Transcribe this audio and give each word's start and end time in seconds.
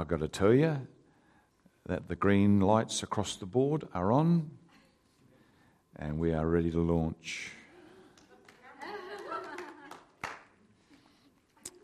I've 0.00 0.08
got 0.08 0.20
to 0.20 0.28
tell 0.28 0.54
you 0.54 0.78
that 1.84 2.08
the 2.08 2.16
green 2.16 2.58
lights 2.58 3.02
across 3.02 3.36
the 3.36 3.44
board 3.44 3.86
are 3.92 4.12
on 4.12 4.50
and 5.96 6.18
we 6.18 6.32
are 6.32 6.46
ready 6.46 6.70
to 6.70 6.80
launch. 6.80 7.52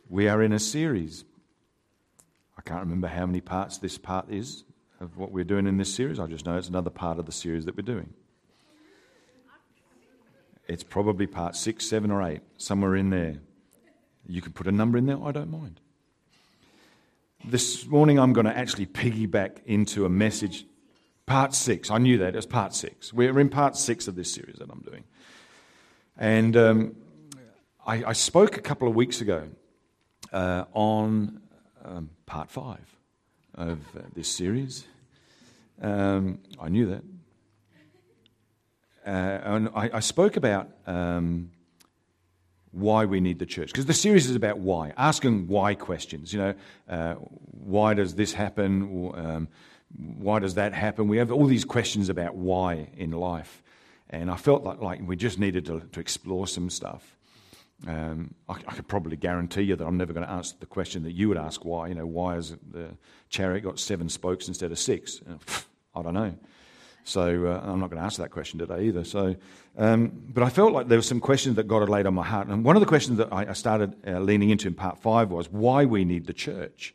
We 0.09 0.29
are 0.29 0.43
in 0.43 0.55
a 0.55 0.59
series. 0.59 1.27
I 2.57 2.63
can't 2.63 2.81
remember 2.81 3.09
how 3.09 3.27
many 3.27 3.43
parts 3.43 3.77
this 3.77 3.99
part 3.99 4.31
is 4.31 4.65
of 4.99 5.19
what 5.19 5.31
we're 5.31 5.45
doing 5.45 5.67
in 5.67 5.77
this 5.77 5.93
series. 5.93 6.19
I 6.19 6.27
just 6.27 6.47
know 6.47 6.57
it's 6.57 6.71
another 6.71 6.89
part 6.89 7.19
of 7.19 7.27
the 7.27 7.33
series 7.33 7.67
that 7.67 7.77
we're 7.77 7.83
doing. 7.83 8.15
It's 10.69 10.83
probably 10.83 11.27
part 11.27 11.55
six, 11.55 11.87
seven, 11.87 12.11
or 12.11 12.23
eight, 12.23 12.41
somewhere 12.57 12.97
in 12.97 13.11
there. 13.11 13.41
You 14.27 14.41
can 14.41 14.53
put 14.53 14.67
a 14.67 14.73
number 14.73 14.97
in 14.97 15.05
there, 15.05 15.23
I 15.23 15.33
don't 15.33 15.51
mind. 15.51 15.81
This 17.45 17.87
morning, 17.87 18.19
I'm 18.19 18.33
going 18.33 18.47
to 18.47 18.57
actually 18.57 18.87
piggyback 18.87 19.59
into 19.67 20.05
a 20.05 20.09
message. 20.09 20.65
Part 21.27 21.55
six. 21.55 21.91
I 21.91 21.99
knew 21.99 22.19
that. 22.19 22.29
It 22.29 22.35
was 22.35 22.47
part 22.47 22.75
six. 22.75 23.13
We're 23.13 23.39
in 23.39 23.51
part 23.51 23.77
six 23.77 24.09
of 24.09 24.17
this 24.17 24.33
series 24.33 24.57
that 24.57 24.69
I'm 24.71 24.81
doing. 24.81 25.05
And 26.17 26.57
um, 26.57 26.97
I, 27.87 28.05
I, 28.05 28.13
spoke 28.15 28.57
a 28.57 28.61
couple 28.61 28.89
of 28.89 28.95
weeks 28.95 29.21
ago 29.21 29.49
uh, 30.33 30.65
on 30.73 31.41
um, 31.85 32.11
part 32.25 32.51
five 32.51 32.97
of 33.55 33.81
uh, 33.97 34.01
this 34.15 34.29
series. 34.29 34.87
Um, 35.81 36.41
I 36.61 36.69
knew 36.69 36.87
that. 36.87 37.03
Uh, 39.07 39.41
and 39.45 39.69
I, 39.75 39.91
I, 39.95 40.01
spoke 40.01 40.37
about 40.37 40.69
um, 40.87 41.51
why 42.77 43.07
we 43.07 43.21
need 43.21 43.39
the 43.39 43.47
church 43.47 43.69
because 43.69 43.87
the 43.87 43.95
series 43.95 44.29
is 44.29 44.37
about 44.37 44.59
why, 44.59 44.93
asking 44.97 45.47
why 45.47 45.75
questions. 45.75 46.33
You 46.33 46.39
know, 46.41 46.55
uh, 46.89 47.15
why 47.15 47.95
does 47.95 48.15
this 48.15 48.33
happen? 48.33 49.13
Um, 49.15 49.49
why 49.97 50.41
does 50.41 50.55
that 50.55 50.75
happen? 50.75 51.09
We 51.09 51.17
have 51.19 51.33
all 51.33 51.47
these 51.47 51.65
questions 51.65 52.09
about 52.09 52.35
why 52.35 52.91
in 52.97 53.13
life, 53.13 53.63
and 54.11 54.31
I 54.31 54.37
felt 54.37 54.63
like, 54.63 54.81
like 54.81 55.01
we 55.03 55.17
just 55.17 55.39
needed 55.39 55.65
to, 55.67 55.81
to 55.93 56.01
explore 56.01 56.47
some 56.47 56.69
stuff. 56.69 57.17
Um, 57.87 58.35
I, 58.49 58.55
I, 58.55 58.75
could 58.75 58.89
probably 58.89 59.17
guarantee 59.17 59.63
you 59.63 59.77
that 59.77 59.87
I'm 59.87 59.99
never 59.99 60.15
going 60.15 60.25
to 60.25 60.33
answer 60.33 60.57
the 60.59 60.67
question 60.67 61.03
that 61.03 61.13
you 61.13 61.29
would 61.29 61.37
ask 61.37 61.63
why. 61.63 61.89
You 61.89 61.95
know, 61.95 62.07
why 62.07 62.35
has 62.35 62.57
the 62.71 62.89
chariot 63.29 63.63
got 63.63 63.79
seven 63.79 64.09
spokes 64.09 64.49
instead 64.49 64.73
of 64.73 64.79
six? 64.79 65.21
I 65.95 66.03
don't 66.03 66.15
know. 66.15 66.35
So 67.07 67.47
uh, 67.47 67.61
I'm 67.63 67.79
not 67.79 67.89
going 67.91 67.99
to 67.99 68.05
answer 68.05 68.23
that 68.23 68.33
question 68.33 68.59
today 68.59 68.87
either. 68.87 69.05
So, 69.05 69.37
um, 69.79 70.11
but 70.29 70.43
I 70.43 70.49
felt 70.49 70.73
like 70.73 70.89
there 70.89 70.99
were 70.99 71.03
some 71.03 71.21
questions 71.21 71.55
that 71.55 71.69
God 71.69 71.79
had 71.79 71.89
laid 71.89 72.05
on 72.05 72.15
my 72.15 72.25
heart, 72.25 72.49
and 72.49 72.65
one 72.65 72.75
of 72.75 72.81
the 72.81 72.87
questions 72.87 73.19
that 73.19 73.33
I, 73.33 73.51
I 73.51 73.53
started 73.53 73.95
uh, 74.05 74.19
leaning 74.19 74.51
into 74.51 74.67
in 74.67 74.75
part 74.75 74.99
five 74.99 75.31
was 75.31 75.49
why 75.49 75.85
we 75.85 76.05
need 76.05 76.27
the 76.27 76.33
church. 76.33 76.95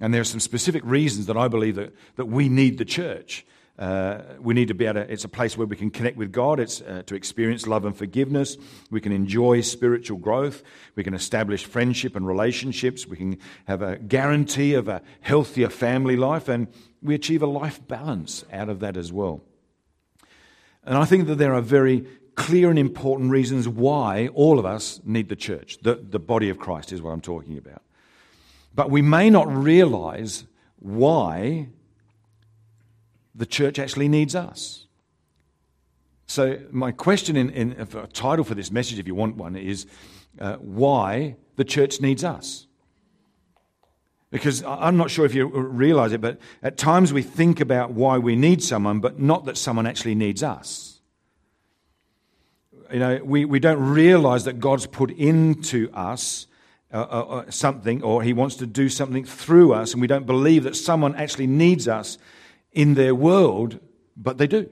And 0.00 0.12
there 0.12 0.20
are 0.20 0.24
some 0.24 0.40
specific 0.40 0.82
reasons 0.84 1.26
that 1.26 1.36
I 1.36 1.46
believe 1.46 1.76
that, 1.76 1.94
that 2.16 2.26
we 2.26 2.48
need 2.48 2.78
the 2.78 2.84
church. 2.84 3.46
Uh, 3.78 4.22
we 4.40 4.54
need 4.54 4.68
to 4.68 4.74
be 4.74 4.86
able 4.86 5.04
to, 5.04 5.12
it's 5.12 5.24
a 5.24 5.28
place 5.28 5.56
where 5.58 5.66
we 5.66 5.76
can 5.76 5.90
connect 5.90 6.16
with 6.16 6.32
God. 6.32 6.60
It's 6.60 6.80
uh, 6.80 7.02
to 7.06 7.14
experience 7.14 7.66
love 7.66 7.84
and 7.84 7.96
forgiveness. 7.96 8.56
We 8.90 9.02
can 9.02 9.12
enjoy 9.12 9.60
spiritual 9.60 10.18
growth. 10.18 10.62
We 10.94 11.04
can 11.04 11.12
establish 11.12 11.64
friendship 11.66 12.16
and 12.16 12.26
relationships. 12.26 13.06
We 13.06 13.16
can 13.18 13.38
have 13.66 13.82
a 13.82 13.98
guarantee 13.98 14.74
of 14.74 14.88
a 14.88 15.02
healthier 15.20 15.68
family 15.68 16.16
life. 16.16 16.48
And 16.48 16.68
we 17.02 17.14
achieve 17.14 17.42
a 17.42 17.46
life 17.46 17.86
balance 17.86 18.44
out 18.50 18.70
of 18.70 18.80
that 18.80 18.96
as 18.96 19.12
well. 19.12 19.42
And 20.84 20.96
I 20.96 21.04
think 21.04 21.26
that 21.26 21.34
there 21.36 21.52
are 21.52 21.60
very 21.60 22.06
clear 22.34 22.70
and 22.70 22.78
important 22.78 23.30
reasons 23.30 23.68
why 23.68 24.28
all 24.28 24.58
of 24.58 24.64
us 24.64 25.00
need 25.04 25.28
the 25.28 25.36
church. 25.36 25.78
The, 25.82 25.96
the 25.96 26.18
body 26.18 26.48
of 26.48 26.58
Christ 26.58 26.92
is 26.92 27.02
what 27.02 27.10
I'm 27.10 27.20
talking 27.20 27.58
about. 27.58 27.82
But 28.74 28.90
we 28.90 29.02
may 29.02 29.28
not 29.28 29.54
realize 29.54 30.44
why 30.78 31.68
the 33.36 33.46
church 33.46 33.78
actually 33.78 34.08
needs 34.08 34.34
us. 34.34 34.86
So, 36.26 36.58
my 36.70 36.90
question 36.90 37.36
in, 37.36 37.50
in 37.50 37.72
a 37.80 38.06
title 38.08 38.44
for 38.44 38.54
this 38.54 38.72
message, 38.72 38.98
if 38.98 39.06
you 39.06 39.14
want 39.14 39.36
one, 39.36 39.54
is 39.54 39.86
uh, 40.40 40.56
why 40.56 41.36
the 41.54 41.64
church 41.64 42.00
needs 42.00 42.24
us. 42.24 42.66
Because 44.30 44.64
I'm 44.64 44.96
not 44.96 45.10
sure 45.10 45.24
if 45.24 45.34
you 45.34 45.46
realize 45.46 46.12
it, 46.12 46.20
but 46.20 46.38
at 46.62 46.76
times 46.76 47.12
we 47.12 47.22
think 47.22 47.60
about 47.60 47.92
why 47.92 48.18
we 48.18 48.34
need 48.34 48.62
someone, 48.62 48.98
but 48.98 49.20
not 49.20 49.44
that 49.44 49.56
someone 49.56 49.86
actually 49.86 50.16
needs 50.16 50.42
us. 50.42 51.00
You 52.92 52.98
know, 52.98 53.20
we, 53.22 53.44
we 53.44 53.60
don't 53.60 53.80
realize 53.80 54.44
that 54.44 54.58
God's 54.58 54.86
put 54.86 55.10
into 55.12 55.90
us 55.92 56.46
uh, 56.92 56.98
uh, 56.98 57.02
uh 57.02 57.50
something 57.50 58.02
or 58.02 58.22
He 58.22 58.32
wants 58.32 58.56
to 58.56 58.66
do 58.66 58.88
something 58.88 59.24
through 59.24 59.72
us, 59.72 59.92
and 59.92 60.00
we 60.00 60.06
don't 60.06 60.26
believe 60.26 60.64
that 60.64 60.76
someone 60.76 61.14
actually 61.14 61.46
needs 61.46 61.86
us 61.86 62.18
in 62.76 62.94
their 62.94 63.14
world, 63.14 63.80
but 64.16 64.36
they 64.38 64.46
do. 64.46 64.70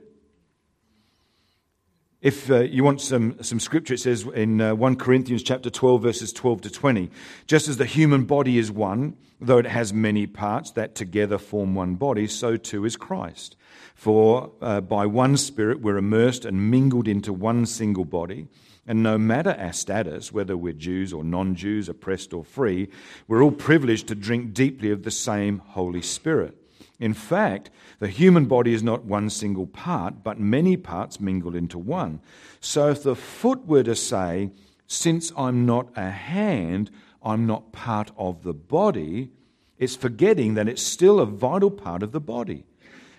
If 2.21 2.51
uh, 2.51 2.61
you 2.61 2.85
want 2.85 3.01
some, 3.01 3.43
some 3.43 3.59
scripture, 3.59 3.95
it 3.95 4.01
says 4.01 4.27
in 4.35 4.61
uh, 4.61 4.75
1 4.75 4.97
Corinthians 4.97 5.43
chapter 5.43 5.71
12, 5.71 6.03
verses 6.03 6.33
12 6.33 6.63
to 6.63 6.71
20, 6.71 7.11
just 7.47 7.67
as 7.67 7.79
the 7.79 7.87
human 7.87 8.25
body 8.25 8.59
is 8.59 8.71
one, 8.71 9.17
though 9.41 9.59
it 9.59 9.67
has 9.67 9.93
many 9.93 10.27
parts 10.27 10.71
that 10.73 10.95
together 10.95 11.39
form 11.39 11.75
one 11.75 11.95
body, 11.95 12.27
so 12.27 12.57
too 12.57 12.85
is 12.85 12.97
Christ. 12.97 13.57
For 13.95 14.53
uh, 14.61 14.81
by 14.83 15.07
one 15.07 15.37
Spirit 15.37 15.81
we're 15.81 15.99
immersed 15.99 16.45
and 16.45 16.71
mingled 16.71 17.09
into 17.09 17.33
one 17.33 17.65
single 17.67 18.05
body. 18.05 18.49
And 18.87 19.03
no 19.03 19.17
matter 19.17 19.57
our 19.59 19.73
status, 19.73 20.31
whether 20.31 20.59
we're 20.59 20.75
Jews 20.75 21.13
or 21.13 21.25
non 21.25 21.55
Jews, 21.55 21.89
oppressed 21.89 22.35
or 22.35 22.45
free, 22.45 22.89
we're 23.29 23.43
all 23.43 23.51
privileged 23.51 24.09
to 24.09 24.15
drink 24.15 24.53
deeply 24.53 24.91
of 24.91 25.05
the 25.05 25.11
same 25.11 25.59
Holy 25.59 26.03
Spirit. 26.03 26.59
In 27.01 27.15
fact, 27.15 27.71
the 27.99 28.09
human 28.09 28.47
body 28.47 28.73
is 28.73 28.83
not 28.83 29.05
one 29.05 29.29
single 29.29 29.67
part, 29.67 30.23
but 30.23 30.39
many 30.39 30.77
parts 30.77 31.21
mingled 31.21 31.57
into 31.57 31.79
one. 31.79 32.21
So 32.61 32.89
if 32.89 33.03
the 33.03 33.17
foot 33.17 33.67
were 33.67 33.83
to 33.83 33.97
say, 33.97 34.51
Since 34.87 35.33
I'm 35.37 35.67
not 35.67 35.89
a 35.97 36.11
hand, 36.11 36.91
I'm 37.23 37.47
not 37.47 37.73
part 37.73 38.13
of 38.17 38.43
the 38.43 38.55
body, 38.55 39.31
it's 39.79 39.97
forgetting 39.97 40.55
that 40.55 40.69
it's 40.69 40.83
still 40.83 41.19
a 41.19 41.27
vital 41.27 41.71
part 41.71 42.03
of 42.03 42.13
the 42.13 42.21
body. 42.21 42.65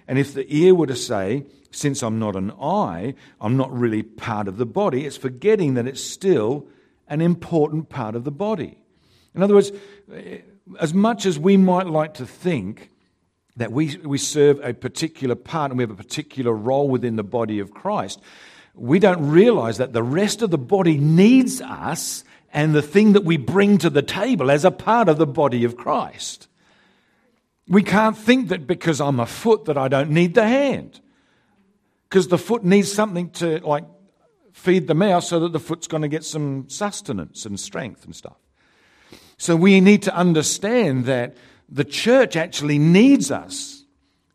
And 0.08 0.18
if 0.18 0.34
the 0.34 0.46
ear 0.48 0.74
were 0.74 0.88
to 0.88 0.96
say, 0.96 1.46
Since 1.72 2.02
I'm 2.02 2.18
not 2.18 2.36
an 2.38 2.52
eye, 2.52 3.14
I'm 3.42 3.58
not 3.58 3.78
really 3.78 4.04
part 4.04 4.48
of 4.48 4.58
the 4.58 4.66
body, 4.66 5.06
it's 5.06 5.18
forgetting 5.18 5.74
that 5.74 5.88
it's 5.88 6.04
still 6.04 6.68
an 7.08 7.20
important 7.20 7.90
part 7.90 8.16
of 8.16 8.24
the 8.24 8.32
body. 8.32 8.80
In 9.36 9.44
other 9.44 9.54
words, 9.54 9.72
eh, 10.14 10.40
as 10.80 10.94
much 10.94 11.26
as 11.26 11.38
we 11.38 11.58
might 11.58 11.88
like 11.88 12.14
to 12.16 12.26
think 12.26 12.90
that 13.58 13.72
we, 13.72 13.98
we 13.98 14.18
serve 14.18 14.60
a 14.64 14.74
particular 14.74 15.36
part 15.36 15.72
and 15.72 15.78
we 15.78 15.84
have 15.84 15.92
a 15.92 15.96
particular 15.96 16.54
role 16.54 16.90
within 16.90 17.16
the 17.16 17.24
body 17.24 17.60
of 17.60 17.72
Christ, 17.72 18.20
we 18.74 19.00
don't 19.00 19.30
realize 19.30 19.78
that 19.78 19.94
the 19.94 20.04
rest 20.04 20.42
of 20.42 20.52
the 20.52 20.58
body 20.58 20.98
needs 20.98 21.62
us 21.62 22.24
and 22.52 22.74
the 22.74 22.82
thing 22.82 23.14
that 23.14 23.24
we 23.24 23.38
bring 23.38 23.78
to 23.80 23.90
the 23.90 24.02
table 24.02 24.52
as 24.52 24.66
a 24.66 24.72
part 24.72 25.10
of 25.10 25.18
the 25.18 25.28
body 25.28 25.64
of 25.64 25.78
Christ. 25.78 26.48
We 27.68 27.84
can't 27.84 28.18
think 28.18 28.50
that 28.50 28.68
because 28.68 29.02
I'm 29.02 29.20
a 29.20 29.26
foot 29.26 29.66
that 29.66 29.78
I 29.78 29.88
don't 29.88 30.12
need 30.12 30.36
the 30.36 30.48
hand. 30.48 31.00
Because 32.10 32.28
the 32.28 32.38
foot 32.38 32.64
needs 32.64 32.92
something 32.92 33.30
to 33.32 33.60
like 33.66 33.86
feed 34.54 34.88
the 34.88 34.94
mouth 34.94 35.24
so 35.24 35.40
that 35.42 35.52
the 35.52 35.60
foot's 35.60 35.88
going 35.88 36.04
to 36.04 36.08
get 36.08 36.24
some 36.24 36.70
sustenance 36.70 37.46
and 37.46 37.60
strength 37.60 38.06
and 38.06 38.16
stuff. 38.16 38.38
So 39.38 39.56
we 39.56 39.82
need 39.82 40.04
to 40.04 40.16
understand 40.16 41.06
that 41.06 41.36
the 41.70 41.84
church 41.84 42.36
actually 42.36 42.80
needs 42.80 43.32
us. 43.32 43.76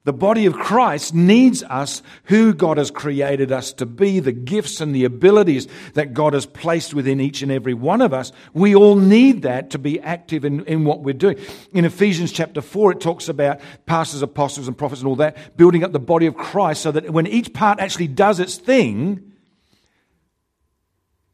The 0.04 0.12
body 0.14 0.46
of 0.46 0.54
Christ 0.54 1.14
needs 1.14 1.62
us, 1.62 2.02
who 2.24 2.54
God 2.54 2.78
has 2.78 2.90
created 2.90 3.52
us 3.52 3.74
to 3.74 3.86
be, 3.86 4.18
the 4.18 4.32
gifts 4.32 4.80
and 4.80 4.94
the 4.94 5.04
abilities 5.04 5.68
that 5.92 6.14
God 6.14 6.32
has 6.32 6.46
placed 6.46 6.94
within 6.94 7.20
each 7.20 7.42
and 7.42 7.52
every 7.52 7.74
one 7.74 8.00
of 8.00 8.14
us. 8.14 8.32
We 8.54 8.74
all 8.74 8.96
need 8.96 9.42
that 9.42 9.70
to 9.70 9.78
be 9.78 10.00
active 10.00 10.46
in, 10.46 10.64
in 10.64 10.86
what 10.86 11.02
we're 11.02 11.12
doing. 11.12 11.38
In 11.72 11.84
Ephesians 11.84 12.32
chapter 12.32 12.62
4, 12.62 12.92
it 12.92 13.00
talks 13.00 13.28
about 13.28 13.60
pastors, 13.84 14.22
apostles, 14.22 14.68
and 14.68 14.76
prophets 14.76 15.02
and 15.02 15.08
all 15.08 15.16
that, 15.16 15.58
building 15.58 15.84
up 15.84 15.92
the 15.92 15.98
body 15.98 16.24
of 16.24 16.34
Christ 16.34 16.80
so 16.80 16.92
that 16.92 17.10
when 17.10 17.26
each 17.26 17.52
part 17.52 17.78
actually 17.78 18.08
does 18.08 18.40
its 18.40 18.56
thing, 18.56 19.32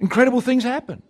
incredible 0.01 0.41
things 0.41 0.65
happen 0.65 1.05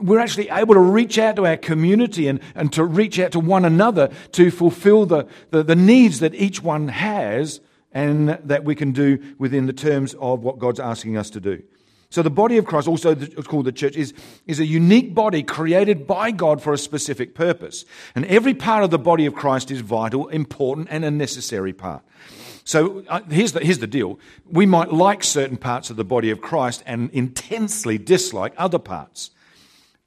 we're 0.00 0.18
actually 0.18 0.48
able 0.50 0.74
to 0.74 0.80
reach 0.80 1.18
out 1.18 1.36
to 1.36 1.46
our 1.46 1.56
community 1.56 2.28
and, 2.28 2.40
and 2.54 2.72
to 2.72 2.84
reach 2.84 3.18
out 3.18 3.32
to 3.32 3.40
one 3.40 3.64
another 3.64 4.10
to 4.32 4.50
fulfill 4.50 5.06
the, 5.06 5.26
the, 5.50 5.62
the 5.62 5.76
needs 5.76 6.20
that 6.20 6.34
each 6.34 6.62
one 6.62 6.88
has 6.88 7.60
and 7.92 8.28
that 8.28 8.64
we 8.64 8.74
can 8.74 8.92
do 8.92 9.18
within 9.38 9.66
the 9.66 9.72
terms 9.72 10.14
of 10.14 10.40
what 10.42 10.58
God's 10.58 10.80
asking 10.80 11.16
us 11.16 11.30
to 11.30 11.40
do. 11.40 11.62
So 12.10 12.22
the 12.22 12.30
body 12.30 12.58
of 12.58 12.64
Christ, 12.64 12.86
also 12.86 13.16
called 13.16 13.64
the 13.64 13.72
church, 13.72 13.96
is, 13.96 14.14
is 14.46 14.60
a 14.60 14.64
unique 14.64 15.14
body 15.14 15.42
created 15.42 16.06
by 16.06 16.30
God 16.30 16.62
for 16.62 16.72
a 16.72 16.78
specific 16.78 17.34
purpose. 17.34 17.84
And 18.14 18.24
every 18.26 18.54
part 18.54 18.84
of 18.84 18.90
the 18.90 19.00
body 19.00 19.26
of 19.26 19.34
Christ 19.34 19.72
is 19.72 19.80
vital, 19.80 20.28
important, 20.28 20.88
and 20.90 21.04
a 21.04 21.10
necessary 21.10 21.72
part. 21.72 22.04
So 22.62 23.04
uh, 23.08 23.22
here's, 23.28 23.52
the, 23.52 23.60
here's 23.60 23.80
the 23.80 23.88
deal. 23.88 24.20
We 24.48 24.64
might 24.64 24.92
like 24.92 25.24
certain 25.24 25.56
parts 25.56 25.90
of 25.90 25.96
the 25.96 26.04
body 26.04 26.30
of 26.30 26.40
Christ 26.40 26.84
and 26.86 27.10
intensely 27.10 27.98
dislike 27.98 28.54
other 28.56 28.78
parts. 28.78 29.30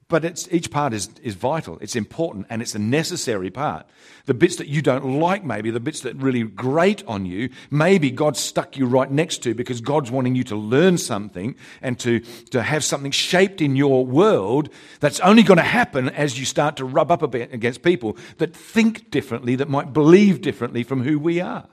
But 0.08 0.24
it's, 0.24 0.48
each 0.50 0.70
part 0.70 0.94
is, 0.94 1.10
is 1.22 1.34
vital, 1.34 1.76
it's 1.82 1.94
important, 1.94 2.46
and 2.48 2.62
it's 2.62 2.74
a 2.74 2.78
necessary 2.78 3.50
part. 3.50 3.86
The 4.24 4.32
bits 4.32 4.56
that 4.56 4.66
you 4.66 4.80
don't 4.80 5.20
like, 5.20 5.44
maybe, 5.44 5.70
the 5.70 5.80
bits 5.80 6.00
that 6.00 6.16
really 6.16 6.44
grate 6.44 7.04
on 7.06 7.26
you, 7.26 7.50
maybe 7.70 8.10
God 8.10 8.34
stuck 8.34 8.78
you 8.78 8.86
right 8.86 9.10
next 9.10 9.42
to 9.42 9.54
because 9.54 9.82
God's 9.82 10.10
wanting 10.10 10.34
you 10.34 10.44
to 10.44 10.56
learn 10.56 10.96
something 10.96 11.56
and 11.82 11.98
to, 11.98 12.20
to 12.50 12.62
have 12.62 12.84
something 12.84 13.10
shaped 13.10 13.60
in 13.60 13.76
your 13.76 14.06
world 14.06 14.70
that's 15.00 15.20
only 15.20 15.42
going 15.42 15.58
to 15.58 15.62
happen 15.62 16.08
as 16.08 16.38
you 16.38 16.46
start 16.46 16.78
to 16.78 16.86
rub 16.86 17.12
up 17.12 17.22
against 17.34 17.82
people 17.82 18.16
that 18.38 18.56
think 18.56 19.10
differently, 19.10 19.56
that 19.56 19.68
might 19.68 19.92
believe 19.92 20.40
differently 20.40 20.84
from 20.84 21.02
who 21.02 21.18
we 21.18 21.38
are. 21.38 21.68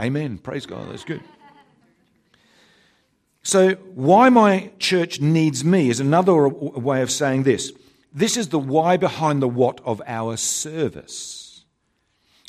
Amen. 0.00 0.38
Praise 0.38 0.66
God. 0.66 0.90
That's 0.90 1.04
good. 1.04 1.22
So, 3.42 3.74
why 3.94 4.28
my 4.28 4.70
church 4.78 5.20
needs 5.20 5.64
me 5.64 5.88
is 5.88 6.00
another 6.00 6.48
way 6.48 7.02
of 7.02 7.10
saying 7.10 7.44
this. 7.44 7.72
This 8.12 8.36
is 8.36 8.48
the 8.48 8.58
why 8.58 8.96
behind 8.96 9.42
the 9.42 9.48
what 9.48 9.80
of 9.84 10.02
our 10.06 10.36
service. 10.36 11.64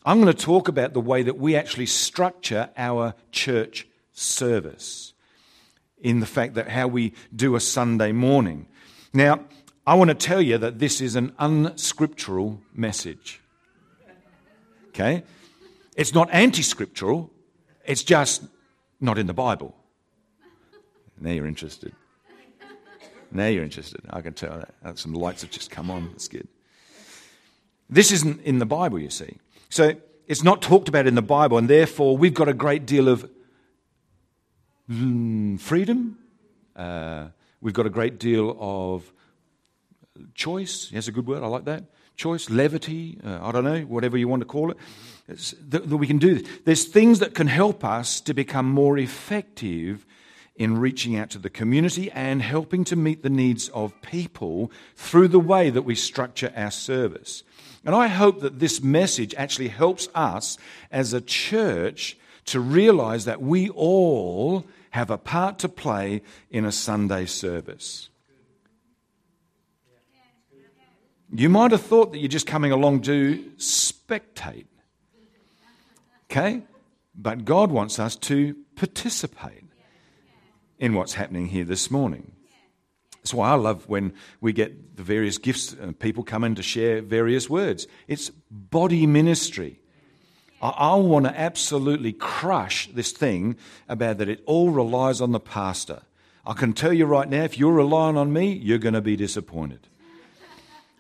I'm 0.06 0.22
going 0.22 0.34
to 0.34 0.46
talk 0.46 0.68
about 0.68 0.94
the 0.94 1.02
way 1.02 1.24
that 1.24 1.38
we 1.38 1.56
actually 1.56 1.86
structure 1.86 2.70
our 2.78 3.14
church 3.32 3.88
service 4.14 5.14
in 6.02 6.20
the 6.20 6.26
fact 6.26 6.56
that 6.56 6.70
how 6.70 6.88
we 6.88 7.14
do 7.36 7.56
a 7.56 7.60
Sunday 7.60 8.12
morning. 8.12 8.68
Now, 9.14 9.46
I 9.86 9.96
want 9.96 10.10
to 10.10 10.16
tell 10.16 10.42
you 10.42 10.58
that 10.58 10.80
this 10.80 11.02
is 11.02 11.16
an 11.16 11.34
unscriptural 11.40 12.62
message. 12.74 13.42
Okay? 14.90 15.24
It's 15.96 16.14
not 16.14 16.30
anti 16.32 16.62
scriptural, 16.62 17.32
it's 17.86 18.04
just 18.04 18.44
not 19.02 19.18
in 19.18 19.28
the 19.28 19.34
Bible. 19.34 19.76
Now 21.20 21.32
you're 21.32 21.48
interested. 21.48 21.94
Now 23.32 23.48
you're 23.48 23.64
interested. 23.64 24.02
I 24.10 24.22
can 24.22 24.34
tell 24.34 24.64
that. 24.84 24.98
Some 24.98 25.14
lights 25.14 25.42
have 25.42 25.52
just 25.52 25.70
come 25.70 25.92
on. 25.92 26.10
That's 26.12 26.28
good. 26.28 26.48
This 27.90 28.12
isn't 28.12 28.42
in 28.42 28.60
the 28.60 28.66
Bible, 28.66 29.00
you 29.00 29.10
see. 29.10 29.38
So 29.70 29.94
it's 30.28 30.44
not 30.44 30.62
talked 30.62 30.88
about 30.88 31.08
in 31.08 31.16
the 31.16 31.22
Bible, 31.22 31.58
and 31.58 31.68
therefore 31.68 32.18
we've 32.18 32.34
got 32.34 32.48
a 32.48 32.54
great 32.54 32.86
deal 32.86 33.08
of 33.08 33.30
mm, 34.90 35.60
freedom. 35.60 36.18
Uh, 36.76 37.28
we've 37.62 37.74
got 37.74 37.86
a 37.86 37.90
great 37.90 38.20
deal 38.20 38.56
of 38.60 39.12
choice. 40.34 40.90
That's 40.94 41.08
a 41.08 41.12
good 41.12 41.28
word. 41.28 41.44
I 41.44 41.48
like 41.48 41.66
that. 41.66 41.84
Choice, 42.16 42.50
levity. 42.50 43.20
Uh, 43.24 43.40
I 43.42 43.52
don't 43.52 43.64
know, 43.64 43.82
whatever 43.82 44.18
you 44.18 44.28
want 44.28 44.42
to 44.42 44.46
call 44.46 44.72
it. 44.72 44.78
That, 45.28 45.90
that 45.90 45.98
we 45.98 46.08
can 46.08 46.18
do 46.18 46.36
this. 46.36 46.48
There's 46.66 46.86
things 46.86 47.20
that 47.20 47.34
can 47.34 47.48
help 47.48 47.86
us 47.86 48.20
to 48.22 48.34
become 48.34 48.68
more 48.70 48.98
effective 48.98 50.06
in 50.60 50.78
reaching 50.78 51.16
out 51.16 51.30
to 51.30 51.40
the 51.40 51.50
community 51.50 52.12
and 52.12 52.42
helping 52.42 52.84
to 52.84 52.96
meet 52.98 53.24
the 53.24 53.30
needs 53.30 53.70
of 53.70 54.00
people 54.02 54.70
through 54.96 55.30
the 55.30 55.40
way 55.40 55.70
that 55.70 55.84
we 55.84 55.96
structure 55.96 56.52
our 56.56 56.70
service. 56.70 57.44
And 57.86 57.96
I 57.96 58.08
hope 58.08 58.42
that 58.42 58.60
this 58.60 58.84
message 58.84 59.34
actually 59.36 59.70
helps 59.70 60.10
us 60.14 60.58
as 60.92 61.14
a 61.14 61.22
church 61.22 62.18
to 62.46 62.60
realize 62.60 63.24
that 63.24 63.42
we 63.42 63.70
all 63.70 64.66
have 64.92 65.10
a 65.10 65.18
part 65.18 65.60
to 65.60 65.70
play 65.70 66.22
in 66.52 66.66
a 66.66 66.74
Sunday 66.74 67.26
service. 67.26 68.10
You 71.32 71.48
might 71.48 71.72
have 71.72 71.84
thought 71.84 72.12
that 72.12 72.20
you're 72.20 72.28
just 72.28 72.48
coming 72.48 72.74
along 72.74 73.04
to 73.04 73.46
spectate. 73.58 74.66
Okay? 76.30 76.64
But 77.16 77.46
God 77.46 77.72
wants 77.72 77.98
us 77.98 78.18
to 78.18 78.56
participate 78.76 79.69
in 80.80 80.94
what's 80.94 81.14
happening 81.14 81.48
here 81.48 81.66
this 81.66 81.92
morning. 81.92 82.32
That's 83.18 83.34
why 83.34 83.50
I 83.52 83.56
love 83.56 83.88
when 83.88 84.14
we 84.40 84.54
get 84.54 84.96
the 84.96 85.04
various 85.04 85.38
gifts 85.38 85.74
and 85.74 85.98
people 86.00 86.24
come 86.24 86.44
in 86.44 86.56
to 86.56 86.64
share 86.64 87.02
various 87.02 87.50
words. 87.50 87.86
It's 88.08 88.32
body 88.50 89.06
ministry. 89.06 89.80
I, 90.62 90.70
I 90.70 90.96
want 90.96 91.26
to 91.26 91.38
absolutely 91.38 92.14
crush 92.14 92.90
this 92.94 93.12
thing 93.12 93.58
about 93.88 94.18
that 94.18 94.30
it 94.30 94.42
all 94.46 94.72
relies 94.72 95.22
on 95.22 95.32
the 95.34 95.40
pastor. 95.40 96.04
I 96.46 96.54
can 96.54 96.74
tell 96.74 96.94
you 96.94 97.06
right 97.06 97.30
now, 97.30 97.44
if 97.44 97.58
you're 97.58 97.74
relying 97.74 98.18
on 98.18 98.32
me, 98.32 98.54
you're 98.54 98.78
going 98.78 98.94
to 98.94 99.02
be 99.02 99.18
disappointed. 99.18 99.88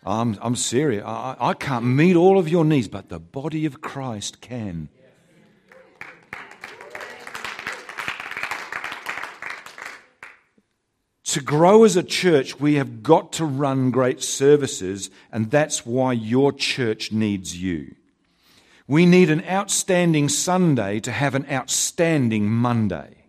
I'm, 0.05 0.37
I'm 0.41 0.55
serious. 0.55 1.03
I, 1.05 1.35
I 1.39 1.53
can't 1.53 1.85
meet 1.85 2.15
all 2.15 2.37
of 2.37 2.49
your 2.49 2.65
needs, 2.65 2.87
but 2.87 3.09
the 3.09 3.19
body 3.19 3.65
of 3.65 3.81
Christ 3.81 4.41
can. 4.41 4.89
To 11.29 11.41
grow 11.41 11.83
as 11.83 11.95
a 11.95 12.01
church, 12.01 12.59
we 12.59 12.73
have 12.75 13.03
got 13.03 13.33
to 13.33 13.45
run 13.45 13.91
great 13.91 14.23
services, 14.23 15.11
and 15.31 15.51
that's 15.51 15.85
why 15.85 16.13
your 16.13 16.51
church 16.51 17.11
needs 17.11 17.55
you. 17.55 17.93
We 18.87 19.05
need 19.05 19.29
an 19.29 19.45
outstanding 19.47 20.29
Sunday 20.29 20.99
to 21.01 21.11
have 21.11 21.35
an 21.35 21.45
outstanding 21.51 22.49
Monday. 22.49 23.25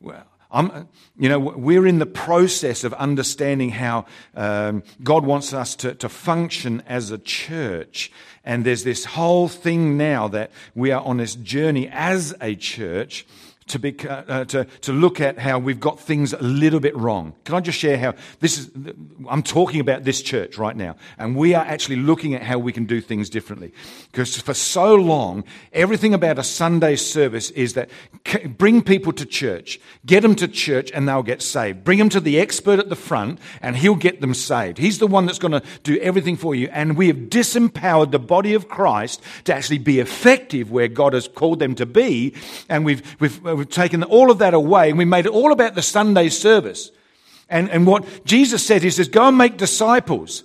Well, 0.00 0.24
I'm, 0.50 0.88
you 1.16 1.28
know, 1.28 1.38
we're 1.38 1.86
in 1.86 2.00
the 2.00 2.04
process 2.04 2.82
of 2.82 2.92
understanding 2.94 3.70
how 3.70 4.06
um, 4.34 4.82
God 5.04 5.24
wants 5.24 5.52
us 5.52 5.76
to, 5.76 5.94
to 5.94 6.08
function 6.08 6.82
as 6.88 7.12
a 7.12 7.18
church. 7.18 8.10
And 8.44 8.64
there's 8.64 8.82
this 8.82 9.04
whole 9.04 9.46
thing 9.46 9.96
now 9.96 10.26
that 10.26 10.50
we 10.74 10.90
are 10.90 11.00
on 11.00 11.18
this 11.18 11.36
journey 11.36 11.88
as 11.88 12.34
a 12.40 12.56
church 12.56 13.24
to, 13.68 13.78
be, 13.78 13.96
uh, 14.08 14.44
to, 14.46 14.64
to 14.82 14.92
look 14.92 15.20
at 15.20 15.38
how 15.38 15.58
we've 15.58 15.80
got 15.80 16.00
things 16.00 16.32
a 16.32 16.42
little 16.42 16.80
bit 16.80 16.96
wrong. 16.96 17.34
Can 17.44 17.54
I 17.54 17.60
just 17.60 17.78
share 17.78 17.98
how 17.98 18.14
this 18.40 18.58
is? 18.58 18.70
I'm 19.28 19.42
talking 19.42 19.80
about 19.80 20.04
this 20.04 20.22
church 20.22 20.58
right 20.58 20.76
now, 20.76 20.96
and 21.18 21.36
we 21.36 21.54
are 21.54 21.64
actually 21.64 21.96
looking 21.96 22.34
at 22.34 22.42
how 22.42 22.58
we 22.58 22.72
can 22.72 22.84
do 22.84 23.00
things 23.00 23.30
differently. 23.30 23.72
Because 24.10 24.36
for 24.36 24.54
so 24.54 24.94
long, 24.94 25.44
everything 25.72 26.14
about 26.14 26.38
a 26.38 26.44
Sunday 26.44 26.96
service 26.96 27.50
is 27.50 27.74
that 27.74 27.88
bring 28.58 28.82
people 28.82 29.12
to 29.12 29.24
church, 29.24 29.80
get 30.04 30.22
them 30.22 30.34
to 30.36 30.48
church, 30.48 30.90
and 30.92 31.08
they'll 31.08 31.22
get 31.22 31.42
saved. 31.42 31.84
Bring 31.84 31.98
them 31.98 32.08
to 32.10 32.20
the 32.20 32.38
expert 32.38 32.78
at 32.78 32.88
the 32.88 32.96
front, 32.96 33.38
and 33.60 33.76
he'll 33.76 33.94
get 33.94 34.20
them 34.20 34.34
saved. 34.34 34.78
He's 34.78 34.98
the 34.98 35.06
one 35.06 35.26
that's 35.26 35.38
going 35.38 35.52
to 35.52 35.62
do 35.82 35.98
everything 36.00 36.36
for 36.36 36.54
you. 36.54 36.68
And 36.72 36.96
we 36.96 37.08
have 37.08 37.16
disempowered 37.16 38.10
the 38.10 38.18
body 38.18 38.54
of 38.54 38.68
Christ 38.68 39.22
to 39.44 39.54
actually 39.54 39.78
be 39.78 40.00
effective 40.00 40.70
where 40.70 40.88
God 40.88 41.12
has 41.12 41.28
called 41.28 41.58
them 41.58 41.74
to 41.76 41.86
be, 41.86 42.34
and 42.68 42.84
we've, 42.84 43.16
we've 43.20 43.42
we've 43.56 43.68
taken 43.68 44.02
all 44.02 44.30
of 44.30 44.38
that 44.38 44.54
away 44.54 44.88
and 44.88 44.98
we 44.98 45.04
made 45.04 45.26
it 45.26 45.32
all 45.32 45.52
about 45.52 45.74
the 45.74 45.82
Sunday 45.82 46.28
service. 46.28 46.90
And, 47.48 47.70
and 47.70 47.86
what 47.86 48.24
Jesus 48.24 48.64
said, 48.64 48.82
he 48.82 48.90
says, 48.90 49.08
go 49.08 49.28
and 49.28 49.36
make 49.36 49.56
disciples, 49.56 50.44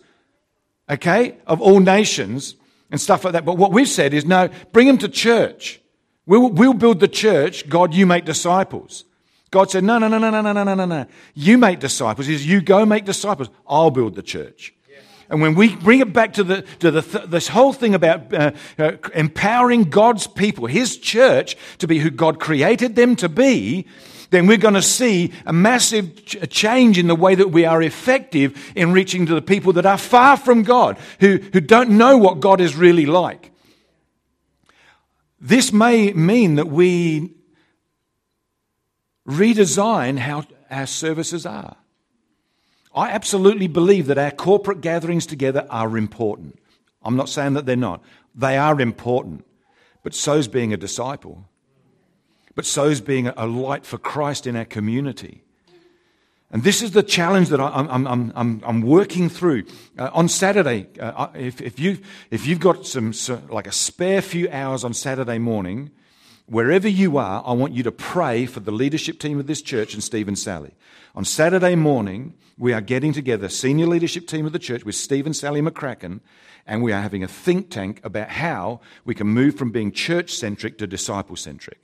okay, 0.89 1.37
of 1.47 1.61
all 1.61 1.79
nations 1.79 2.55
and 2.91 2.99
stuff 2.99 3.23
like 3.23 3.33
that. 3.33 3.45
But 3.45 3.57
what 3.57 3.71
we've 3.71 3.87
said 3.87 4.13
is, 4.13 4.25
no, 4.25 4.49
bring 4.71 4.87
them 4.87 4.97
to 4.99 5.07
church. 5.07 5.79
We'll, 6.25 6.49
we'll 6.49 6.73
build 6.73 6.99
the 6.99 7.07
church. 7.07 7.69
God, 7.69 7.93
you 7.93 8.05
make 8.05 8.25
disciples. 8.25 9.05
God 9.49 9.71
said, 9.71 9.85
no, 9.85 9.97
no, 9.97 10.09
no, 10.09 10.17
no, 10.17 10.29
no, 10.29 10.41
no, 10.41 10.51
no, 10.51 10.73
no, 10.73 10.85
no. 10.85 11.05
You 11.33 11.57
make 11.57 11.79
disciples. 11.79 12.27
He 12.27 12.37
says, 12.37 12.45
you 12.45 12.61
go 12.61 12.85
make 12.85 13.05
disciples. 13.05 13.49
I'll 13.65 13.91
build 13.91 14.15
the 14.15 14.21
church. 14.21 14.73
And 15.29 15.41
when 15.41 15.55
we 15.55 15.75
bring 15.75 15.99
it 15.99 16.13
back 16.13 16.33
to, 16.33 16.43
the, 16.43 16.61
to 16.79 16.91
the, 16.91 17.25
this 17.27 17.49
whole 17.49 17.73
thing 17.73 17.93
about 17.93 18.33
uh, 18.33 18.51
uh, 18.79 18.93
empowering 19.13 19.85
God's 19.85 20.25
people, 20.25 20.67
His 20.67 20.97
church, 20.97 21.57
to 21.79 21.87
be 21.87 21.99
who 21.99 22.09
God 22.09 22.39
created 22.39 22.95
them 22.95 23.15
to 23.17 23.27
be, 23.27 23.85
then 24.29 24.47
we're 24.47 24.57
going 24.57 24.73
to 24.73 24.81
see 24.81 25.33
a 25.45 25.53
massive 25.53 26.25
ch- 26.25 26.37
change 26.49 26.97
in 26.97 27.07
the 27.07 27.15
way 27.15 27.35
that 27.35 27.49
we 27.49 27.65
are 27.65 27.81
effective 27.81 28.71
in 28.75 28.91
reaching 28.91 29.25
to 29.25 29.33
the 29.33 29.41
people 29.41 29.73
that 29.73 29.85
are 29.85 29.97
far 29.97 30.37
from 30.37 30.63
God, 30.63 30.97
who, 31.19 31.37
who 31.53 31.61
don't 31.61 31.91
know 31.91 32.17
what 32.17 32.39
God 32.39 32.61
is 32.61 32.75
really 32.75 33.05
like. 33.05 33.51
This 35.39 35.71
may 35.71 36.13
mean 36.13 36.55
that 36.55 36.67
we 36.67 37.33
redesign 39.27 40.17
how 40.17 40.45
our 40.69 40.87
services 40.87 41.45
are. 41.45 41.75
I 42.97 43.09
absolutely 43.11 43.67
believe 43.67 44.07
that 44.07 44.17
our 44.17 44.31
corporate 44.31 44.81
gatherings 44.81 45.27
together 45.27 45.67
are 45.69 45.97
important. 45.97 46.57
I'm 47.03 47.15
not 47.15 47.29
saying 47.29 47.53
that 47.53 47.67
they're 47.67 47.75
not. 47.75 48.03
They 48.33 48.57
are 48.57 48.81
important. 48.81 49.45
But 50.01 50.15
so's 50.15 50.47
being 50.47 50.73
a 50.73 50.77
disciple. 50.77 51.45
But 52.55 52.65
so's 52.65 52.99
being 52.99 53.27
a 53.27 53.45
light 53.45 53.85
for 53.85 53.99
Christ 53.99 54.47
in 54.47 54.55
our 54.55 54.65
community. 54.65 55.43
And 56.49 56.63
this 56.63 56.81
is 56.81 56.91
the 56.91 57.03
challenge 57.03 57.49
that 57.49 57.59
I'm, 57.59 58.07
I'm, 58.07 58.31
I'm, 58.33 58.61
I'm 58.65 58.81
working 58.81 59.29
through. 59.29 59.65
Uh, 59.99 60.09
on 60.13 60.27
Saturday, 60.27 60.87
uh, 60.99 61.27
if, 61.35 61.61
if, 61.61 61.77
you, 61.77 61.99
if 62.31 62.47
you've 62.47 62.61
got 62.61 62.87
some, 62.87 63.13
so, 63.13 63.41
like 63.49 63.67
a 63.67 63.71
spare 63.71 64.23
few 64.23 64.49
hours 64.49 64.83
on 64.83 64.93
Saturday 64.93 65.37
morning, 65.37 65.91
wherever 66.47 66.87
you 66.87 67.17
are, 67.17 67.43
I 67.45 67.53
want 67.53 67.73
you 67.73 67.83
to 67.83 67.91
pray 67.91 68.45
for 68.45 68.59
the 68.59 68.71
leadership 68.71 69.19
team 69.19 69.39
of 69.39 69.47
this 69.47 69.61
church 69.61 69.93
and 69.93 70.03
Steve 70.03 70.27
and 70.27 70.39
Sally. 70.39 70.71
On 71.13 71.23
Saturday 71.23 71.75
morning, 71.75 72.33
we 72.57 72.73
are 72.73 72.81
getting 72.81 73.13
together, 73.13 73.49
senior 73.49 73.87
leadership 73.87 74.27
team 74.27 74.45
of 74.45 74.53
the 74.53 74.59
church 74.59 74.83
with 74.83 74.95
Steve 74.95 75.25
and 75.25 75.35
Sally 75.35 75.61
McCracken, 75.61 76.21
and 76.65 76.81
we 76.81 76.91
are 76.91 77.01
having 77.01 77.23
a 77.23 77.27
think 77.27 77.69
tank 77.69 78.01
about 78.03 78.29
how 78.29 78.81
we 79.05 79.13
can 79.13 79.27
move 79.27 79.55
from 79.55 79.71
being 79.71 79.91
church 79.91 80.31
centric 80.31 80.77
to 80.79 80.87
disciple 80.87 81.35
centric. 81.35 81.79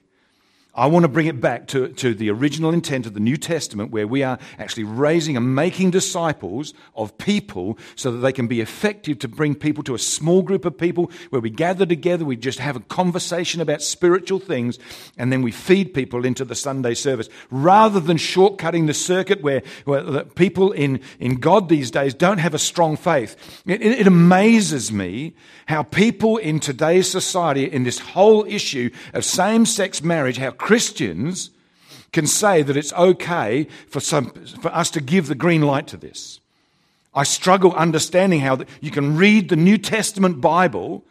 I 0.75 0.87
want 0.87 1.03
to 1.03 1.07
bring 1.07 1.27
it 1.27 1.39
back 1.39 1.67
to, 1.67 1.89
to 1.89 2.15
the 2.15 2.31
original 2.31 2.73
intent 2.73 3.05
of 3.05 3.13
the 3.13 3.19
New 3.19 3.37
Testament, 3.37 3.91
where 3.91 4.07
we 4.07 4.23
are 4.23 4.39
actually 4.57 4.85
raising 4.85 5.37
and 5.37 5.53
making 5.53 5.91
disciples 5.91 6.73
of 6.95 7.15
people 7.19 7.77
so 7.95 8.11
that 8.11 8.17
they 8.19 8.31
can 8.31 8.47
be 8.47 8.59
effective 8.59 9.19
to 9.19 9.27
bring 9.27 9.53
people 9.53 9.83
to 9.83 9.93
a 9.93 9.99
small 9.99 10.41
group 10.41 10.65
of 10.65 10.75
people 10.75 11.11
where 11.29 11.41
we 11.41 11.51
gather 11.51 11.85
together, 11.85 12.25
we 12.25 12.35
just 12.35 12.57
have 12.57 12.75
a 12.75 12.79
conversation 12.79 13.61
about 13.61 13.83
spiritual 13.83 14.39
things, 14.39 14.79
and 15.15 15.31
then 15.31 15.43
we 15.43 15.51
feed 15.51 15.93
people 15.93 16.25
into 16.25 16.43
the 16.43 16.55
Sunday 16.55 16.95
service. 16.95 17.29
Rather 17.51 17.99
than 17.99 18.17
shortcutting 18.17 18.87
the 18.87 18.95
circuit 18.95 19.43
where, 19.43 19.61
where 19.85 20.23
people 20.23 20.71
in, 20.71 20.99
in 21.19 21.35
God 21.35 21.69
these 21.69 21.91
days 21.91 22.15
don't 22.15 22.39
have 22.39 22.55
a 22.55 22.59
strong 22.59 22.97
faith. 22.97 23.61
It, 23.67 23.83
it, 23.83 24.07
amazes 24.07 24.91
me 24.91 25.35
how 25.67 25.83
people 25.83 26.37
in 26.37 26.59
today's 26.59 27.09
society, 27.09 27.65
in 27.65 27.83
this 27.83 27.99
whole 27.99 28.43
issue 28.45 28.89
of 29.13 29.23
same 29.23 29.67
sex 29.67 30.01
marriage, 30.01 30.37
how 30.37 30.51
Christians 30.63 31.49
can 32.13 32.25
say 32.25 32.61
that 32.61 32.77
it's 32.77 32.93
okay 32.93 33.67
for, 33.89 33.99
some, 33.99 34.29
for 34.61 34.73
us 34.73 34.89
to 34.91 35.01
give 35.01 35.27
the 35.27 35.35
green 35.35 35.61
light 35.61 35.87
to 35.87 35.97
this. 35.97 36.39
I 37.13 37.23
struggle 37.23 37.73
understanding 37.73 38.39
how 38.39 38.59
you 38.79 38.89
can 38.89 39.17
read 39.17 39.49
the 39.49 39.57
New 39.57 39.77
Testament 39.77 40.39
Bible 40.39 41.03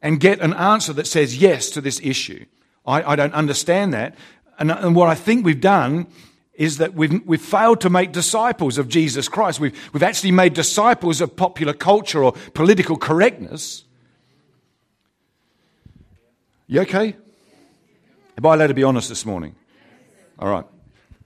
and 0.00 0.20
get 0.20 0.38
an 0.38 0.54
answer 0.54 0.92
that 0.92 1.08
says 1.08 1.36
yes 1.38 1.68
to 1.70 1.80
this 1.80 2.00
issue. 2.00 2.44
I, 2.86 3.02
I 3.02 3.16
don't 3.16 3.34
understand 3.34 3.92
that. 3.92 4.14
And, 4.56 4.70
and, 4.70 4.94
what 4.94 5.08
I 5.08 5.16
think 5.16 5.44
we've 5.44 5.60
done 5.60 6.06
is 6.54 6.78
that 6.78 6.94
we've, 6.94 7.26
we've 7.26 7.42
failed 7.42 7.80
to 7.80 7.90
make 7.90 8.12
disciples 8.12 8.78
of 8.78 8.86
Jesus 8.86 9.28
Christ. 9.28 9.58
We've, 9.58 9.76
we've 9.92 10.04
actually 10.04 10.30
made 10.30 10.54
disciples 10.54 11.20
of 11.20 11.34
popular 11.34 11.72
culture 11.72 12.22
or 12.22 12.34
political 12.54 12.96
correctness. 12.96 13.82
You 16.68 16.82
okay? 16.82 17.16
Am 18.38 18.46
I 18.46 18.54
allowed 18.54 18.68
to 18.68 18.74
be 18.74 18.84
honest 18.84 19.08
this 19.08 19.26
morning? 19.26 19.54
All 20.38 20.48
right. 20.48 20.64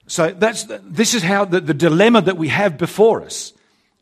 So 0.07 0.31
that's, 0.31 0.65
this 0.83 1.15
is 1.15 1.23
how 1.23 1.45
the, 1.45 1.61
the 1.61 1.75
dilemma 1.75 2.21
that 2.23 2.37
we 2.37 2.49
have 2.49 2.77
before 2.77 3.23
us, 3.23 3.53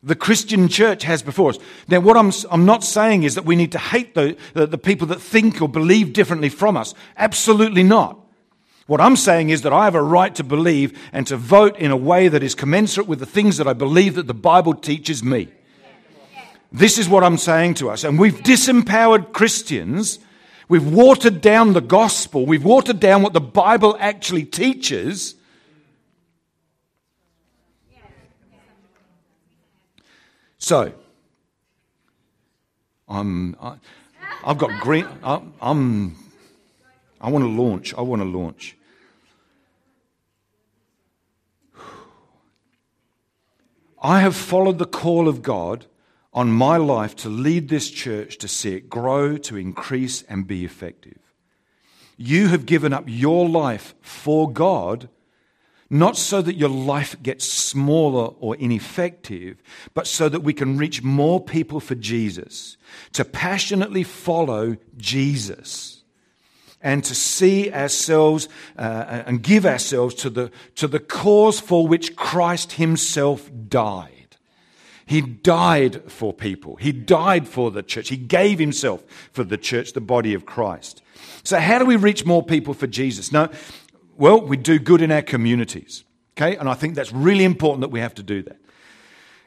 the 0.03 0.17
Christian 0.17 0.69
church 0.69 1.05
has 1.05 1.23
before 1.23 1.51
us. 1.51 1.59
Now, 1.87 2.01
what 2.01 2.17
I'm, 2.17 2.33
I'm 2.51 2.65
not 2.65 2.83
saying 2.83 3.23
is 3.23 3.37
that 3.37 3.45
we 3.45 3.55
need 3.55 3.73
to 3.73 3.79
hate 3.79 4.15
the, 4.15 4.37
the, 4.55 4.67
the 4.67 4.79
people 4.79 5.07
that 5.09 5.21
think 5.21 5.63
or 5.63 5.69
believe 5.69 6.13
differently 6.13 6.49
from 6.49 6.77
us. 6.77 6.95
Absolutely 7.17 7.85
not. 7.85 8.19
What 8.87 9.01
I'm 9.01 9.15
saying 9.15 9.51
is 9.51 9.63
that 9.63 9.73
I 9.73 9.85
have 9.85 9.95
a 9.95 10.03
right 10.03 10.35
to 10.35 10.43
believe 10.45 10.99
and 11.13 11.25
to 11.29 11.37
vote 11.37 11.79
in 11.79 11.93
a 11.93 11.97
way 11.97 12.27
that 12.27 12.43
is 12.43 12.57
commensurate 12.57 13.07
with 13.07 13.21
the 13.21 13.27
things 13.27 13.59
that 13.59 13.69
I 13.69 13.75
believe 13.75 14.17
that 14.17 14.27
the 14.27 14.35
Bible 14.35 14.75
teaches 14.75 15.23
me. 15.23 15.49
This 16.73 16.99
is 16.99 17.09
what 17.09 17.23
I'm 17.23 17.39
saying 17.39 17.75
to 17.75 17.91
us. 17.91 18.03
And 18.03 18.19
we've 18.19 18.43
disempowered 18.43 19.33
Christians 19.33 20.19
We've 20.73 20.91
watered 20.91 21.43
down 21.43 21.75
the 21.75 21.83
gospel. 21.83 22.47
We've 22.47 22.65
watered 22.65 22.99
down 22.99 23.21
what 23.21 23.35
the 23.35 23.43
Bible 23.43 23.95
actually 24.01 24.47
teaches. 24.47 25.35
So, 30.57 30.95
I'm, 33.07 33.55
I, 33.61 33.77
have 34.47 34.57
got 34.57 34.81
green, 34.81 35.07
I, 35.23 35.43
I'm, 35.61 36.17
I 37.21 37.29
want 37.29 37.45
to 37.45 37.51
launch. 37.51 37.93
I 37.93 38.01
want 38.01 38.23
to 38.23 38.27
launch. 38.27 38.75
I 44.03 44.21
have 44.21 44.35
followed 44.35 44.79
the 44.79 44.87
call 44.87 45.29
of 45.29 45.43
God 45.43 45.85
on 46.33 46.51
my 46.51 46.77
life 46.77 47.15
to 47.15 47.29
lead 47.29 47.69
this 47.69 47.91
church 47.91 48.39
to 48.39 48.49
see 48.49 48.75
it 48.75 48.89
grow, 48.89 49.37
to 49.37 49.57
increase, 49.57 50.23
and 50.23 50.47
be 50.47 50.65
effective. 50.65 51.19
You 52.17 52.49
have 52.49 52.67
given 52.67 52.93
up 52.93 53.05
your 53.07 53.49
life 53.49 53.95
for 54.01 54.51
God, 54.51 55.09
not 55.91 56.17
so 56.17 56.41
that 56.41 56.57
your 56.57 56.71
life 56.71 57.23
gets 57.23 57.45
smaller 57.45 58.35
or 58.41 58.57
ineffective, 58.57 59.63
but 59.93 60.07
so 60.07 60.29
that 60.29 60.41
we 60.41 60.55
can 60.55 60.79
reach 60.79 61.03
more 61.03 61.41
people 61.41 61.81
for 61.81 61.95
Jesus, 61.95 62.79
to 63.13 63.25
passionately 63.25 64.03
follow 64.03 64.77
Jesus. 64.97 65.99
And 66.85 67.05
to 67.05 67.15
see 67.15 67.73
ourselves 67.73 68.49
uh, 68.77 69.23
and 69.25 69.41
give 69.41 69.65
ourselves 69.65 70.17
to 70.17 70.31
the, 70.31 70.51
to 70.75 70.89
the 70.89 70.99
cause 70.99 71.61
for 71.61 71.87
which 71.87 72.17
Christ 72.17 72.73
Himself 72.73 73.49
died. 73.69 74.22
He 75.13 75.21
died 75.21 76.11
for 76.11 76.33
people. 76.33 76.77
He 76.77 76.91
died 76.91 77.47
for 77.47 77.71
the 77.71 77.83
church. 77.83 78.09
He 78.09 78.17
gave 78.17 78.59
himself 78.59 79.05
for 79.31 79.45
the 79.45 79.59
church, 79.59 79.93
the 79.93 80.01
body 80.01 80.33
of 80.33 80.47
Christ. 80.47 81.03
So, 81.45 81.61
how 81.61 81.79
do 81.79 81.85
we 81.85 81.97
reach 81.97 82.25
more 82.25 82.43
people 82.43 82.73
for 82.73 82.87
Jesus? 82.87 83.31
No, 83.31 83.51
well, 84.17 84.41
we 84.41 84.57
do 84.57 84.79
good 84.79 85.03
in 85.03 85.13
our 85.13 85.21
communities. 85.21 86.05
Okay? 86.35 86.57
And 86.57 86.67
I 86.67 86.73
think 86.73 86.95
that's 86.95 87.13
really 87.13 87.45
important 87.45 87.83
that 87.83 87.91
we 87.91 88.01
have 88.01 88.15
to 88.15 88.23
do 88.23 88.41
that. 88.45 88.57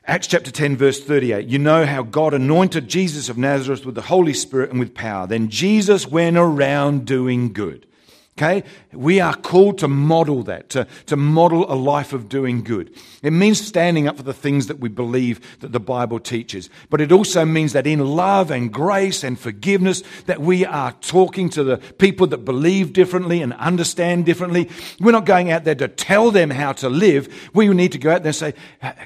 Acts 0.05 0.27
chapter 0.27 0.51
10, 0.51 0.77
verse 0.77 1.03
38. 1.03 1.47
You 1.47 1.57
know 1.57 1.83
how 1.87 2.03
God 2.03 2.35
anointed 2.35 2.87
Jesus 2.87 3.27
of 3.27 3.39
Nazareth 3.39 3.87
with 3.87 3.95
the 3.95 4.03
Holy 4.03 4.35
Spirit 4.35 4.69
and 4.69 4.79
with 4.79 4.93
power. 4.93 5.25
Then 5.25 5.49
Jesus 5.49 6.05
went 6.05 6.37
around 6.37 7.07
doing 7.07 7.53
good. 7.53 7.87
Okay? 8.37 8.63
We 8.91 9.21
are 9.21 9.33
called 9.33 9.77
to 9.77 9.87
model 9.87 10.43
that, 10.43 10.69
to, 10.71 10.87
to 11.05 11.15
model 11.15 11.71
a 11.71 11.75
life 11.75 12.11
of 12.11 12.27
doing 12.27 12.63
good. 12.63 12.93
It 13.23 13.31
means 13.31 13.65
standing 13.65 14.09
up 14.09 14.17
for 14.17 14.23
the 14.23 14.33
things 14.33 14.67
that 14.67 14.79
we 14.79 14.89
believe 14.89 15.59
that 15.61 15.71
the 15.71 15.79
Bible 15.79 16.19
teaches. 16.19 16.69
But 16.89 16.99
it 16.99 17.13
also 17.13 17.45
means 17.45 17.71
that 17.71 17.87
in 17.87 17.99
love 17.99 18.51
and 18.51 18.73
grace 18.73 19.23
and 19.23 19.39
forgiveness, 19.39 20.03
that 20.25 20.41
we 20.41 20.65
are 20.65 20.91
talking 20.99 21.49
to 21.51 21.63
the 21.63 21.77
people 21.77 22.27
that 22.27 22.39
believe 22.39 22.91
differently 22.91 23.41
and 23.41 23.53
understand 23.53 24.25
differently. 24.25 24.69
We're 24.99 25.13
not 25.13 25.25
going 25.25 25.49
out 25.49 25.63
there 25.63 25.75
to 25.75 25.87
tell 25.87 26.29
them 26.29 26.49
how 26.49 26.73
to 26.73 26.89
live. 26.89 27.33
We 27.53 27.69
need 27.69 27.93
to 27.93 27.97
go 27.97 28.11
out 28.11 28.23
there 28.23 28.31
and 28.31 28.35
say, 28.35 28.53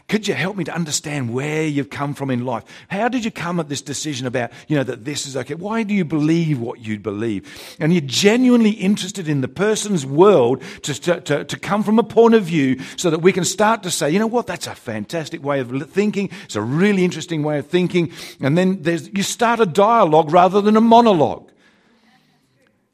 could 0.07 0.27
you 0.27 0.33
help 0.33 0.57
me 0.57 0.63
to 0.63 0.74
understand 0.74 1.31
where 1.31 1.67
you've 1.67 1.91
come 1.91 2.15
from 2.15 2.31
in 2.31 2.45
life? 2.45 2.63
How 2.88 3.07
did 3.07 3.24
you 3.24 3.31
come 3.31 3.59
at 3.59 3.69
this 3.69 3.83
decision 3.83 4.25
about, 4.25 4.51
you 4.67 4.75
know, 4.75 4.83
that 4.83 5.05
this 5.05 5.27
is 5.27 5.38
okay? 5.38 5.53
Why 5.53 5.83
do 5.83 5.93
you 5.93 6.03
believe 6.03 6.59
what 6.59 6.79
you 6.79 6.98
believe? 6.98 7.77
And 7.79 7.93
you're 7.93 8.01
genuinely 8.01 8.71
interested 8.71 9.19
interested 9.20 9.32
in 9.32 9.42
the 9.42 9.48
person's 9.48 10.06
world 10.06 10.64
to, 10.84 11.22
to, 11.22 11.44
to 11.44 11.60
come 11.60 11.84
from 11.84 12.00
a 12.00 12.04
point 12.04 12.36
of 12.36 12.44
view 12.44 12.80
so 12.96 13.10
that 13.10 13.20
we 13.20 13.32
can 13.32 13.46
start 13.46 13.84
to 13.84 13.92
say, 13.92 14.10
you 14.10 14.20
know 14.20 14.28
what, 14.28 14.48
that's 14.48 14.68
a 14.68 14.76
fantastic 14.76 15.44
way 15.44 15.60
of 15.60 15.92
thinking. 15.92 16.30
It's 16.46 16.56
a 16.56 16.62
really 16.62 17.04
interesting 17.04 17.44
way 17.44 17.60
of 17.60 17.68
thinking. 17.68 18.12
And 18.40 18.58
then 18.58 18.82
there's 18.82 19.10
you 19.14 19.24
start 19.24 19.60
a 19.60 19.66
dialogue 19.66 20.32
rather 20.32 20.62
than 20.62 20.78
a 20.78 20.82
monologue. 20.82 21.52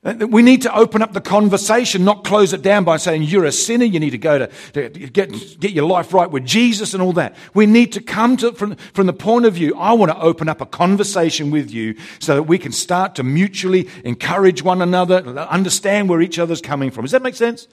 Uh, 0.06 0.28
we 0.28 0.44
need 0.44 0.62
to 0.62 0.74
open 0.74 1.02
up 1.02 1.14
the 1.14 1.22
conversation, 1.22 2.06
not 2.06 2.24
close 2.24 2.54
it 2.54 2.62
down 2.62 2.84
by 2.84 2.96
saying 2.98 3.24
you're 3.24 3.46
a 3.46 3.52
sinner, 3.52 3.86
you 3.86 4.00
need 4.00 4.12
to 4.12 4.20
go 4.20 4.38
to, 4.38 4.48
to 4.74 4.90
get, 4.90 5.60
get 5.60 5.72
your 5.72 5.86
life 5.86 6.14
right 6.14 6.30
with 6.30 6.46
Jesus 6.46 6.94
and 6.94 7.02
all 7.02 7.14
that. 7.14 7.36
We 7.56 7.66
need 7.66 7.92
to 7.94 8.02
come 8.02 8.38
to 8.38 8.54
from, 8.54 8.76
from 8.94 9.08
the 9.08 9.14
point 9.14 9.46
of 9.46 9.56
view, 9.56 9.76
I 9.76 9.94
want 9.94 10.12
to 10.12 10.20
open 10.22 10.48
up 10.48 10.62
a 10.62 10.66
conversation 10.68 11.50
with 11.50 11.72
you 11.72 11.96
so 12.20 12.36
that 12.36 12.44
we 12.44 12.60
can 12.60 12.72
start 12.72 13.16
to 13.16 13.24
mutually 13.24 13.90
encourage 14.04 14.62
one 14.62 14.82
another, 14.82 15.26
understand 15.26 16.08
where 16.08 16.22
each 16.22 16.38
other's 16.38 16.62
coming 16.62 16.92
from. 16.92 17.06
Does 17.06 17.12
that 17.12 17.24
make 17.24 17.36
sense? 17.36 17.68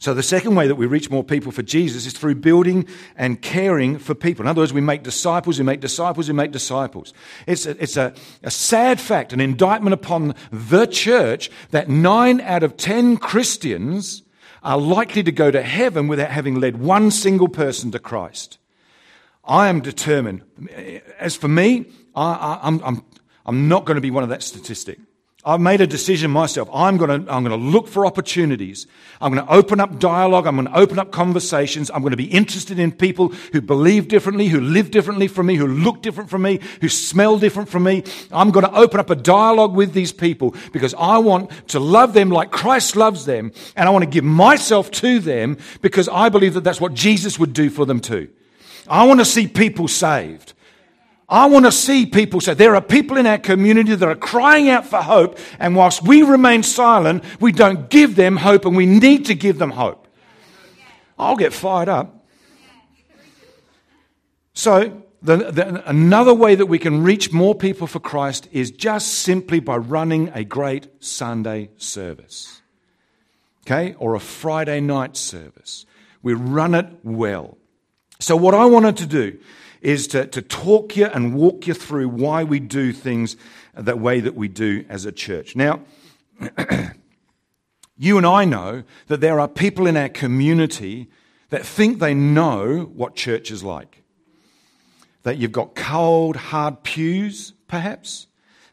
So, 0.00 0.14
the 0.14 0.22
second 0.22 0.54
way 0.54 0.68
that 0.68 0.76
we 0.76 0.86
reach 0.86 1.10
more 1.10 1.24
people 1.24 1.50
for 1.50 1.62
Jesus 1.62 2.06
is 2.06 2.12
through 2.12 2.36
building 2.36 2.86
and 3.16 3.42
caring 3.42 3.98
for 3.98 4.14
people. 4.14 4.44
In 4.44 4.48
other 4.48 4.60
words, 4.60 4.72
we 4.72 4.80
make 4.80 5.02
disciples, 5.02 5.58
we 5.58 5.64
make 5.64 5.80
disciples, 5.80 6.28
we 6.28 6.34
make 6.34 6.52
disciples. 6.52 7.12
It's 7.48 7.66
a, 7.66 7.70
it's 7.82 7.96
a, 7.96 8.14
a 8.44 8.50
sad 8.50 9.00
fact, 9.00 9.32
an 9.32 9.40
indictment 9.40 9.94
upon 9.94 10.36
the 10.52 10.86
church 10.86 11.50
that 11.72 11.88
nine 11.88 12.40
out 12.42 12.62
of 12.62 12.76
ten 12.76 13.16
Christians 13.16 14.22
are 14.62 14.78
likely 14.78 15.24
to 15.24 15.32
go 15.32 15.50
to 15.50 15.62
heaven 15.62 16.06
without 16.06 16.30
having 16.30 16.60
led 16.60 16.78
one 16.78 17.10
single 17.10 17.48
person 17.48 17.90
to 17.90 17.98
Christ. 17.98 18.58
I 19.44 19.68
am 19.68 19.80
determined. 19.80 20.42
As 21.18 21.34
for 21.34 21.48
me, 21.48 21.86
I, 22.14 22.60
am 22.62 22.80
I'm, 22.80 22.84
I'm, 22.84 23.04
I'm 23.46 23.68
not 23.68 23.84
going 23.84 23.96
to 23.96 24.00
be 24.00 24.12
one 24.12 24.22
of 24.22 24.28
that 24.28 24.44
statistic. 24.44 25.00
I've 25.48 25.62
made 25.62 25.80
a 25.80 25.86
decision 25.86 26.30
myself. 26.30 26.68
I'm 26.74 26.98
going 26.98 27.24
to, 27.24 27.32
I'm 27.32 27.42
going 27.42 27.58
to 27.58 27.66
look 27.66 27.88
for 27.88 28.04
opportunities. 28.04 28.86
I'm 29.18 29.32
going 29.32 29.46
to 29.46 29.50
open 29.50 29.80
up 29.80 29.98
dialogue. 29.98 30.46
I'm 30.46 30.56
going 30.56 30.66
to 30.66 30.76
open 30.76 30.98
up 30.98 31.10
conversations. 31.10 31.90
I'm 31.90 32.02
going 32.02 32.10
to 32.10 32.18
be 32.18 32.26
interested 32.26 32.78
in 32.78 32.92
people 32.92 33.28
who 33.54 33.62
believe 33.62 34.08
differently, 34.08 34.48
who 34.48 34.60
live 34.60 34.90
differently 34.90 35.26
from 35.26 35.46
me, 35.46 35.54
who 35.54 35.66
look 35.66 36.02
different 36.02 36.28
from 36.28 36.42
me, 36.42 36.60
who 36.82 36.90
smell 36.90 37.38
different 37.38 37.70
from 37.70 37.84
me. 37.84 38.04
I'm 38.30 38.50
going 38.50 38.66
to 38.66 38.76
open 38.76 39.00
up 39.00 39.08
a 39.08 39.16
dialogue 39.16 39.74
with 39.74 39.94
these 39.94 40.12
people 40.12 40.54
because 40.74 40.92
I 40.98 41.16
want 41.16 41.50
to 41.68 41.80
love 41.80 42.12
them 42.12 42.28
like 42.28 42.50
Christ 42.50 42.94
loves 42.94 43.24
them. 43.24 43.52
And 43.74 43.88
I 43.88 43.90
want 43.90 44.04
to 44.04 44.10
give 44.10 44.24
myself 44.24 44.90
to 44.90 45.18
them 45.18 45.56
because 45.80 46.10
I 46.10 46.28
believe 46.28 46.52
that 46.54 46.64
that's 46.64 46.80
what 46.80 46.92
Jesus 46.92 47.38
would 47.38 47.54
do 47.54 47.70
for 47.70 47.86
them 47.86 48.00
too. 48.00 48.28
I 48.86 49.06
want 49.06 49.20
to 49.20 49.24
see 49.24 49.48
people 49.48 49.88
saved. 49.88 50.52
I 51.28 51.46
want 51.46 51.66
to 51.66 51.72
see 51.72 52.06
people 52.06 52.40
say 52.40 52.54
there 52.54 52.74
are 52.74 52.80
people 52.80 53.18
in 53.18 53.26
our 53.26 53.38
community 53.38 53.94
that 53.94 54.08
are 54.08 54.14
crying 54.14 54.70
out 54.70 54.86
for 54.86 55.02
hope, 55.02 55.38
and 55.58 55.76
whilst 55.76 56.02
we 56.02 56.22
remain 56.22 56.62
silent, 56.62 57.22
we 57.38 57.52
don't 57.52 57.90
give 57.90 58.16
them 58.16 58.38
hope, 58.38 58.64
and 58.64 58.74
we 58.74 58.86
need 58.86 59.26
to 59.26 59.34
give 59.34 59.58
them 59.58 59.70
hope. 59.70 60.08
I'll 61.18 61.36
get 61.36 61.52
fired 61.52 61.88
up. 61.88 62.24
So, 64.54 65.02
the, 65.20 65.36
the, 65.36 65.88
another 65.88 66.32
way 66.32 66.54
that 66.54 66.66
we 66.66 66.78
can 66.78 67.02
reach 67.02 67.32
more 67.32 67.54
people 67.54 67.86
for 67.86 67.98
Christ 67.98 68.48
is 68.52 68.70
just 68.70 69.08
simply 69.14 69.60
by 69.60 69.76
running 69.76 70.30
a 70.32 70.44
great 70.44 70.88
Sunday 71.04 71.70
service. 71.76 72.62
okay, 73.66 73.94
or 73.98 74.14
a 74.14 74.20
Friday 74.20 74.80
night 74.80 75.16
service. 75.16 75.84
We 76.22 76.34
run 76.34 76.74
it 76.74 76.86
well. 77.02 77.58
So, 78.18 78.34
what 78.34 78.54
I 78.54 78.64
wanted 78.64 78.96
to 78.98 79.06
do 79.06 79.38
is 79.80 80.06
to, 80.08 80.26
to 80.26 80.42
talk 80.42 80.96
you 80.96 81.06
and 81.06 81.34
walk 81.34 81.66
you 81.66 81.74
through 81.74 82.08
why 82.08 82.44
we 82.44 82.60
do 82.60 82.92
things 82.92 83.36
the 83.74 83.96
way 83.96 84.20
that 84.20 84.34
we 84.34 84.48
do 84.48 84.84
as 84.88 85.04
a 85.04 85.12
church. 85.12 85.54
Now, 85.54 85.80
you 87.96 88.16
and 88.16 88.26
I 88.26 88.44
know 88.44 88.84
that 89.06 89.20
there 89.20 89.40
are 89.40 89.48
people 89.48 89.86
in 89.86 89.96
our 89.96 90.08
community 90.08 91.08
that 91.50 91.64
think 91.64 91.98
they 91.98 92.14
know 92.14 92.90
what 92.94 93.14
church 93.14 93.50
is 93.50 93.62
like. 93.62 94.02
That 95.22 95.38
you've 95.38 95.52
got 95.52 95.74
cold, 95.74 96.36
hard 96.36 96.82
pews, 96.82 97.54
perhaps. 97.66 98.26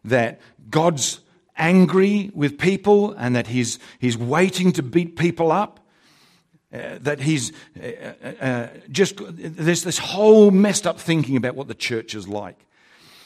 That 0.03 0.39
God's 0.69 1.21
angry 1.57 2.31
with 2.33 2.57
people 2.57 3.13
and 3.13 3.35
that 3.35 3.47
he's, 3.47 3.79
he's 3.99 4.17
waiting 4.17 4.71
to 4.73 4.83
beat 4.83 5.15
people 5.15 5.51
up. 5.51 5.79
Uh, 6.75 6.97
that 6.99 7.21
he's 7.21 7.53
uh, 7.79 7.87
uh, 7.87 8.27
uh, 8.43 8.67
just, 8.91 9.21
there's 9.29 9.83
this 9.83 9.97
whole 9.97 10.51
messed 10.51 10.85
up 10.85 10.99
thinking 10.99 11.37
about 11.37 11.55
what 11.55 11.69
the 11.69 11.75
church 11.75 12.13
is 12.13 12.27
like. 12.27 12.65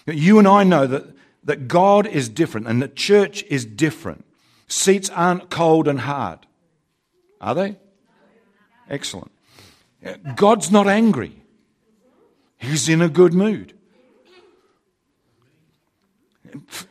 You 0.05 0.37
and 0.37 0.47
I 0.47 0.63
know 0.63 0.85
that, 0.85 1.05
that 1.45 1.67
God 1.67 2.05
is 2.05 2.29
different 2.29 2.67
and 2.67 2.79
the 2.79 2.87
church 2.87 3.43
is 3.49 3.65
different. 3.65 4.25
Seats 4.67 5.09
aren't 5.09 5.49
cold 5.49 5.87
and 5.87 6.01
hard, 6.01 6.45
are 7.41 7.55
they? 7.55 7.77
Excellent. 8.87 9.31
God's 10.35 10.71
not 10.71 10.87
angry, 10.87 11.41
He's 12.57 12.87
in 12.87 13.01
a 13.01 13.09
good 13.09 13.33
mood. 13.33 13.73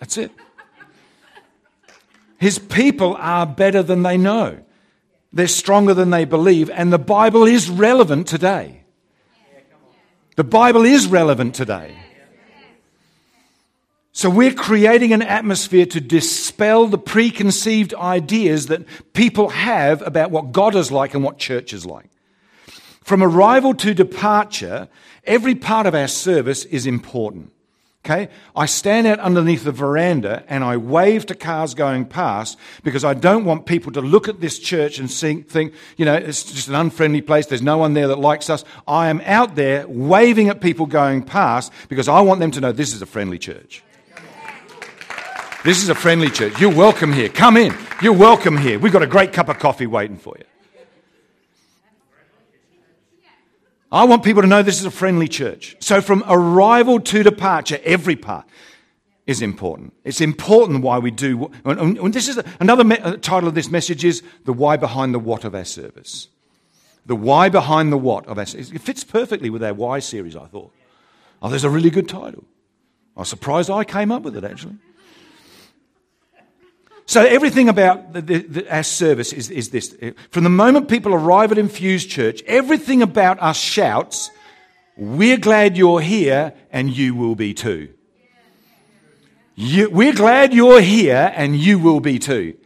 That's 0.01 0.17
it. 0.17 0.33
His 2.39 2.59
people 2.59 3.17
are 3.19 3.47
better 3.47 3.83
than 3.83 4.03
they 4.03 4.17
know. 4.17 4.65
They're 5.33 5.47
stronger 5.47 5.95
than 5.95 6.11
they 6.11 6.25
believe, 6.25 6.71
and 6.71 6.93
the 6.93 6.99
Bible 6.99 7.45
is 7.45 7.69
relevant 7.69 8.27
today. 8.27 8.85
The 10.37 10.45
Bible 10.45 10.85
is 10.85 11.07
relevant 11.07 11.55
today. 11.55 11.97
So 14.13 14.29
we're 14.31 14.55
creating 14.55 15.13
an 15.13 15.23
atmosphere 15.23 15.87
to 15.87 16.01
dispel 16.01 16.89
the 16.89 16.99
preconceived 16.99 17.95
ideas 17.95 18.67
that 18.67 18.85
people 19.13 19.51
have 19.51 20.03
about 20.03 20.33
what 20.33 20.51
God 20.51 20.75
is 20.75 20.91
like 20.91 21.15
and 21.15 21.23
what 21.23 21.39
church 21.39 21.73
is 21.73 21.87
like. 21.87 22.11
From 23.05 23.23
arrival 23.23 23.75
to 23.75 23.95
departure, 23.95 24.89
every 25.25 25.55
part 25.55 25.87
of 25.87 25.95
our 25.95 26.09
service 26.09 26.65
is 26.65 26.87
important. 26.87 27.53
Okay? 28.05 28.29
I 28.57 28.67
stand 28.67 29.07
out 29.07 29.19
underneath 29.19 29.65
the 29.65 29.73
veranda 29.73 30.45
and 30.49 30.65
I 30.65 30.77
wave 30.77 31.27
to 31.27 31.35
cars 31.35 31.75
going 31.75 32.07
past 32.07 32.57
because 32.83 33.05
I 33.05 33.13
don't 33.13 33.45
want 33.45 33.67
people 33.67 33.93
to 33.93 34.01
look 34.01 34.29
at 34.29 34.41
this 34.41 34.59
church 34.59 34.99
and 34.99 35.11
think, 35.11 35.75
you 35.97 36.05
know, 36.05 36.15
it's 36.15 36.45
just 36.45 36.69
an 36.69 36.75
unfriendly 36.75 37.21
place. 37.21 37.47
There's 37.47 37.61
no 37.61 37.77
one 37.77 37.95
there 37.95 38.09
that 38.09 38.19
likes 38.19 38.49
us. 38.49 38.65
I 38.87 39.09
am 39.09 39.21
out 39.25 39.57
there 39.57 39.87
waving 39.89 40.49
at 40.49 40.61
people 40.61 40.87
going 40.87 41.23
past 41.23 41.73
because 41.89 42.09
I 42.09 42.21
want 42.21 42.41
them 42.41 42.51
to 42.53 42.61
know 42.61 42.73
this 42.73 42.95
is 42.95 43.03
a 43.03 43.07
friendly 43.07 43.39
church. 43.39 43.83
This 45.65 45.83
is 45.83 45.89
a 45.89 45.95
friendly 45.95 46.31
church. 46.31 46.59
You're 46.61 46.75
welcome 46.75 47.13
here. 47.13 47.29
Come 47.29 47.57
in. 47.57 47.77
You're 48.01 48.13
welcome 48.13 48.57
here. 48.57 48.79
We've 48.79 48.93
got 48.93 49.03
a 49.03 49.09
great 49.09 49.33
cup 49.33 49.49
of 49.49 49.59
coffee 49.59 49.89
waiting 49.89 50.17
for 50.17 50.35
you. 50.39 50.45
I 53.91 54.05
want 54.05 54.23
people 54.23 54.43
to 54.43 54.49
know 54.49 54.63
this 54.63 54.81
is 54.81 54.87
a 54.87 54.91
friendly 54.91 55.29
church. 55.29 55.77
So, 55.81 56.01
from 56.01 56.23
arrival 56.27 57.01
to 57.01 57.23
departure, 57.23 57.81
every 57.85 58.17
part 58.17 58.47
is 59.27 59.41
important. 59.41 59.95
It's 60.05 60.21
important 60.21 60.83
why 60.83 60.99
we 60.99 61.11
do. 61.11 61.51
And 61.65 62.13
this 62.13 62.29
is 62.29 62.41
another 62.61 62.85
uh, 62.93 63.17
title 63.17 63.49
of 63.49 63.55
this 63.55 63.71
message 63.71 64.05
is 64.05 64.23
the 64.45 64.53
why 64.53 64.77
behind 64.77 65.15
the 65.15 65.19
what 65.19 65.45
of 65.45 65.55
our 65.55 65.65
service. 65.65 66.29
The 67.07 67.17
why 67.17 67.49
behind 67.49 67.93
the 67.93 67.99
what 67.99 68.27
of 68.27 68.39
our 68.39 68.47
service. 68.47 68.71
It 68.71 68.81
fits 68.81 69.05
perfectly 69.05 69.49
with 69.49 69.63
our 69.63 69.75
why 69.75 70.01
series, 70.01 70.37
I 70.37 70.47
thought. 70.47 70.73
Oh, 71.41 71.49
there's 71.49 71.65
a 71.65 71.71
really 71.71 71.91
good 71.91 72.09
title. 72.09 72.45
I 73.17 73.21
was 73.21 73.29
surprised 73.29 73.71
I 73.71 73.85
came 73.85 74.13
up 74.13 74.23
with 74.23 74.37
it, 74.37 74.45
actually. 74.45 74.77
So 77.09 77.25
everything 77.25 77.71
about 77.71 78.13
the, 78.13 78.21
the, 78.21 78.39
the, 78.39 78.75
our 78.75 78.83
service 78.83 79.33
is, 79.33 79.49
is 79.49 79.71
this. 79.71 79.97
From 80.31 80.45
the 80.45 80.51
moment 80.51 80.91
people 80.91 81.15
arrive 81.15 81.51
at 81.51 81.57
Infused 81.57 82.11
Church, 82.11 82.43
everything 82.43 83.01
about 83.01 83.41
us 83.41 83.59
shouts, 83.59 84.31
we're 84.95 85.39
glad 85.39 85.79
you're 85.79 86.03
here 86.03 86.53
and 86.71 86.95
you 86.95 87.15
will 87.15 87.35
be 87.35 87.55
too. 87.55 87.95
You, 89.55 89.89
we're 89.89 90.13
glad 90.13 90.53
you're 90.53 90.83
here 90.83 91.33
and 91.35 91.57
you 91.57 91.79
will 91.79 92.01
be 92.01 92.19
too. 92.19 92.58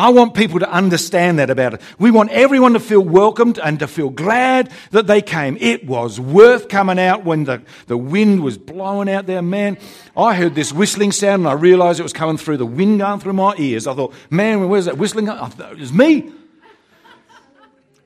I 0.00 0.08
want 0.08 0.32
people 0.32 0.60
to 0.60 0.70
understand 0.70 1.40
that 1.40 1.50
about 1.50 1.74
it. 1.74 1.82
We 1.98 2.10
want 2.10 2.30
everyone 2.30 2.72
to 2.72 2.80
feel 2.80 3.02
welcomed 3.02 3.58
and 3.58 3.78
to 3.80 3.86
feel 3.86 4.08
glad 4.08 4.72
that 4.92 5.06
they 5.06 5.20
came. 5.20 5.58
It 5.60 5.86
was 5.86 6.18
worth 6.18 6.70
coming 6.70 6.98
out 6.98 7.26
when 7.26 7.44
the, 7.44 7.60
the 7.86 7.98
wind 7.98 8.42
was 8.42 8.56
blowing 8.56 9.10
out 9.10 9.26
there. 9.26 9.42
Man, 9.42 9.76
I 10.16 10.34
heard 10.34 10.54
this 10.54 10.72
whistling 10.72 11.12
sound 11.12 11.42
and 11.42 11.48
I 11.48 11.52
realized 11.52 12.00
it 12.00 12.02
was 12.02 12.14
coming 12.14 12.38
through 12.38 12.56
the 12.56 12.64
wind 12.64 13.00
going 13.00 13.20
through 13.20 13.34
my 13.34 13.54
ears. 13.58 13.86
I 13.86 13.92
thought, 13.92 14.14
man, 14.30 14.70
where's 14.70 14.86
that 14.86 14.96
whistling? 14.96 15.26
Thought, 15.26 15.60
it 15.72 15.78
was 15.78 15.92
me. 15.92 16.32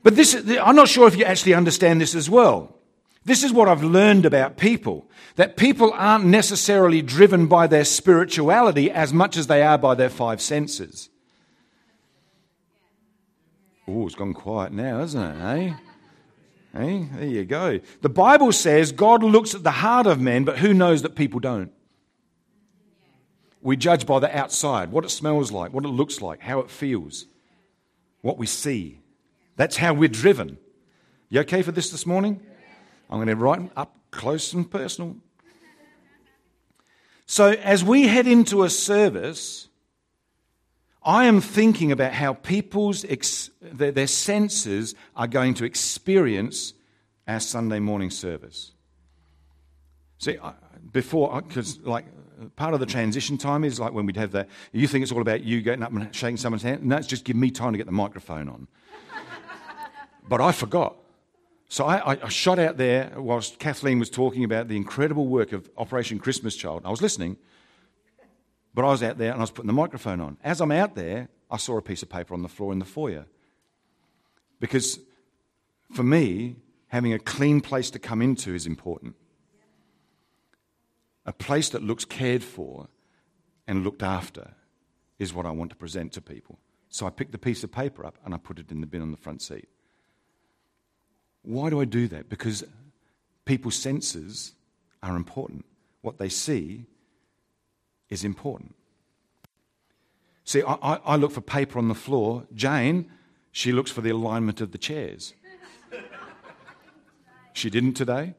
But 0.03 0.17
this, 0.17 0.35
I'm 0.61 0.75
not 0.75 0.89
sure 0.89 1.07
if 1.07 1.15
you 1.15 1.23
actually 1.23 1.53
understand 1.53 2.01
this 2.01 2.13
as 2.13 2.29
well. 2.29 2.75
This 3.23 3.41
is 3.41 3.53
what 3.53 3.69
I've 3.69 3.85
learned 3.85 4.25
about 4.25 4.57
people. 4.57 5.09
That 5.37 5.55
people 5.55 5.93
aren't 5.93 6.25
necessarily 6.25 7.01
driven 7.01 7.47
by 7.47 7.67
their 7.67 7.85
spirituality 7.85 8.91
as 8.91 9.13
much 9.13 9.37
as 9.37 9.47
they 9.47 9.63
are 9.63 9.77
by 9.77 9.95
their 9.95 10.09
five 10.09 10.41
senses. 10.41 11.09
Oh, 13.87 14.05
it's 14.05 14.15
gone 14.15 14.33
quiet 14.33 14.73
now, 14.73 15.01
isn't 15.01 15.21
it? 15.21 15.43
Eh? 15.43 15.73
Hey, 16.73 17.07
there 17.13 17.27
you 17.27 17.45
go. 17.45 17.79
The 18.01 18.09
Bible 18.09 18.51
says 18.51 18.91
God 18.91 19.23
looks 19.23 19.55
at 19.55 19.63
the 19.63 19.71
heart 19.71 20.07
of 20.07 20.19
men, 20.19 20.43
but 20.43 20.57
who 20.57 20.73
knows 20.73 21.03
that 21.03 21.15
people 21.15 21.39
don't? 21.39 21.71
We 23.61 23.77
judge 23.77 24.05
by 24.05 24.19
the 24.19 24.35
outside, 24.37 24.91
what 24.91 25.05
it 25.05 25.09
smells 25.09 25.51
like, 25.51 25.73
what 25.73 25.85
it 25.85 25.89
looks 25.89 26.21
like, 26.21 26.41
how 26.41 26.59
it 26.59 26.69
feels, 26.69 27.25
what 28.21 28.37
we 28.37 28.45
see. 28.45 28.99
That's 29.55 29.77
how 29.77 29.93
we're 29.93 30.09
driven. 30.09 30.57
You 31.29 31.39
okay 31.41 31.61
for 31.61 31.71
this 31.71 31.89
this 31.89 32.05
morning? 32.05 32.41
I'm 33.09 33.17
going 33.17 33.27
to 33.27 33.35
write 33.35 33.71
up 33.75 33.95
close 34.11 34.53
and 34.53 34.69
personal. 34.69 35.15
So, 37.25 37.51
as 37.51 37.83
we 37.83 38.07
head 38.07 38.27
into 38.27 38.63
a 38.63 38.69
service, 38.69 39.67
I 41.05 41.25
am 41.25 41.39
thinking 41.39 41.91
about 41.91 42.13
how 42.13 42.33
people's 42.33 43.05
ex- 43.05 43.51
their, 43.61 43.91
their 43.91 44.07
senses 44.07 44.95
are 45.15 45.27
going 45.27 45.53
to 45.55 45.65
experience 45.65 46.73
our 47.27 47.39
Sunday 47.39 47.79
morning 47.79 48.09
service. 48.09 48.71
See, 50.17 50.37
before, 50.91 51.43
because 51.43 51.79
like 51.81 52.05
part 52.55 52.73
of 52.73 52.79
the 52.79 52.87
transition 52.87 53.37
time 53.37 53.63
is 53.63 53.79
like 53.79 53.93
when 53.93 54.07
we'd 54.07 54.17
have 54.17 54.31
that, 54.31 54.49
you 54.71 54.87
think 54.87 55.03
it's 55.03 55.11
all 55.11 55.21
about 55.21 55.43
you 55.43 55.61
getting 55.61 55.83
up 55.83 55.91
and 55.91 56.13
shaking 56.15 56.37
someone's 56.37 56.63
hand. 56.63 56.83
No, 56.83 56.97
it's 56.97 57.07
just 57.07 57.23
give 57.23 57.35
me 57.35 57.51
time 57.51 57.73
to 57.73 57.77
get 57.77 57.85
the 57.85 57.91
microphone 57.91 58.49
on. 58.49 58.67
but 60.27 60.41
I 60.41 60.51
forgot. 60.51 60.95
So 61.67 61.85
I, 61.85 62.17
I, 62.23 62.29
shot 62.29 62.59
out 62.59 62.77
there 62.77 63.11
whilst 63.17 63.59
Kathleen 63.59 63.99
was 63.99 64.09
talking 64.09 64.43
about 64.43 64.67
the 64.67 64.77
incredible 64.77 65.27
work 65.27 65.51
of 65.51 65.69
Operation 65.77 66.19
Christmas 66.19 66.55
Child. 66.55 66.83
I 66.85 66.89
was 66.89 67.01
listening, 67.01 67.37
but 68.75 68.83
I 68.83 68.89
was 68.89 69.01
out 69.01 69.17
there 69.17 69.31
and 69.31 69.39
I 69.39 69.43
was 69.43 69.51
putting 69.51 69.67
the 69.67 69.73
microphone 69.73 70.19
on. 70.19 70.37
As 70.43 70.59
I'm 70.59 70.71
out 70.71 70.95
there, 70.95 71.29
I 71.49 71.55
saw 71.55 71.77
a 71.77 71.81
piece 71.81 72.03
of 72.03 72.09
paper 72.09 72.33
on 72.33 72.41
the 72.41 72.49
floor 72.49 72.73
in 72.73 72.79
the 72.79 72.85
foyer. 72.85 73.25
Because 74.59 74.99
for 75.93 76.03
me, 76.03 76.57
having 76.89 77.13
a 77.13 77.19
clean 77.19 77.61
place 77.61 77.89
to 77.91 77.99
come 77.99 78.21
into 78.21 78.53
is 78.53 78.67
important. 78.67 79.15
A 81.25 81.31
place 81.31 81.69
that 81.69 81.83
looks 81.83 82.03
cared 82.03 82.43
for 82.43 82.89
and 83.65 83.85
looked 83.85 84.03
after 84.03 84.51
is 85.19 85.33
what 85.33 85.45
I 85.45 85.51
want 85.51 85.69
to 85.69 85.77
present 85.77 86.11
to 86.13 86.21
people. 86.21 86.59
So 86.89 87.07
I 87.07 87.11
picked 87.11 87.31
the 87.31 87.37
piece 87.37 87.63
of 87.63 87.71
paper 87.71 88.05
up 88.05 88.17
and 88.25 88.33
I 88.33 88.37
put 88.37 88.59
it 88.59 88.71
in 88.71 88.81
the 88.81 88.87
bin 88.87 89.01
on 89.01 89.11
the 89.11 89.17
front 89.17 89.41
seat. 89.41 89.69
Why 91.43 91.69
do 91.69 91.79
I 91.79 91.85
do 91.85 92.09
that? 92.09 92.27
Because 92.27 92.65
people's 93.45 93.75
senses 93.75 94.53
are 95.01 95.15
important. 95.15 95.65
What 96.01 96.17
they 96.17 96.29
see 96.29 96.87
is 98.09 98.23
important. 98.23 98.75
See, 100.43 100.61
I, 100.61 100.99
I, 101.03 101.15
look 101.15 101.31
for 101.31 101.41
paper 101.41 101.79
on 101.79 101.87
the 101.87 101.95
floor. 101.95 102.45
Jane, 102.53 103.09
she 103.51 103.71
looks 103.71 103.89
for 103.89 104.01
the 104.01 104.11
alignment 104.11 104.61
of 104.61 104.71
the 104.71 104.77
chairs. 104.77 105.33
She 107.53 107.69
didn't 107.69 107.93
today. 107.93 108.35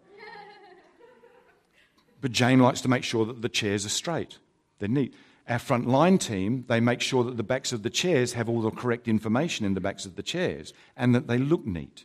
But 2.21 2.33
Jane 2.33 2.61
likes 2.61 2.81
to 2.83 2.89
make 2.89 3.03
sure 3.03 3.25
that 3.25 3.43
the 3.43 3.49
chairs 3.49 3.85
are 3.85 3.91
straight, 3.91 4.39
they're 4.79 4.89
neat. 4.89 5.15
Our 5.49 5.61
front 5.61 5.87
line 5.87 6.19
team, 6.19 6.65
they 6.69 6.81
make 6.81 7.01
sure 7.01 7.23
that 7.23 7.37
the 7.37 7.45
backs 7.45 7.73
of 7.73 7.85
the 7.85 7.91
chairs 7.91 8.33
have 8.33 8.49
all 8.49 8.61
the 8.61 8.71
correct 8.71 9.07
information 9.07 9.65
in 9.65 9.75
the 9.75 9.81
backs 9.81 10.05
of 10.05 10.17
the 10.17 10.23
chairs 10.23 10.73
and 10.97 11.15
that 11.15 11.29
they 11.29 11.39
look 11.39 11.65
neat. 11.65 12.05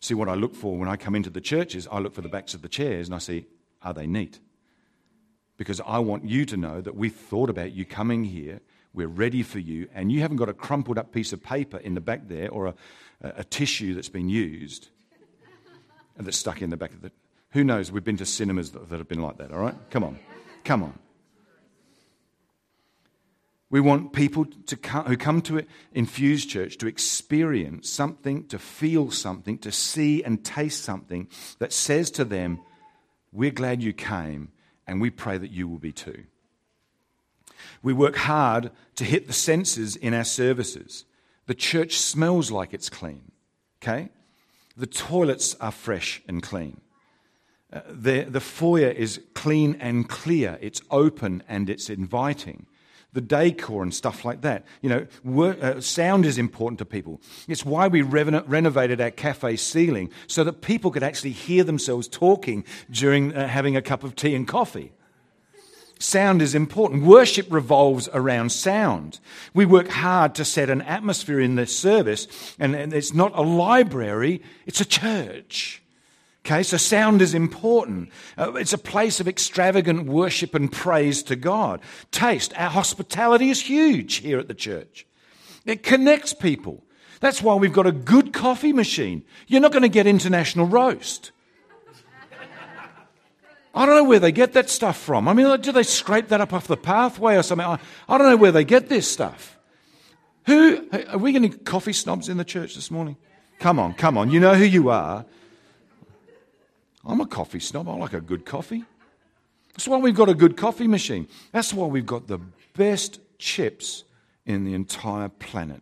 See, 0.00 0.12
what 0.12 0.28
I 0.28 0.34
look 0.34 0.54
for 0.54 0.76
when 0.76 0.88
I 0.88 0.96
come 0.96 1.14
into 1.14 1.30
the 1.30 1.40
churches, 1.40 1.88
I 1.90 1.98
look 1.98 2.14
for 2.14 2.20
the 2.20 2.28
backs 2.28 2.52
of 2.52 2.60
the 2.60 2.68
chairs 2.68 3.08
and 3.08 3.14
I 3.14 3.18
see, 3.18 3.46
are 3.82 3.94
they 3.94 4.06
neat? 4.06 4.38
Because 5.58 5.80
I 5.84 5.98
want 5.98 6.24
you 6.24 6.46
to 6.46 6.56
know 6.56 6.80
that 6.80 6.96
we 6.96 7.10
thought 7.10 7.50
about 7.50 7.72
you 7.72 7.84
coming 7.84 8.24
here. 8.24 8.60
We're 8.94 9.08
ready 9.08 9.42
for 9.42 9.58
you. 9.58 9.88
And 9.92 10.10
you 10.10 10.20
haven't 10.20 10.38
got 10.38 10.48
a 10.48 10.54
crumpled 10.54 10.96
up 10.96 11.12
piece 11.12 11.34
of 11.34 11.42
paper 11.42 11.76
in 11.76 11.94
the 11.94 12.00
back 12.00 12.28
there 12.28 12.48
or 12.48 12.68
a, 12.68 12.74
a, 13.20 13.32
a 13.38 13.44
tissue 13.44 13.94
that's 13.94 14.08
been 14.08 14.30
used 14.30 14.88
and 16.16 16.26
that's 16.26 16.38
stuck 16.38 16.62
in 16.62 16.70
the 16.70 16.76
back 16.76 16.92
of 16.92 17.02
the. 17.02 17.12
Who 17.50 17.64
knows? 17.64 17.90
We've 17.90 18.04
been 18.04 18.16
to 18.18 18.26
cinemas 18.26 18.70
that, 18.70 18.88
that 18.88 18.98
have 18.98 19.08
been 19.08 19.22
like 19.22 19.38
that, 19.38 19.52
all 19.52 19.58
right? 19.58 19.74
Come 19.90 20.04
on. 20.04 20.18
Come 20.64 20.82
on. 20.82 20.98
We 23.70 23.80
want 23.80 24.14
people 24.14 24.46
to 24.46 24.76
come, 24.76 25.04
who 25.06 25.16
come 25.16 25.42
to 25.42 25.62
Infused 25.92 26.48
Church 26.48 26.78
to 26.78 26.86
experience 26.86 27.90
something, 27.90 28.46
to 28.46 28.58
feel 28.58 29.10
something, 29.10 29.58
to 29.58 29.70
see 29.70 30.22
and 30.22 30.42
taste 30.42 30.84
something 30.84 31.28
that 31.58 31.72
says 31.72 32.10
to 32.12 32.24
them, 32.24 32.60
We're 33.30 33.50
glad 33.50 33.82
you 33.82 33.92
came, 33.92 34.52
and 34.88 35.00
we 35.00 35.10
pray 35.10 35.38
that 35.38 35.52
you 35.52 35.68
will 35.68 35.78
be 35.78 35.92
too. 35.92 36.24
We 37.82 37.92
work 37.92 38.16
hard 38.16 38.70
to 38.96 39.04
hit 39.04 39.26
the 39.26 39.32
senses 39.32 39.94
in 39.94 40.14
our 40.14 40.24
services. 40.24 41.04
The 41.46 41.54
church 41.54 41.98
smells 41.98 42.50
like 42.50 42.74
it's 42.74 42.88
clean, 42.88 43.30
okay? 43.82 44.08
The 44.76 44.86
toilets 44.86 45.54
are 45.60 45.70
fresh 45.70 46.22
and 46.26 46.42
clean. 46.42 46.80
Uh, 47.72 47.80
the, 47.88 48.22
the 48.22 48.40
foyer 48.40 48.88
is 48.88 49.20
clean 49.34 49.76
and 49.78 50.08
clear, 50.08 50.58
it's 50.60 50.80
open 50.90 51.42
and 51.48 51.68
it's 51.68 51.90
inviting 51.90 52.66
the 53.12 53.20
decor 53.20 53.82
and 53.82 53.94
stuff 53.94 54.24
like 54.24 54.42
that. 54.42 54.64
You 54.82 54.90
know, 54.90 55.06
work, 55.24 55.62
uh, 55.62 55.80
sound 55.80 56.26
is 56.26 56.38
important 56.38 56.78
to 56.80 56.84
people. 56.84 57.20
It's 57.48 57.64
why 57.64 57.88
we 57.88 58.02
re- 58.02 58.22
renovated 58.22 59.00
our 59.00 59.10
cafe 59.10 59.56
ceiling 59.56 60.10
so 60.26 60.44
that 60.44 60.60
people 60.60 60.90
could 60.90 61.02
actually 61.02 61.32
hear 61.32 61.64
themselves 61.64 62.06
talking 62.06 62.64
during 62.90 63.34
uh, 63.34 63.48
having 63.48 63.76
a 63.76 63.82
cup 63.82 64.04
of 64.04 64.14
tea 64.14 64.34
and 64.34 64.46
coffee. 64.46 64.92
Sound 65.98 66.42
is 66.42 66.54
important. 66.54 67.02
Worship 67.02 67.46
revolves 67.50 68.08
around 68.12 68.50
sound. 68.50 69.18
We 69.52 69.66
work 69.66 69.88
hard 69.88 70.34
to 70.36 70.44
set 70.44 70.70
an 70.70 70.82
atmosphere 70.82 71.40
in 71.40 71.56
the 71.56 71.66
service, 71.66 72.54
and 72.58 72.74
it's 72.76 73.12
not 73.12 73.32
a 73.34 73.42
library, 73.42 74.42
it's 74.64 74.80
a 74.80 74.84
church. 74.84 75.82
Okay, 76.48 76.62
so 76.62 76.78
sound 76.78 77.20
is 77.20 77.34
important. 77.34 78.08
Uh, 78.38 78.54
it's 78.54 78.72
a 78.72 78.78
place 78.78 79.20
of 79.20 79.28
extravagant 79.28 80.06
worship 80.06 80.54
and 80.54 80.72
praise 80.72 81.22
to 81.24 81.36
God. 81.36 81.78
Taste, 82.10 82.54
our 82.56 82.70
hospitality 82.70 83.50
is 83.50 83.60
huge 83.60 84.14
here 84.14 84.38
at 84.38 84.48
the 84.48 84.54
church. 84.54 85.06
It 85.66 85.82
connects 85.82 86.32
people. 86.32 86.82
That's 87.20 87.42
why 87.42 87.56
we've 87.56 87.74
got 87.74 87.86
a 87.86 87.92
good 87.92 88.32
coffee 88.32 88.72
machine. 88.72 89.24
You're 89.46 89.60
not 89.60 89.72
going 89.72 89.82
to 89.82 89.90
get 89.90 90.06
international 90.06 90.64
roast. 90.64 91.32
I 93.74 93.84
don't 93.84 93.96
know 93.96 94.08
where 94.08 94.18
they 94.18 94.32
get 94.32 94.54
that 94.54 94.70
stuff 94.70 94.96
from. 94.96 95.28
I 95.28 95.34
mean, 95.34 95.60
do 95.60 95.70
they 95.70 95.82
scrape 95.82 96.28
that 96.28 96.40
up 96.40 96.54
off 96.54 96.66
the 96.66 96.78
pathway 96.78 97.36
or 97.36 97.42
something? 97.42 97.66
I, 97.66 97.78
I 98.08 98.16
don't 98.16 98.26
know 98.26 98.38
where 98.38 98.52
they 98.52 98.64
get 98.64 98.88
this 98.88 99.06
stuff. 99.10 99.58
Who 100.46 100.88
are 101.10 101.18
we 101.18 101.32
getting 101.32 101.52
coffee 101.58 101.92
snobs 101.92 102.30
in 102.30 102.38
the 102.38 102.44
church 102.44 102.74
this 102.74 102.90
morning? 102.90 103.18
Come 103.58 103.78
on, 103.78 103.92
come 103.92 104.16
on. 104.16 104.30
You 104.30 104.40
know 104.40 104.54
who 104.54 104.64
you 104.64 104.88
are. 104.88 105.26
I'm 107.08 107.20
a 107.22 107.26
coffee 107.26 107.58
snob. 107.58 107.88
I 107.88 107.94
like 107.94 108.12
a 108.12 108.20
good 108.20 108.44
coffee. 108.44 108.84
That's 109.70 109.88
why 109.88 109.96
we've 109.96 110.14
got 110.14 110.28
a 110.28 110.34
good 110.34 110.56
coffee 110.56 110.86
machine. 110.86 111.26
That's 111.52 111.72
why 111.72 111.86
we've 111.86 112.06
got 112.06 112.26
the 112.26 112.38
best 112.76 113.18
chips 113.38 114.04
in 114.44 114.64
the 114.64 114.74
entire 114.74 115.28
planet 115.28 115.80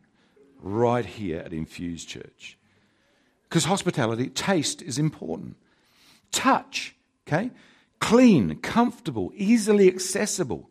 right 0.61 1.05
here 1.05 1.41
at 1.41 1.53
Infused 1.53 2.09
Church. 2.09 2.57
Because 3.49 3.65
hospitality, 3.65 4.29
taste 4.29 4.83
is 4.83 4.99
important. 4.99 5.57
Touch, 6.31 6.95
okay? 7.27 7.51
Clean, 8.01 8.57
comfortable, 8.57 9.33
easily 9.35 9.89
accessible. 9.89 10.69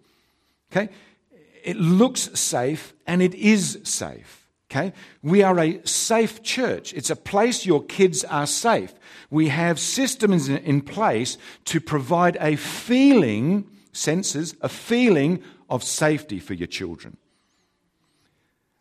Okay? 0.72 0.90
It 1.64 1.78
looks 1.78 2.30
safe 2.40 2.94
and 3.08 3.22
it 3.22 3.34
is 3.34 3.80
safe. 3.84 4.45
Okay? 4.70 4.94
We 5.22 5.44
are 5.44 5.60
a 5.60 5.86
safe 5.86 6.42
church. 6.44 6.94
It's 6.94 7.10
a 7.10 7.16
place 7.16 7.66
your 7.66 7.84
kids 7.84 8.24
are 8.26 8.48
safe. 8.48 8.94
We 9.30 9.50
have 9.50 9.80
systems 9.80 10.50
in 10.50 10.82
place 10.82 11.38
to 11.66 11.80
provide 11.80 12.38
a 12.40 12.56
feeling, 12.56 13.70
senses, 13.92 14.56
a 14.62 14.70
feeling 14.70 15.44
of 15.70 15.84
safety 15.84 16.40
for 16.40 16.54
your 16.54 16.68
children. 16.68 17.18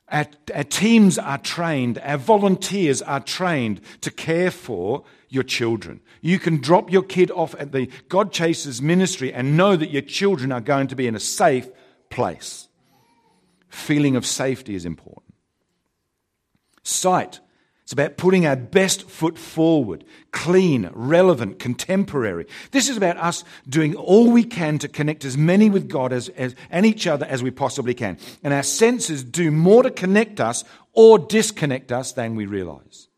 Our, 0.09 0.27
our, 0.55 0.65
teams 0.65 1.19
are 1.19 1.39
trained, 1.39 1.99
our 1.99 2.19
volunteers 2.19 3.01
are 3.03 3.21
trained 3.21 3.81
to 4.03 4.11
care 4.11 4.51
for 4.51 5.03
your 5.31 5.43
children. 5.43 6.01
You 6.21 6.39
can 6.39 6.59
drop 6.59 6.93
your 6.93 7.03
kid 7.03 7.31
off 7.31 7.55
at 7.59 7.73
the 7.73 7.91
God 8.09 8.31
Chasers 8.31 8.83
ministry 8.83 9.33
and 9.33 9.57
know 9.57 9.77
that 9.77 9.91
your 9.91 10.03
children 10.03 10.53
are 10.53 10.61
going 10.61 10.89
to 10.89 10.95
be 10.95 11.07
in 11.07 11.17
a 11.17 11.21
safe 11.21 11.69
place. 12.11 12.69
Feeling 13.69 14.15
of 14.15 14.27
safety 14.27 14.75
is 14.75 14.85
important. 14.85 15.24
Sight. 16.85 17.41
It's 17.83 17.93
about 17.93 18.17
putting 18.17 18.47
our 18.47 18.57
best 18.57 19.11
foot 19.11 19.37
forward, 19.37 20.05
clean, 20.31 20.89
relevant, 20.95 21.59
contemporary. 21.59 22.47
This 22.71 22.89
is 22.89 22.97
about 22.97 23.19
us 23.19 23.45
doing 23.69 23.95
all 23.95 24.31
we 24.31 24.45
can 24.45 24.79
to 24.79 24.89
connect 24.89 25.25
as 25.27 25.37
many 25.37 25.69
with 25.69 25.89
God 25.89 26.11
as, 26.11 26.31
as, 26.31 26.55
and 26.71 26.87
each 26.87 27.07
other 27.07 27.27
as 27.27 27.43
we 27.43 27.51
possibly 27.51 27.93
can. 27.93 28.17
And 28.43 28.55
our 28.55 28.63
senses 28.63 29.23
do 29.23 29.51
more 29.51 29.83
to 29.83 29.91
connect 29.91 30.41
us 30.41 30.65
or 30.95 31.19
disconnect 31.19 31.93
us 31.93 32.13
than 32.13 32.37
we 32.37 32.47
realize. 32.47 33.09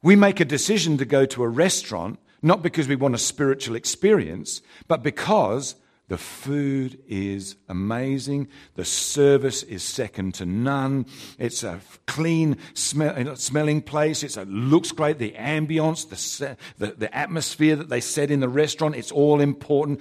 We 0.00 0.14
make 0.14 0.38
a 0.38 0.44
decision 0.44 0.98
to 0.98 1.04
go 1.04 1.26
to 1.26 1.42
a 1.42 1.48
restaurant 1.48 2.20
not 2.42 2.62
because 2.62 2.88
we 2.88 2.96
want 2.96 3.14
a 3.14 3.18
spiritual 3.18 3.76
experience, 3.76 4.62
but 4.88 5.02
because 5.02 5.74
the 6.10 6.18
food 6.18 6.98
is 7.06 7.54
amazing. 7.68 8.48
The 8.74 8.84
service 8.84 9.62
is 9.62 9.84
second 9.84 10.34
to 10.34 10.44
none. 10.44 11.06
It's 11.38 11.62
a 11.62 11.80
clean 12.08 12.56
smell, 12.74 13.36
smelling 13.36 13.80
place. 13.80 14.24
It 14.24 14.48
looks 14.48 14.90
great. 14.90 15.18
The 15.18 15.30
ambience, 15.38 16.08
the, 16.08 16.56
the, 16.84 16.94
the, 16.94 17.16
atmosphere 17.16 17.76
that 17.76 17.90
they 17.90 18.00
set 18.00 18.32
in 18.32 18.40
the 18.40 18.48
restaurant, 18.48 18.96
it's 18.96 19.12
all 19.12 19.40
important. 19.40 20.00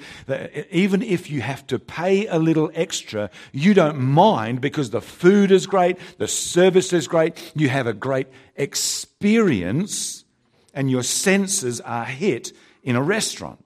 Even 0.72 1.04
if 1.04 1.30
you 1.30 1.42
have 1.42 1.68
to 1.68 1.78
pay 1.78 2.26
a 2.26 2.40
little 2.40 2.72
extra, 2.74 3.30
you 3.52 3.76
don't 3.76 4.00
mind 4.00 4.62
because 4.62 4.90
the 4.90 5.02
food 5.02 5.52
is 5.52 5.68
great, 5.68 5.98
the 6.18 6.28
service 6.28 6.92
is 6.92 7.08
great, 7.08 7.52
you 7.54 7.70
have 7.70 7.86
a 7.86 7.94
great 7.94 8.30
experience, 8.56 10.26
and 10.74 10.90
your 10.90 11.04
senses 11.04 11.80
are 11.82 12.06
hit 12.06 12.52
in 12.82 12.96
a 12.96 13.04
restaurant. 13.04 13.64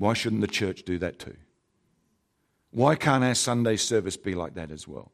Why 0.00 0.14
shouldn't 0.14 0.40
the 0.40 0.46
church 0.46 0.84
do 0.84 0.98
that 1.00 1.18
too? 1.18 1.36
Why 2.70 2.94
can't 2.94 3.22
our 3.22 3.34
Sunday 3.34 3.76
service 3.76 4.16
be 4.16 4.34
like 4.34 4.54
that 4.54 4.70
as 4.70 4.88
well? 4.88 5.12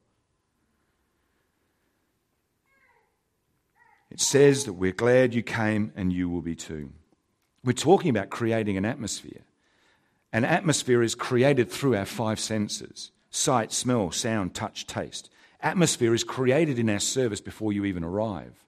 It 4.12 4.20
says 4.20 4.64
that 4.64 4.74
we're 4.74 4.92
glad 4.92 5.34
you 5.34 5.42
came 5.42 5.92
and 5.96 6.12
you 6.12 6.28
will 6.28 6.40
be 6.40 6.54
too. 6.54 6.92
We're 7.64 7.72
talking 7.72 8.10
about 8.10 8.30
creating 8.30 8.76
an 8.76 8.84
atmosphere. 8.84 9.40
An 10.32 10.44
atmosphere 10.44 11.02
is 11.02 11.16
created 11.16 11.68
through 11.68 11.96
our 11.96 12.04
five 12.04 12.38
senses 12.38 13.10
sight, 13.28 13.72
smell, 13.72 14.12
sound, 14.12 14.54
touch, 14.54 14.86
taste. 14.86 15.30
Atmosphere 15.60 16.14
is 16.14 16.22
created 16.22 16.78
in 16.78 16.88
our 16.88 17.00
service 17.00 17.40
before 17.40 17.72
you 17.72 17.84
even 17.86 18.04
arrive. 18.04 18.64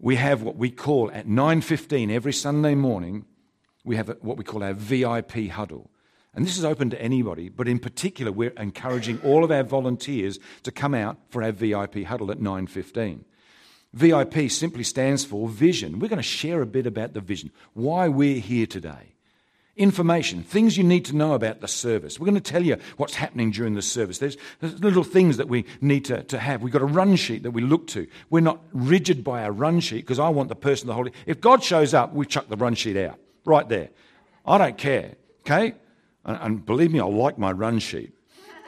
We 0.00 0.16
have 0.16 0.42
what 0.42 0.56
we 0.56 0.70
call 0.70 1.10
at 1.10 1.28
9:15 1.28 2.10
every 2.10 2.32
Sunday 2.32 2.74
morning 2.74 3.26
we 3.84 3.96
have 3.96 4.16
what 4.20 4.36
we 4.36 4.44
call 4.44 4.62
our 4.62 4.72
VIP 4.72 5.48
huddle. 5.48 5.90
And 6.34 6.44
this 6.44 6.58
is 6.58 6.64
open 6.64 6.90
to 6.90 7.00
anybody, 7.00 7.48
but 7.48 7.68
in 7.68 7.78
particular, 7.78 8.32
we're 8.32 8.50
encouraging 8.50 9.20
all 9.22 9.44
of 9.44 9.52
our 9.52 9.62
volunteers 9.62 10.40
to 10.64 10.72
come 10.72 10.94
out 10.94 11.16
for 11.28 11.42
our 11.44 11.52
VIP 11.52 12.04
huddle 12.04 12.30
at 12.32 12.40
9.15. 12.40 13.20
VIP 13.92 14.50
simply 14.50 14.82
stands 14.82 15.24
for 15.24 15.48
vision. 15.48 16.00
We're 16.00 16.08
going 16.08 16.16
to 16.16 16.22
share 16.22 16.60
a 16.60 16.66
bit 16.66 16.86
about 16.86 17.14
the 17.14 17.20
vision, 17.20 17.52
why 17.74 18.08
we're 18.08 18.40
here 18.40 18.66
today. 18.66 19.12
Information, 19.76 20.42
things 20.42 20.76
you 20.76 20.84
need 20.84 21.04
to 21.04 21.16
know 21.16 21.34
about 21.34 21.60
the 21.60 21.68
service. 21.68 22.18
We're 22.18 22.26
going 22.26 22.40
to 22.40 22.52
tell 22.52 22.62
you 22.62 22.76
what's 22.96 23.14
happening 23.14 23.50
during 23.50 23.74
the 23.74 23.82
service. 23.82 24.18
There's, 24.18 24.36
there's 24.60 24.80
little 24.80 25.02
things 25.02 25.36
that 25.36 25.48
we 25.48 25.64
need 25.80 26.04
to, 26.06 26.22
to 26.24 26.38
have. 26.38 26.62
We've 26.62 26.72
got 26.72 26.82
a 26.82 26.86
run 26.86 27.16
sheet 27.16 27.42
that 27.42 27.50
we 27.50 27.62
look 27.62 27.88
to. 27.88 28.06
We're 28.30 28.40
not 28.40 28.60
rigid 28.72 29.24
by 29.24 29.44
our 29.44 29.50
run 29.52 29.80
sheet 29.80 30.02
because 30.02 30.20
I 30.20 30.28
want 30.28 30.48
the 30.48 30.56
person 30.56 30.88
to 30.88 30.94
hold 30.94 31.08
it. 31.08 31.14
If 31.26 31.40
God 31.40 31.62
shows 31.62 31.92
up, 31.92 32.12
we 32.12 32.24
chuck 32.24 32.48
the 32.48 32.56
run 32.56 32.74
sheet 32.74 32.96
out 32.96 33.18
right 33.44 33.68
there. 33.68 33.90
I 34.46 34.58
don't 34.58 34.78
care, 34.78 35.14
okay? 35.40 35.74
And, 36.24 36.64
believe 36.64 36.92
me, 36.92 37.00
I 37.00 37.04
like 37.04 37.38
my 37.38 37.52
run 37.52 37.78
sheet 37.78 38.12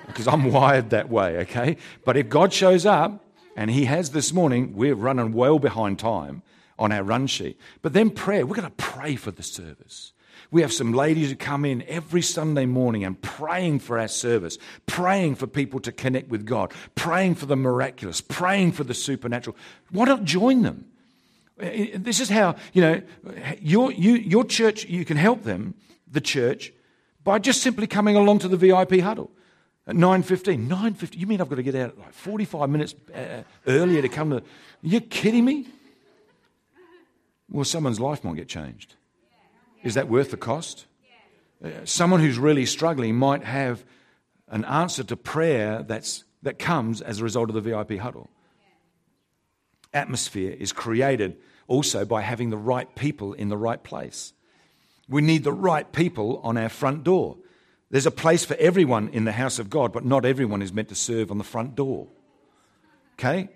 because 0.06 0.28
I'm 0.28 0.52
wired 0.52 0.90
that 0.90 1.08
way, 1.08 1.38
okay? 1.38 1.76
But 2.04 2.16
if 2.16 2.28
God 2.28 2.52
shows 2.52 2.86
up, 2.86 3.22
and 3.56 3.70
He 3.70 3.86
has 3.86 4.10
this 4.10 4.32
morning, 4.32 4.74
we're 4.74 4.94
running 4.94 5.32
well 5.32 5.58
behind 5.58 5.98
time 5.98 6.42
on 6.78 6.92
our 6.92 7.02
run 7.02 7.26
sheet. 7.26 7.58
But 7.80 7.94
then 7.94 8.10
prayer, 8.10 8.46
we're 8.46 8.54
going 8.54 8.68
to 8.68 8.76
pray 8.76 9.16
for 9.16 9.30
the 9.30 9.42
service. 9.42 10.12
We 10.50 10.60
have 10.60 10.72
some 10.72 10.92
ladies 10.92 11.30
who 11.30 11.36
come 11.36 11.64
in 11.64 11.82
every 11.88 12.22
Sunday 12.22 12.66
morning 12.66 13.02
and 13.04 13.20
praying 13.20 13.80
for 13.80 13.98
our 13.98 14.08
service, 14.08 14.58
praying 14.86 15.36
for 15.36 15.46
people 15.46 15.80
to 15.80 15.90
connect 15.90 16.28
with 16.28 16.44
God, 16.44 16.72
praying 16.94 17.34
for 17.36 17.46
the 17.46 17.56
miraculous, 17.56 18.20
praying 18.20 18.72
for 18.72 18.84
the 18.84 18.94
supernatural. 18.94 19.56
Why 19.90 20.04
not 20.04 20.24
join 20.24 20.62
them? 20.62 20.86
This 21.56 22.20
is 22.20 22.28
how, 22.28 22.56
you 22.72 22.82
know, 22.82 23.02
your, 23.60 23.90
you, 23.92 24.14
your 24.14 24.44
church, 24.44 24.84
you 24.84 25.04
can 25.04 25.16
help 25.16 25.42
them, 25.42 25.74
the 26.10 26.20
church, 26.20 26.72
by 27.24 27.38
just 27.38 27.62
simply 27.62 27.86
coming 27.86 28.14
along 28.14 28.40
to 28.40 28.48
the 28.48 28.56
VIP 28.56 29.00
huddle 29.00 29.30
at 29.86 29.96
9.15. 29.96 30.68
9.15? 30.68 31.16
You 31.18 31.26
mean 31.26 31.40
I've 31.40 31.48
got 31.48 31.56
to 31.56 31.62
get 31.62 31.74
out 31.74 31.98
like 31.98 32.12
45 32.12 32.68
minutes 32.68 32.94
uh, 33.14 33.42
earlier 33.66 34.02
to 34.02 34.08
come 34.08 34.30
to... 34.30 34.42
You 34.82 35.00
kidding 35.00 35.44
me? 35.44 35.66
Well, 37.50 37.64
someone's 37.64 38.00
life 38.00 38.22
might 38.22 38.36
get 38.36 38.48
changed. 38.48 38.94
Is 39.82 39.94
that 39.94 40.08
worth 40.08 40.30
the 40.30 40.36
cost? 40.36 40.86
Uh, 41.64 41.70
someone 41.84 42.20
who's 42.20 42.38
really 42.38 42.66
struggling 42.66 43.14
might 43.14 43.44
have 43.44 43.84
an 44.48 44.64
answer 44.66 45.02
to 45.04 45.16
prayer 45.16 45.82
that's, 45.82 46.24
that 46.42 46.58
comes 46.58 47.00
as 47.00 47.20
a 47.20 47.24
result 47.24 47.48
of 47.48 47.54
the 47.54 47.60
VIP 47.60 47.98
huddle. 47.98 48.28
Atmosphere 49.96 50.54
is 50.58 50.72
created 50.72 51.38
also 51.66 52.04
by 52.04 52.20
having 52.20 52.50
the 52.50 52.58
right 52.58 52.94
people 52.94 53.32
in 53.32 53.48
the 53.48 53.56
right 53.56 53.82
place. 53.82 54.34
We 55.08 55.22
need 55.22 55.42
the 55.42 55.52
right 55.52 55.90
people 55.90 56.40
on 56.44 56.56
our 56.56 56.68
front 56.68 57.02
door. 57.02 57.38
There's 57.90 58.06
a 58.06 58.10
place 58.10 58.44
for 58.44 58.56
everyone 58.56 59.08
in 59.08 59.24
the 59.24 59.32
house 59.32 59.58
of 59.58 59.70
God, 59.70 59.92
but 59.92 60.04
not 60.04 60.24
everyone 60.24 60.60
is 60.60 60.72
meant 60.72 60.88
to 60.90 60.94
serve 60.94 61.30
on 61.30 61.38
the 61.38 61.44
front 61.44 61.74
door. 61.74 62.08
Okay? 63.14 63.48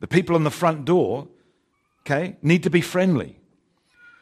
The 0.00 0.08
people 0.08 0.34
on 0.34 0.44
the 0.44 0.50
front 0.50 0.84
door, 0.84 1.28
okay, 2.00 2.36
need 2.42 2.64
to 2.64 2.70
be 2.70 2.80
friendly. 2.80 3.38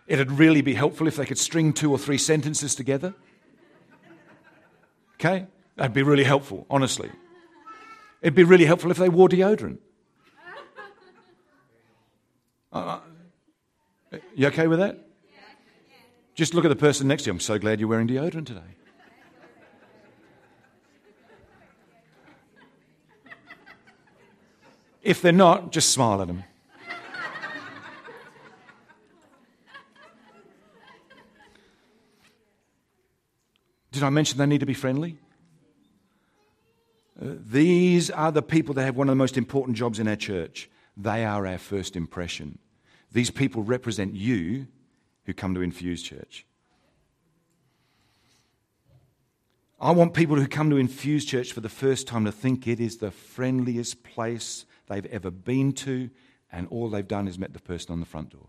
It'd 0.06 0.30
really 0.30 0.60
be 0.60 0.74
helpful 0.74 1.08
if 1.08 1.16
they 1.16 1.24
could 1.24 1.38
string 1.38 1.72
two 1.72 1.90
or 1.90 1.98
three 1.98 2.18
sentences 2.18 2.74
together. 2.74 3.14
Okay? 5.14 5.46
That'd 5.76 5.94
be 5.94 6.02
really 6.02 6.24
helpful, 6.24 6.66
honestly. 6.68 7.10
It'd 8.20 8.34
be 8.34 8.44
really 8.44 8.66
helpful 8.66 8.90
if 8.90 8.98
they 8.98 9.08
wore 9.08 9.28
deodorant. 9.28 9.78
You 14.34 14.48
okay 14.48 14.66
with 14.66 14.80
that? 14.80 14.98
Just 16.34 16.54
look 16.54 16.64
at 16.64 16.68
the 16.68 16.76
person 16.76 17.06
next 17.06 17.22
to 17.22 17.28
you. 17.28 17.32
I'm 17.32 17.40
so 17.40 17.58
glad 17.58 17.78
you're 17.78 17.88
wearing 17.88 18.08
deodorant 18.08 18.46
today. 18.46 18.60
If 25.02 25.22
they're 25.22 25.32
not, 25.32 25.70
just 25.70 25.90
smile 25.90 26.22
at 26.22 26.26
them. 26.26 26.42
Did 33.92 34.02
I 34.02 34.10
mention 34.10 34.38
they 34.38 34.46
need 34.46 34.58
to 34.58 34.66
be 34.66 34.74
friendly? 34.74 35.18
Uh, 37.20 37.34
these 37.46 38.10
are 38.10 38.32
the 38.32 38.42
people 38.42 38.74
that 38.74 38.84
have 38.84 38.96
one 38.96 39.08
of 39.08 39.12
the 39.12 39.16
most 39.16 39.36
important 39.38 39.76
jobs 39.76 40.00
in 40.00 40.08
our 40.08 40.16
church. 40.16 40.68
They 40.96 41.24
are 41.24 41.46
our 41.46 41.58
first 41.58 41.94
impression. 41.94 42.58
These 43.14 43.30
people 43.30 43.62
represent 43.62 44.14
you 44.14 44.66
who 45.24 45.32
come 45.32 45.54
to 45.54 45.62
Infuse 45.62 46.02
Church. 46.02 46.44
I 49.80 49.92
want 49.92 50.14
people 50.14 50.36
who 50.36 50.48
come 50.48 50.68
to 50.70 50.76
Infuse 50.76 51.24
Church 51.24 51.52
for 51.52 51.60
the 51.60 51.68
first 51.68 52.08
time 52.08 52.24
to 52.24 52.32
think 52.32 52.66
it 52.66 52.80
is 52.80 52.96
the 52.96 53.12
friendliest 53.12 54.02
place 54.02 54.66
they've 54.88 55.06
ever 55.06 55.30
been 55.30 55.72
to, 55.74 56.10
and 56.50 56.66
all 56.68 56.90
they've 56.90 57.06
done 57.06 57.28
is 57.28 57.38
met 57.38 57.52
the 57.52 57.60
person 57.60 57.92
on 57.92 58.00
the 58.00 58.06
front 58.06 58.30
door. 58.30 58.48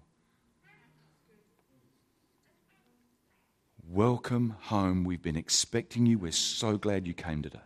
Welcome 3.88 4.56
home. 4.62 5.04
We've 5.04 5.21
been 5.21 5.38
expecting 5.38 6.08
you. 6.08 6.17
We're 6.17 6.32
so 6.32 6.78
glad 6.78 7.06
you 7.06 7.13
came 7.13 7.43
today. 7.43 7.60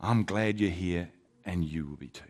I'm 0.00 0.24
glad 0.24 0.58
you're 0.58 0.70
here, 0.70 1.10
and 1.44 1.64
you 1.64 1.86
will 1.86 1.96
be 1.96 2.08
too. 2.08 2.24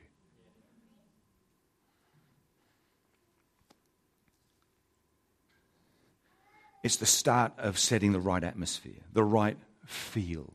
It's 6.82 6.96
the 6.96 7.06
start 7.06 7.52
of 7.58 7.78
setting 7.78 8.12
the 8.12 8.20
right 8.20 8.42
atmosphere, 8.42 9.02
the 9.12 9.24
right 9.24 9.56
feel 9.84 10.54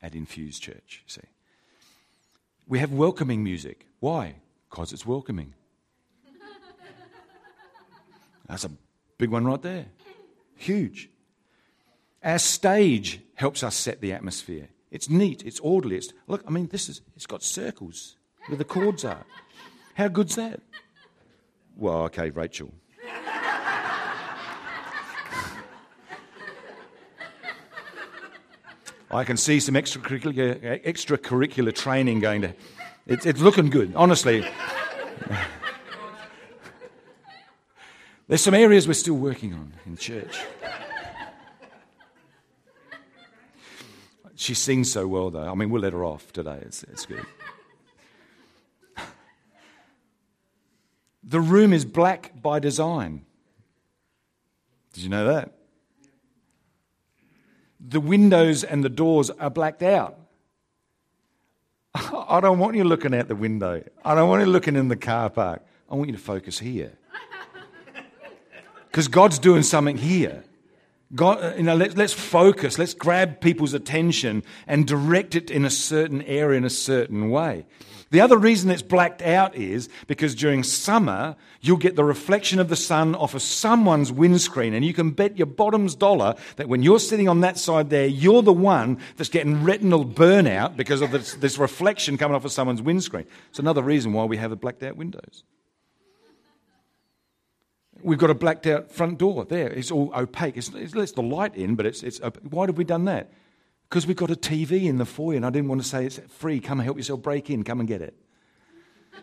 at 0.00 0.14
Infused 0.14 0.62
Church, 0.62 1.02
see. 1.06 1.20
We 2.66 2.78
have 2.78 2.92
welcoming 2.92 3.42
music. 3.42 3.86
Why? 4.00 4.36
Because 4.70 4.92
it's 4.92 5.04
welcoming. 5.04 5.54
That's 8.48 8.64
a 8.64 8.70
big 9.18 9.30
one 9.30 9.44
right 9.44 9.60
there. 9.60 9.86
Huge. 10.56 11.10
Our 12.22 12.38
stage 12.38 13.20
helps 13.34 13.62
us 13.62 13.74
set 13.74 14.00
the 14.00 14.12
atmosphere. 14.12 14.68
It's 14.90 15.10
neat, 15.10 15.42
it's 15.44 15.60
orderly. 15.60 15.96
It's, 15.96 16.12
look, 16.26 16.42
I 16.46 16.50
mean, 16.50 16.68
this 16.68 16.88
is, 16.88 17.02
it's 17.16 17.26
got 17.26 17.42
circles 17.42 18.16
where 18.46 18.56
the 18.56 18.64
cords 18.64 19.04
are. 19.04 19.26
How 19.94 20.08
good's 20.08 20.36
that? 20.36 20.60
Well, 21.76 22.04
okay, 22.04 22.30
Rachel. 22.30 22.72
I 29.14 29.22
can 29.22 29.36
see 29.36 29.60
some 29.60 29.76
extracurricular, 29.76 30.82
extracurricular 30.84 31.72
training 31.72 32.18
going 32.18 32.42
to. 32.42 32.52
It's, 33.06 33.24
it's 33.24 33.40
looking 33.40 33.70
good, 33.70 33.94
honestly. 33.94 34.44
There's 38.26 38.40
some 38.40 38.54
areas 38.54 38.88
we're 38.88 38.94
still 38.94 39.14
working 39.14 39.54
on 39.54 39.72
in 39.86 39.96
church. 39.96 40.36
She 44.34 44.54
sings 44.54 44.90
so 44.90 45.06
well, 45.06 45.30
though. 45.30 45.48
I 45.48 45.54
mean, 45.54 45.70
we'll 45.70 45.82
let 45.82 45.92
her 45.92 46.04
off 46.04 46.32
today. 46.32 46.58
It's, 46.62 46.82
it's 46.84 47.06
good. 47.06 47.24
The 51.26 51.40
room 51.40 51.72
is 51.72 51.86
black 51.86 52.42
by 52.42 52.58
design. 52.58 53.24
Did 54.92 55.04
you 55.04 55.08
know 55.08 55.24
that? 55.24 55.54
The 57.86 58.00
windows 58.00 58.64
and 58.64 58.84
the 58.84 58.88
doors 58.88 59.30
are 59.30 59.50
blacked 59.50 59.82
out. 59.82 60.18
I 61.94 62.40
don't 62.40 62.58
want 62.58 62.76
you 62.76 62.84
looking 62.84 63.14
out 63.14 63.28
the 63.28 63.36
window. 63.36 63.82
I 64.04 64.14
don't 64.14 64.28
want 64.28 64.44
you 64.44 64.50
looking 64.50 64.74
in 64.74 64.88
the 64.88 64.96
car 64.96 65.30
park. 65.30 65.62
I 65.90 65.94
want 65.94 66.08
you 66.08 66.16
to 66.16 66.22
focus 66.22 66.58
here. 66.58 66.92
Because 68.90 69.08
God's 69.08 69.38
doing 69.38 69.62
something 69.62 69.96
here. 69.96 70.44
God, 71.14 71.42
uh, 71.42 71.54
you 71.56 71.62
know, 71.62 71.76
let, 71.76 71.96
let's 71.96 72.12
focus. 72.12 72.78
Let's 72.78 72.94
grab 72.94 73.40
people's 73.40 73.74
attention 73.74 74.42
and 74.66 74.86
direct 74.86 75.34
it 75.34 75.50
in 75.50 75.64
a 75.64 75.70
certain 75.70 76.22
area 76.22 76.58
in 76.58 76.64
a 76.64 76.70
certain 76.70 77.30
way. 77.30 77.66
The 78.10 78.20
other 78.20 78.38
reason 78.38 78.70
it's 78.70 78.82
blacked 78.82 79.22
out 79.22 79.56
is 79.56 79.88
because 80.06 80.36
during 80.36 80.62
summer, 80.62 81.34
you'll 81.60 81.78
get 81.78 81.96
the 81.96 82.04
reflection 82.04 82.60
of 82.60 82.68
the 82.68 82.76
sun 82.76 83.14
off 83.16 83.34
of 83.34 83.42
someone's 83.42 84.12
windscreen. 84.12 84.72
And 84.72 84.84
you 84.84 84.94
can 84.94 85.10
bet 85.10 85.36
your 85.36 85.46
bottom's 85.46 85.96
dollar 85.96 86.36
that 86.56 86.68
when 86.68 86.82
you're 86.82 87.00
sitting 87.00 87.28
on 87.28 87.40
that 87.40 87.58
side 87.58 87.90
there, 87.90 88.06
you're 88.06 88.42
the 88.42 88.52
one 88.52 88.98
that's 89.16 89.30
getting 89.30 89.64
retinal 89.64 90.04
burnout 90.04 90.76
because 90.76 91.00
of 91.00 91.10
this, 91.10 91.34
this 91.34 91.58
reflection 91.58 92.16
coming 92.16 92.36
off 92.36 92.44
of 92.44 92.52
someone's 92.52 92.82
windscreen. 92.82 93.26
It's 93.50 93.58
another 93.58 93.82
reason 93.82 94.12
why 94.12 94.24
we 94.24 94.36
have 94.36 94.50
the 94.50 94.56
blacked 94.56 94.84
out 94.84 94.96
windows. 94.96 95.42
We've 98.04 98.18
got 98.18 98.28
a 98.28 98.34
blacked 98.34 98.66
out 98.66 98.92
front 98.92 99.16
door 99.16 99.46
there. 99.46 99.68
It's 99.68 99.90
all 99.90 100.12
opaque. 100.14 100.58
It's, 100.58 100.68
it 100.68 100.94
lets 100.94 101.12
the 101.12 101.22
light 101.22 101.56
in, 101.56 101.74
but 101.74 101.86
it's, 101.86 102.02
it's 102.02 102.20
why 102.42 102.66
have 102.66 102.76
we 102.76 102.84
done 102.84 103.06
that? 103.06 103.32
Because 103.88 104.06
we've 104.06 104.14
got 104.14 104.30
a 104.30 104.36
TV 104.36 104.84
in 104.84 104.98
the 104.98 105.06
foyer, 105.06 105.36
and 105.36 105.46
I 105.46 105.50
didn't 105.50 105.68
want 105.68 105.80
to 105.80 105.88
say 105.88 106.04
it's 106.04 106.18
free. 106.28 106.60
Come 106.60 106.80
and 106.80 106.84
help 106.84 106.98
yourself 106.98 107.22
break 107.22 107.48
in. 107.48 107.64
Come 107.64 107.80
and 107.80 107.88
get 107.88 108.02
it. 108.02 108.14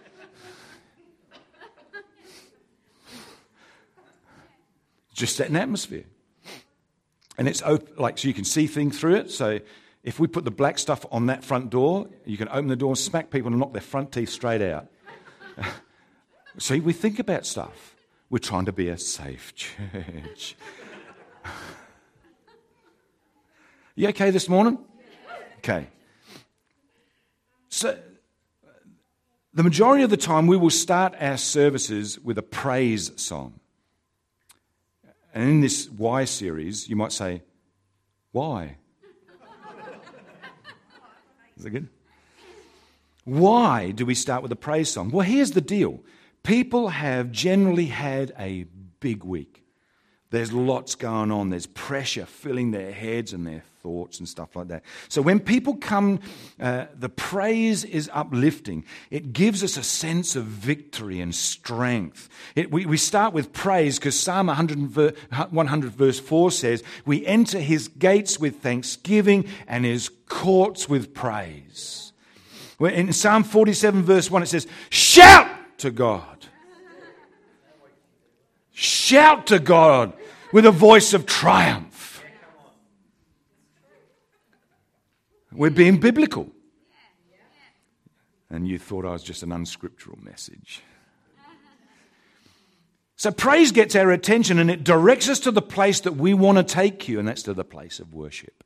Just 5.13 5.35
set 5.35 5.49
an 5.49 5.57
atmosphere. 5.57 6.05
And 7.37 7.47
it's 7.47 7.61
open, 7.63 7.93
like, 7.97 8.17
so 8.17 8.27
you 8.27 8.33
can 8.33 8.45
see 8.45 8.65
things 8.65 8.99
through 8.99 9.13
it. 9.13 9.29
So 9.29 9.59
if 10.03 10.19
we 10.19 10.25
put 10.25 10.43
the 10.43 10.49
black 10.49 10.79
stuff 10.79 11.05
on 11.11 11.27
that 11.27 11.43
front 11.43 11.69
door, 11.69 12.07
you 12.25 12.35
can 12.35 12.49
open 12.49 12.65
the 12.65 12.75
door 12.75 12.95
smack 12.95 13.29
people 13.29 13.51
and 13.51 13.59
knock 13.59 13.73
their 13.73 13.81
front 13.81 14.11
teeth 14.11 14.29
straight 14.29 14.63
out. 14.63 14.87
see, 16.57 16.79
we 16.79 16.93
think 16.93 17.19
about 17.19 17.45
stuff. 17.45 17.90
We're 18.31 18.39
trying 18.39 18.63
to 18.63 18.71
be 18.71 18.87
a 18.87 18.97
safe 18.97 19.53
church. 19.55 20.55
You 23.93 24.07
okay 24.07 24.29
this 24.29 24.47
morning? 24.47 24.79
Okay. 25.57 25.87
So, 27.67 27.99
the 29.53 29.63
majority 29.63 30.05
of 30.05 30.09
the 30.09 30.17
time, 30.17 30.47
we 30.47 30.55
will 30.55 30.69
start 30.69 31.13
our 31.19 31.35
services 31.35 32.17
with 32.19 32.37
a 32.37 32.41
praise 32.41 33.11
song. 33.17 33.59
And 35.33 35.49
in 35.49 35.59
this 35.59 35.89
Why 35.89 36.23
series, 36.23 36.87
you 36.87 36.95
might 36.95 37.11
say, 37.11 37.43
Why? 38.31 38.77
Is 41.57 41.65
that 41.65 41.69
good? 41.71 41.89
Why 43.25 43.91
do 43.91 44.05
we 44.05 44.15
start 44.15 44.41
with 44.41 44.53
a 44.53 44.55
praise 44.55 44.89
song? 44.89 45.11
Well, 45.11 45.27
here's 45.27 45.51
the 45.51 45.59
deal 45.59 45.99
people 46.43 46.89
have 46.89 47.31
generally 47.31 47.87
had 47.87 48.33
a 48.37 48.65
big 48.99 49.23
week. 49.23 49.63
There's 50.31 50.53
lots 50.53 50.95
going 50.95 51.29
on. 51.29 51.49
There's 51.49 51.67
pressure 51.67 52.25
filling 52.25 52.71
their 52.71 52.93
heads 52.93 53.33
and 53.33 53.45
their 53.45 53.63
thoughts 53.83 54.19
and 54.19 54.29
stuff 54.29 54.55
like 54.55 54.69
that. 54.69 54.83
So 55.09 55.21
when 55.21 55.41
people 55.41 55.75
come, 55.75 56.21
uh, 56.57 56.85
the 56.97 57.09
praise 57.09 57.83
is 57.83 58.09
uplifting. 58.13 58.85
It 59.09 59.33
gives 59.33 59.61
us 59.61 59.75
a 59.75 59.83
sense 59.83 60.37
of 60.37 60.45
victory 60.45 61.19
and 61.19 61.35
strength. 61.35 62.29
It, 62.55 62.71
we, 62.71 62.85
we 62.85 62.95
start 62.95 63.33
with 63.33 63.51
praise 63.51 63.99
because 63.99 64.17
Psalm 64.17 64.47
100, 64.47 65.17
100 65.49 65.91
verse 65.91 66.19
4 66.19 66.51
says, 66.51 66.81
We 67.05 67.25
enter 67.25 67.59
his 67.59 67.89
gates 67.89 68.39
with 68.39 68.61
thanksgiving 68.61 69.45
and 69.67 69.83
his 69.83 70.09
courts 70.29 70.87
with 70.87 71.13
praise. 71.13 72.13
In 72.79 73.11
Psalm 73.11 73.43
47 73.43 74.03
verse 74.03 74.31
1 74.31 74.43
it 74.43 74.47
says, 74.47 74.65
Shout 74.89 75.47
to 75.81 75.91
God. 75.91 76.47
Shout 78.71 79.47
to 79.47 79.59
God 79.59 80.13
with 80.51 80.65
a 80.65 80.71
voice 80.71 81.13
of 81.13 81.25
triumph. 81.25 82.23
We're 85.51 85.69
being 85.69 85.99
biblical. 85.99 86.49
And 88.49 88.67
you 88.67 88.79
thought 88.79 89.05
I 89.05 89.11
was 89.11 89.23
just 89.23 89.43
an 89.43 89.51
unscriptural 89.51 90.17
message. 90.21 90.81
So 93.15 93.31
praise 93.31 93.71
gets 93.71 93.95
our 93.95 94.11
attention 94.11 94.57
and 94.57 94.71
it 94.71 94.83
directs 94.83 95.29
us 95.29 95.39
to 95.41 95.51
the 95.51 95.61
place 95.61 95.99
that 96.01 96.13
we 96.13 96.33
want 96.33 96.57
to 96.57 96.63
take 96.63 97.07
you, 97.07 97.19
and 97.19 97.27
that's 97.27 97.43
to 97.43 97.53
the 97.53 97.63
place 97.63 97.99
of 97.99 98.13
worship. 98.13 98.63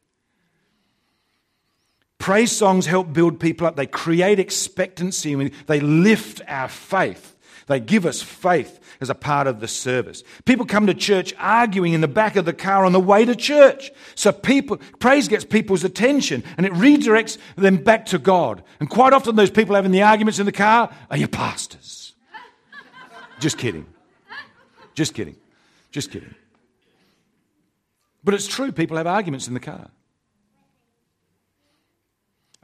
Praise 2.26 2.52
songs 2.52 2.88
help 2.88 3.14
build 3.14 3.40
people 3.40 3.68
up. 3.68 3.76
They 3.76 3.86
create 3.86 4.40
expectancy. 4.40 5.36
They 5.68 5.80
lift 5.80 6.42
our 6.48 6.68
faith. 6.68 7.36
They 7.68 7.80
give 7.80 8.04
us 8.04 8.24
faith 8.24 8.80
as 9.00 9.12
a 9.12 9.14
part 9.14 9.46
of 9.46 9.60
the 9.60 9.68
service. 9.68 10.24
People 10.44 10.66
come 10.66 10.88
to 10.88 10.96
church 10.96 11.36
arguing 11.38 11.94
in 11.94 12.02
the 12.02 12.08
back 12.08 12.36
of 12.36 12.46
the 12.46 12.52
car 12.52 12.84
on 12.84 12.94
the 12.94 13.00
way 13.00 13.26
to 13.26 13.36
church. 13.36 13.92
So 14.16 14.32
people, 14.32 14.78
praise 14.98 15.28
gets 15.28 15.46
people's 15.46 15.84
attention 15.84 16.44
and 16.58 16.66
it 16.66 16.72
redirects 16.72 17.38
them 17.58 17.78
back 17.78 18.08
to 18.08 18.18
God. 18.18 18.64
And 18.80 18.90
quite 18.90 19.14
often 19.14 19.36
those 19.36 19.52
people 19.52 19.76
having 19.76 19.92
the 19.92 20.02
arguments 20.02 20.40
in 20.40 20.48
the 20.48 20.52
car 20.52 20.92
are 21.12 21.18
your 21.18 21.28
pastors. 21.28 22.16
Just 23.40 23.60
kidding. 23.60 23.86
Just 24.96 25.14
kidding. 25.14 25.36
Just 25.92 26.10
kidding. 26.10 26.34
But 28.24 28.34
it's 28.34 28.48
true, 28.48 28.72
people 28.72 28.98
have 28.98 29.06
arguments 29.06 29.48
in 29.48 29.54
the 29.54 29.60
car. 29.60 29.92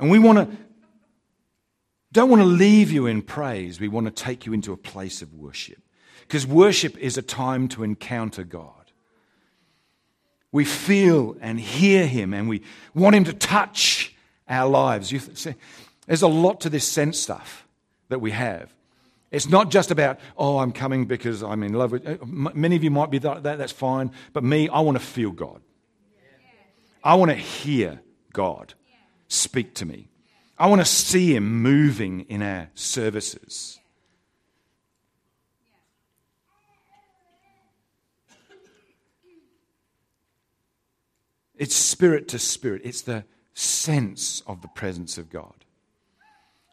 And 0.01 0.09
we 0.09 0.19
want 0.19 0.39
to 0.39 0.57
don't 2.11 2.29
want 2.29 2.41
to 2.41 2.47
leave 2.47 2.91
you 2.91 3.05
in 3.05 3.21
praise. 3.21 3.79
We 3.79 3.87
want 3.87 4.07
to 4.07 4.11
take 4.11 4.45
you 4.45 4.51
into 4.51 4.73
a 4.73 4.77
place 4.77 5.21
of 5.21 5.33
worship. 5.33 5.81
Because 6.21 6.45
worship 6.45 6.97
is 6.97 7.17
a 7.17 7.21
time 7.21 7.69
to 7.69 7.83
encounter 7.83 8.43
God. 8.43 8.91
We 10.51 10.65
feel 10.65 11.37
and 11.39 11.57
hear 11.57 12.05
Him 12.05 12.33
and 12.33 12.49
we 12.49 12.63
want 12.93 13.15
Him 13.15 13.23
to 13.25 13.33
touch 13.33 14.13
our 14.49 14.69
lives. 14.69 15.09
See, 15.39 15.55
there's 16.05 16.21
a 16.21 16.27
lot 16.27 16.59
to 16.61 16.69
this 16.69 16.85
sense 16.85 17.17
stuff 17.17 17.65
that 18.09 18.19
we 18.19 18.31
have. 18.31 18.73
It's 19.29 19.47
not 19.47 19.71
just 19.71 19.91
about, 19.91 20.19
oh, 20.37 20.57
I'm 20.57 20.73
coming 20.73 21.05
because 21.05 21.41
I'm 21.41 21.63
in 21.63 21.71
love 21.71 21.93
with. 21.93 22.05
Uh, 22.05 22.17
many 22.25 22.75
of 22.75 22.83
you 22.83 22.91
might 22.91 23.09
be 23.09 23.19
that, 23.19 23.43
that's 23.43 23.71
fine. 23.71 24.11
But 24.33 24.43
me, 24.43 24.67
I 24.67 24.81
want 24.81 24.97
to 24.97 25.03
feel 25.03 25.31
God. 25.31 25.61
I 27.01 27.15
want 27.15 27.31
to 27.31 27.37
hear 27.37 28.01
God 28.33 28.73
speak 29.31 29.73
to 29.75 29.85
me. 29.85 30.09
I 30.57 30.67
want 30.67 30.81
to 30.81 30.85
see 30.85 31.35
Him 31.35 31.61
moving 31.61 32.21
in 32.21 32.41
our 32.41 32.69
services. 32.75 33.79
It's 41.55 41.75
spirit 41.75 42.27
to 42.29 42.39
spirit, 42.39 42.81
it's 42.83 43.01
the 43.01 43.23
sense 43.53 44.41
of 44.47 44.61
the 44.61 44.67
presence 44.67 45.17
of 45.17 45.29
God. 45.29 45.53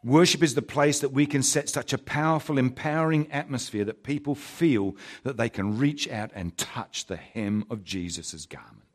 Worship 0.03 0.41
is 0.41 0.55
the 0.55 0.61
place 0.61 0.99
that 0.99 1.11
we 1.11 1.25
can 1.25 1.43
set 1.43 1.69
such 1.69 1.93
a 1.93 1.97
powerful, 1.97 2.57
empowering 2.57 3.31
atmosphere 3.31 3.85
that 3.85 4.03
people 4.03 4.33
feel 4.33 4.95
that 5.23 5.37
they 5.37 5.49
can 5.49 5.77
reach 5.77 6.09
out 6.09 6.31
and 6.33 6.57
touch 6.57 7.05
the 7.05 7.17
hem 7.17 7.65
of 7.69 7.83
Jesus' 7.83 8.45
garment. 8.45 8.88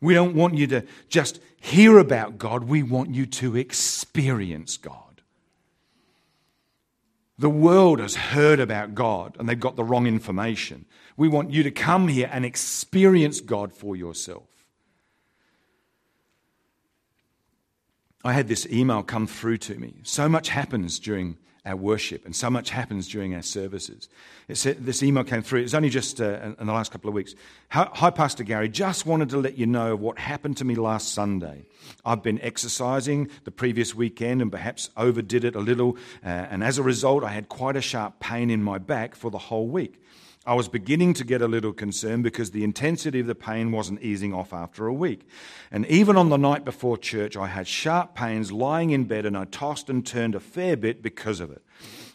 We 0.00 0.14
don't 0.14 0.34
want 0.34 0.54
you 0.54 0.66
to 0.68 0.84
just 1.08 1.40
hear 1.60 1.98
about 1.98 2.38
God, 2.38 2.64
we 2.64 2.82
want 2.82 3.14
you 3.14 3.26
to 3.26 3.56
experience 3.56 4.76
God. 4.76 5.22
The 7.38 7.50
world 7.50 8.00
has 8.00 8.16
heard 8.16 8.58
about 8.58 8.94
God 8.94 9.36
and 9.38 9.48
they've 9.48 9.58
got 9.58 9.76
the 9.76 9.84
wrong 9.84 10.06
information. 10.06 10.86
We 11.16 11.28
want 11.28 11.52
you 11.52 11.62
to 11.62 11.70
come 11.70 12.08
here 12.08 12.28
and 12.32 12.44
experience 12.44 13.40
God 13.40 13.72
for 13.72 13.94
yourself. 13.96 14.48
I 18.24 18.32
had 18.32 18.48
this 18.48 18.66
email 18.66 19.02
come 19.02 19.26
through 19.26 19.58
to 19.58 19.76
me. 19.76 20.00
So 20.02 20.28
much 20.28 20.48
happens 20.48 20.98
during 20.98 21.38
our 21.64 21.76
worship, 21.76 22.24
and 22.24 22.34
so 22.34 22.50
much 22.50 22.70
happens 22.70 23.08
during 23.08 23.34
our 23.34 23.42
services. 23.42 24.08
Said, 24.52 24.84
this 24.86 25.02
email 25.02 25.24
came 25.24 25.42
through. 25.42 25.60
It 25.60 25.64
was 25.64 25.74
only 25.74 25.90
just 25.90 26.20
uh, 26.20 26.54
in 26.58 26.66
the 26.66 26.72
last 26.72 26.90
couple 26.90 27.08
of 27.08 27.14
weeks. 27.14 27.34
Hi, 27.70 28.10
Pastor 28.10 28.44
Gary. 28.44 28.68
Just 28.68 29.04
wanted 29.04 29.28
to 29.30 29.38
let 29.38 29.58
you 29.58 29.66
know 29.66 29.92
of 29.92 30.00
what 30.00 30.18
happened 30.18 30.56
to 30.58 30.64
me 30.64 30.74
last 30.74 31.12
Sunday. 31.12 31.66
I've 32.04 32.22
been 32.22 32.40
exercising 32.40 33.30
the 33.44 33.50
previous 33.50 33.94
weekend 33.94 34.40
and 34.40 34.50
perhaps 34.50 34.90
overdid 34.96 35.44
it 35.44 35.54
a 35.54 35.60
little, 35.60 35.96
uh, 36.24 36.28
and 36.28 36.64
as 36.64 36.78
a 36.78 36.82
result, 36.82 37.24
I 37.24 37.28
had 37.28 37.48
quite 37.48 37.76
a 37.76 37.82
sharp 37.82 38.20
pain 38.20 38.50
in 38.50 38.62
my 38.62 38.78
back 38.78 39.14
for 39.14 39.30
the 39.30 39.38
whole 39.38 39.68
week. 39.68 40.00
I 40.48 40.54
was 40.54 40.66
beginning 40.66 41.12
to 41.14 41.24
get 41.24 41.42
a 41.42 41.46
little 41.46 41.74
concerned 41.74 42.22
because 42.22 42.52
the 42.52 42.64
intensity 42.64 43.20
of 43.20 43.26
the 43.26 43.34
pain 43.34 43.70
wasn't 43.70 44.00
easing 44.00 44.32
off 44.32 44.54
after 44.54 44.86
a 44.86 44.94
week. 44.94 45.28
And 45.70 45.84
even 45.88 46.16
on 46.16 46.30
the 46.30 46.38
night 46.38 46.64
before 46.64 46.96
church, 46.96 47.36
I 47.36 47.48
had 47.48 47.68
sharp 47.68 48.14
pains 48.14 48.50
lying 48.50 48.88
in 48.88 49.04
bed 49.04 49.26
and 49.26 49.36
I 49.36 49.44
tossed 49.44 49.90
and 49.90 50.06
turned 50.06 50.34
a 50.34 50.40
fair 50.40 50.74
bit 50.74 51.02
because 51.02 51.40
of 51.40 51.50
it. 51.50 51.62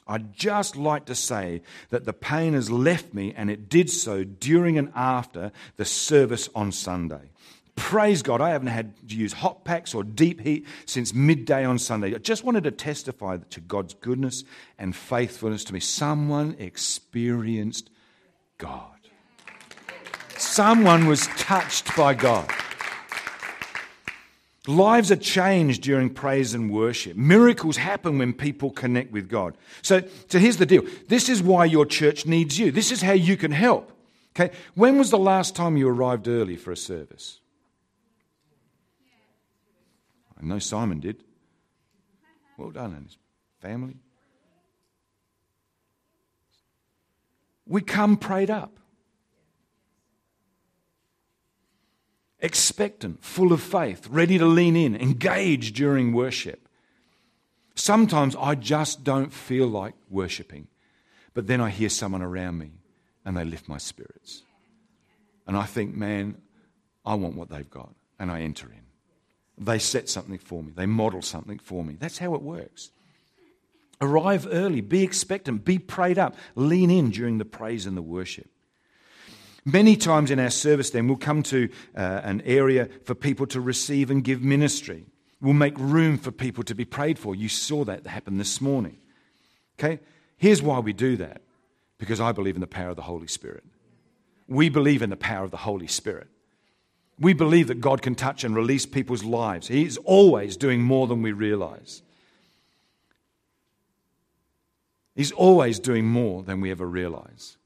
I'd 0.07 0.33
just 0.33 0.75
like 0.75 1.05
to 1.05 1.13
say 1.13 1.61
that 1.91 2.05
the 2.05 2.11
pain 2.11 2.53
has 2.55 2.71
left 2.71 3.13
me 3.13 3.35
and 3.37 3.51
it 3.51 3.69
did 3.69 3.91
so 3.91 4.23
during 4.23 4.79
and 4.79 4.91
after 4.95 5.51
the 5.77 5.85
service 5.85 6.49
on 6.55 6.71
Sunday. 6.71 7.29
Praise 7.75 8.23
God, 8.23 8.41
I 8.41 8.49
haven't 8.49 8.67
had 8.69 8.95
to 9.09 9.15
use 9.15 9.33
hot 9.33 9.63
packs 9.63 9.93
or 9.93 10.03
deep 10.03 10.41
heat 10.41 10.65
since 10.87 11.13
midday 11.13 11.65
on 11.65 11.77
Sunday. 11.77 12.15
I 12.15 12.17
just 12.17 12.43
wanted 12.43 12.63
to 12.63 12.71
testify 12.71 13.37
to 13.51 13.61
God's 13.61 13.93
goodness 13.93 14.43
and 14.79 14.95
faithfulness 14.95 15.63
to 15.65 15.73
me. 15.73 15.79
Someone 15.79 16.55
experienced 16.57 17.91
God. 18.63 18.97
Someone 20.37 21.05
was 21.05 21.27
touched 21.35 21.93
by 21.97 22.13
God. 22.13 22.49
Lives 24.67 25.11
are 25.11 25.17
changed 25.17 25.83
during 25.83 26.09
praise 26.09 26.53
and 26.53 26.71
worship. 26.71 27.17
Miracles 27.17 27.75
happen 27.75 28.19
when 28.19 28.31
people 28.31 28.71
connect 28.71 29.11
with 29.11 29.27
God. 29.27 29.57
So, 29.81 30.01
so 30.29 30.39
here's 30.39 30.55
the 30.55 30.65
deal. 30.65 30.83
This 31.09 31.27
is 31.27 31.43
why 31.43 31.65
your 31.65 31.85
church 31.85 32.25
needs 32.25 32.57
you. 32.57 32.71
This 32.71 32.89
is 32.89 33.01
how 33.01 33.11
you 33.11 33.35
can 33.35 33.51
help. 33.51 33.91
Okay? 34.33 34.55
When 34.75 34.97
was 34.97 35.11
the 35.11 35.17
last 35.17 35.57
time 35.57 35.75
you 35.75 35.89
arrived 35.89 36.29
early 36.29 36.55
for 36.55 36.71
a 36.71 36.77
service? 36.77 37.41
I 40.41 40.45
know 40.45 40.59
Simon 40.59 41.01
did. 41.01 41.21
Well 42.57 42.71
done, 42.71 42.93
and 42.93 43.07
his 43.07 43.17
family. 43.59 43.97
We 47.65 47.81
come 47.81 48.17
prayed 48.17 48.49
up. 48.49 48.79
Expectant, 52.39 53.23
full 53.23 53.53
of 53.53 53.61
faith, 53.61 54.07
ready 54.09 54.37
to 54.37 54.45
lean 54.45 54.75
in, 54.75 54.95
engage 54.95 55.71
during 55.71 56.11
worship. 56.11 56.67
Sometimes 57.75 58.35
I 58.35 58.55
just 58.55 59.03
don't 59.03 59.31
feel 59.31 59.67
like 59.67 59.93
worshiping, 60.09 60.67
but 61.33 61.47
then 61.47 61.61
I 61.61 61.69
hear 61.69 61.89
someone 61.89 62.21
around 62.21 62.57
me 62.57 62.71
and 63.25 63.37
they 63.37 63.45
lift 63.45 63.69
my 63.69 63.77
spirits. 63.77 64.43
And 65.47 65.55
I 65.57 65.63
think, 65.63 65.95
man, 65.95 66.37
I 67.05 67.15
want 67.15 67.35
what 67.35 67.49
they've 67.49 67.69
got. 67.69 67.93
And 68.19 68.31
I 68.31 68.41
enter 68.41 68.67
in. 68.67 69.65
They 69.65 69.79
set 69.79 70.07
something 70.09 70.37
for 70.37 70.63
me, 70.63 70.71
they 70.75 70.85
model 70.85 71.21
something 71.21 71.59
for 71.59 71.83
me. 71.83 71.95
That's 71.99 72.17
how 72.17 72.35
it 72.35 72.41
works. 72.41 72.91
Arrive 74.03 74.45
early, 74.51 74.81
be 74.81 75.01
expectant, 75.01 75.63
be 75.63 75.79
prayed 75.79 76.19
up, 76.19 76.35
lean 76.55 76.91
in 76.91 77.09
during 77.09 77.37
the 77.37 77.45
praise 77.45 77.85
and 77.85 77.95
the 77.95 78.01
worship. 78.01 78.49
Many 79.63 79.95
times 79.95 80.29
in 80.29 80.39
our 80.39 80.49
service, 80.49 80.89
then, 80.89 81.07
we'll 81.07 81.15
come 81.15 81.41
to 81.43 81.69
uh, 81.95 82.19
an 82.23 82.41
area 82.41 82.89
for 83.05 83.15
people 83.15 83.47
to 83.47 83.61
receive 83.61 84.11
and 84.11 84.21
give 84.21 84.41
ministry. 84.41 85.05
We'll 85.39 85.53
make 85.53 85.77
room 85.77 86.17
for 86.17 86.31
people 86.31 86.63
to 86.65 86.75
be 86.75 86.83
prayed 86.83 87.17
for. 87.17 87.33
You 87.33 87.47
saw 87.47 87.85
that 87.85 88.05
happen 88.05 88.37
this 88.37 88.59
morning. 88.59 88.97
Okay? 89.79 90.01
Here's 90.35 90.61
why 90.61 90.79
we 90.79 90.91
do 90.91 91.15
that 91.17 91.41
because 91.97 92.19
I 92.19 92.33
believe 92.33 92.55
in 92.55 92.61
the 92.61 92.67
power 92.67 92.89
of 92.89 92.97
the 92.97 93.03
Holy 93.03 93.27
Spirit. 93.27 93.63
We 94.49 94.67
believe 94.67 95.01
in 95.01 95.09
the 95.09 95.15
power 95.15 95.45
of 95.45 95.51
the 95.51 95.57
Holy 95.57 95.87
Spirit. 95.87 96.27
We 97.17 97.31
believe 97.31 97.67
that 97.67 97.79
God 97.79 98.01
can 98.01 98.15
touch 98.15 98.43
and 98.43 98.53
release 98.53 98.85
people's 98.85 99.23
lives. 99.23 99.69
He's 99.69 99.95
always 99.95 100.57
doing 100.57 100.81
more 100.81 101.07
than 101.07 101.21
we 101.21 101.31
realize. 101.31 102.01
He's 105.15 105.31
always 105.31 105.79
doing 105.79 106.05
more 106.05 106.43
than 106.43 106.59
we 106.59 106.71
ever 106.71 106.87
realize. 106.87 107.57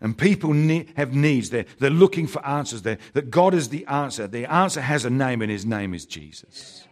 And 0.00 0.18
people 0.18 0.52
ne- 0.52 0.86
have 0.96 1.14
needs. 1.14 1.50
They're, 1.50 1.64
they're 1.78 1.88
looking 1.90 2.26
for 2.26 2.44
answers. 2.44 2.82
They're, 2.82 2.98
that 3.14 3.30
God 3.30 3.54
is 3.54 3.68
the 3.68 3.86
answer. 3.86 4.26
The 4.26 4.46
answer 4.46 4.80
has 4.80 5.04
a 5.04 5.10
name, 5.10 5.40
and 5.42 5.50
his 5.50 5.64
name 5.64 5.94
is 5.94 6.04
Jesus. 6.04 6.86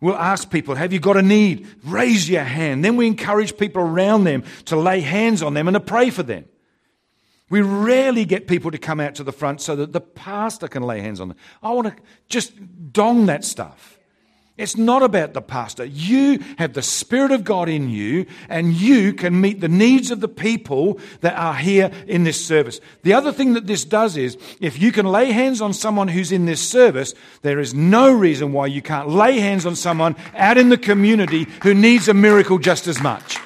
We'll 0.00 0.14
ask 0.14 0.48
people, 0.50 0.76
Have 0.76 0.92
you 0.92 1.00
got 1.00 1.16
a 1.16 1.22
need? 1.22 1.66
Raise 1.84 2.30
your 2.30 2.44
hand. 2.44 2.84
Then 2.84 2.96
we 2.96 3.08
encourage 3.08 3.58
people 3.58 3.82
around 3.82 4.24
them 4.24 4.44
to 4.66 4.76
lay 4.76 5.00
hands 5.00 5.42
on 5.42 5.54
them 5.54 5.66
and 5.66 5.74
to 5.74 5.80
pray 5.80 6.10
for 6.10 6.22
them. 6.22 6.44
We 7.50 7.62
rarely 7.62 8.24
get 8.24 8.46
people 8.46 8.70
to 8.70 8.78
come 8.78 9.00
out 9.00 9.16
to 9.16 9.24
the 9.24 9.32
front 9.32 9.60
so 9.60 9.74
that 9.76 9.92
the 9.92 10.00
pastor 10.00 10.68
can 10.68 10.82
lay 10.82 11.00
hands 11.00 11.20
on 11.20 11.28
them. 11.28 11.36
I 11.62 11.72
want 11.72 11.88
to 11.88 12.02
just 12.28 12.52
dong 12.92 13.26
that 13.26 13.44
stuff. 13.44 13.97
It's 14.58 14.76
not 14.76 15.04
about 15.04 15.34
the 15.34 15.40
pastor. 15.40 15.84
You 15.84 16.40
have 16.58 16.72
the 16.72 16.82
Spirit 16.82 17.30
of 17.30 17.44
God 17.44 17.68
in 17.68 17.88
you, 17.88 18.26
and 18.48 18.74
you 18.74 19.12
can 19.12 19.40
meet 19.40 19.60
the 19.60 19.68
needs 19.68 20.10
of 20.10 20.20
the 20.20 20.28
people 20.28 20.98
that 21.20 21.38
are 21.38 21.54
here 21.54 21.92
in 22.08 22.24
this 22.24 22.44
service. 22.44 22.80
The 23.04 23.14
other 23.14 23.32
thing 23.32 23.54
that 23.54 23.68
this 23.68 23.84
does 23.84 24.16
is, 24.16 24.36
if 24.60 24.82
you 24.82 24.90
can 24.90 25.06
lay 25.06 25.30
hands 25.30 25.62
on 25.62 25.72
someone 25.72 26.08
who's 26.08 26.32
in 26.32 26.46
this 26.46 26.60
service, 26.60 27.14
there 27.42 27.60
is 27.60 27.72
no 27.72 28.12
reason 28.12 28.52
why 28.52 28.66
you 28.66 28.82
can't 28.82 29.08
lay 29.08 29.38
hands 29.38 29.64
on 29.64 29.76
someone 29.76 30.16
out 30.34 30.58
in 30.58 30.68
the 30.70 30.76
community 30.76 31.46
who 31.62 31.72
needs 31.72 32.08
a 32.08 32.14
miracle 32.14 32.58
just 32.58 32.88
as 32.88 33.00
much. 33.00 33.38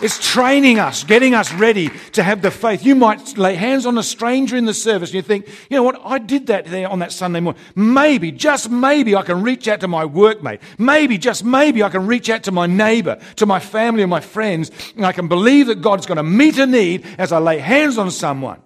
It's 0.00 0.18
training 0.18 0.78
us, 0.78 1.04
getting 1.04 1.34
us 1.34 1.52
ready 1.54 1.90
to 2.12 2.22
have 2.22 2.42
the 2.42 2.50
faith. 2.50 2.84
You 2.84 2.94
might 2.94 3.38
lay 3.38 3.54
hands 3.54 3.86
on 3.86 3.96
a 3.96 4.02
stranger 4.02 4.54
in 4.56 4.66
the 4.66 4.74
service 4.74 5.10
and 5.10 5.14
you 5.14 5.22
think, 5.22 5.48
you 5.70 5.76
know 5.76 5.82
what, 5.82 5.98
I 6.04 6.18
did 6.18 6.48
that 6.48 6.66
there 6.66 6.88
on 6.88 6.98
that 6.98 7.12
Sunday 7.12 7.40
morning. 7.40 7.62
Maybe, 7.74 8.30
just 8.30 8.68
maybe 8.68 9.16
I 9.16 9.22
can 9.22 9.42
reach 9.42 9.68
out 9.68 9.80
to 9.80 9.88
my 9.88 10.04
workmate. 10.04 10.60
Maybe, 10.76 11.16
just 11.16 11.44
maybe 11.44 11.82
I 11.82 11.88
can 11.88 12.06
reach 12.06 12.28
out 12.28 12.42
to 12.42 12.52
my 12.52 12.66
neighbor, 12.66 13.18
to 13.36 13.46
my 13.46 13.58
family 13.58 14.02
and 14.02 14.10
my 14.10 14.20
friends, 14.20 14.70
and 14.96 15.06
I 15.06 15.12
can 15.12 15.28
believe 15.28 15.68
that 15.68 15.80
God's 15.80 16.04
going 16.04 16.16
to 16.16 16.22
meet 16.22 16.58
a 16.58 16.66
need 16.66 17.06
as 17.16 17.32
I 17.32 17.38
lay 17.38 17.58
hands 17.58 17.96
on 17.96 18.10
someone. 18.10 18.60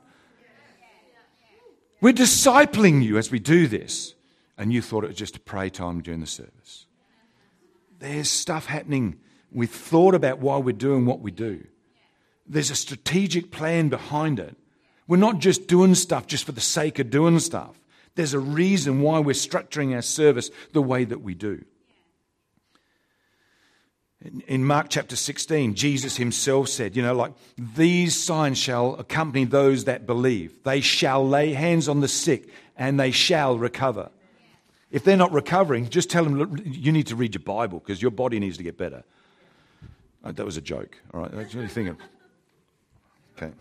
We're 2.00 2.12
discipling 2.12 3.04
you 3.04 3.18
as 3.18 3.30
we 3.30 3.38
do 3.38 3.68
this, 3.68 4.14
and 4.58 4.72
you 4.72 4.82
thought 4.82 5.04
it 5.04 5.08
was 5.08 5.16
just 5.16 5.36
a 5.36 5.40
pray 5.40 5.70
time 5.70 6.00
during 6.00 6.20
the 6.20 6.26
service. 6.26 6.86
There's 8.00 8.30
stuff 8.30 8.66
happening 8.66 9.20
We've 9.52 9.70
thought 9.70 10.14
about 10.14 10.38
why 10.38 10.58
we're 10.58 10.72
doing 10.72 11.06
what 11.06 11.20
we 11.20 11.30
do. 11.30 11.64
There's 12.46 12.70
a 12.70 12.76
strategic 12.76 13.50
plan 13.50 13.88
behind 13.88 14.38
it. 14.38 14.56
We're 15.06 15.16
not 15.16 15.38
just 15.38 15.66
doing 15.66 15.94
stuff 15.94 16.26
just 16.26 16.44
for 16.44 16.52
the 16.52 16.60
sake 16.60 16.98
of 16.98 17.10
doing 17.10 17.38
stuff. 17.40 17.80
There's 18.14 18.34
a 18.34 18.38
reason 18.38 19.02
why 19.02 19.18
we're 19.20 19.32
structuring 19.32 19.94
our 19.94 20.02
service 20.02 20.50
the 20.72 20.82
way 20.82 21.04
that 21.04 21.22
we 21.22 21.34
do. 21.34 21.64
In 24.46 24.64
Mark 24.66 24.88
chapter 24.90 25.16
16, 25.16 25.74
Jesus 25.74 26.16
himself 26.16 26.68
said, 26.68 26.94
You 26.94 27.02
know, 27.02 27.14
like, 27.14 27.32
these 27.56 28.22
signs 28.22 28.58
shall 28.58 28.94
accompany 28.96 29.44
those 29.44 29.84
that 29.84 30.06
believe. 30.06 30.62
They 30.62 30.82
shall 30.82 31.26
lay 31.26 31.54
hands 31.54 31.88
on 31.88 32.00
the 32.00 32.08
sick 32.08 32.48
and 32.76 33.00
they 33.00 33.12
shall 33.12 33.56
recover. 33.58 34.10
If 34.90 35.04
they're 35.04 35.16
not 35.16 35.32
recovering, 35.32 35.88
just 35.88 36.10
tell 36.10 36.24
them, 36.24 36.60
you 36.66 36.92
need 36.92 37.06
to 37.06 37.16
read 37.16 37.34
your 37.34 37.42
Bible 37.42 37.78
because 37.78 38.02
your 38.02 38.10
body 38.10 38.38
needs 38.38 38.58
to 38.58 38.62
get 38.62 38.76
better. 38.76 39.04
Oh, 40.24 40.32
that 40.32 40.44
was 40.44 40.56
a 40.56 40.60
joke. 40.60 40.98
All 41.12 41.20
right. 41.20 41.34
Actually 41.34 41.68
thinking. 41.68 41.96
Okay. 43.36 43.52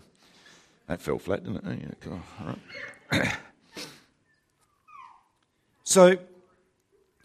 That 0.86 1.00
fell 1.00 1.18
flat, 1.18 1.44
didn't 1.44 1.58
it? 1.58 1.64
Oh, 1.66 1.70
yeah, 1.70 1.90
cool. 2.00 2.20
All 2.40 2.56
right. 3.12 3.38
so, 5.84 6.16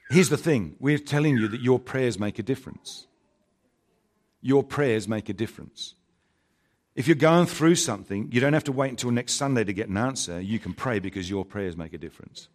here's 0.10 0.30
the 0.30 0.38
thing 0.38 0.76
we're 0.80 0.98
telling 0.98 1.38
you 1.38 1.48
that 1.48 1.62
your 1.62 1.80
prayers 1.80 2.20
make 2.20 2.40
a 2.40 2.44
difference. 2.44 3.08
Your 4.42 4.64
prayers 4.64 5.08
make 5.08 5.28
a 5.30 5.34
difference. 5.34 5.96
If 6.96 7.08
you're 7.08 7.16
going 7.16 7.48
through 7.48 7.76
something, 7.76 8.30
you 8.32 8.40
don't 8.40 8.54
have 8.54 8.64
to 8.66 8.72
wait 8.72 8.92
until 8.92 9.12
next 9.12 9.34
Sunday 9.34 9.66
to 9.66 9.74
get 9.74 9.90
an 9.90 9.98
answer. 9.98 10.40
You 10.40 10.60
can 10.60 10.74
pray 10.74 11.00
because 11.00 11.30
your 11.30 11.44
prayers 11.44 11.76
make 11.76 11.94
a 11.94 11.98
difference. 11.98 12.48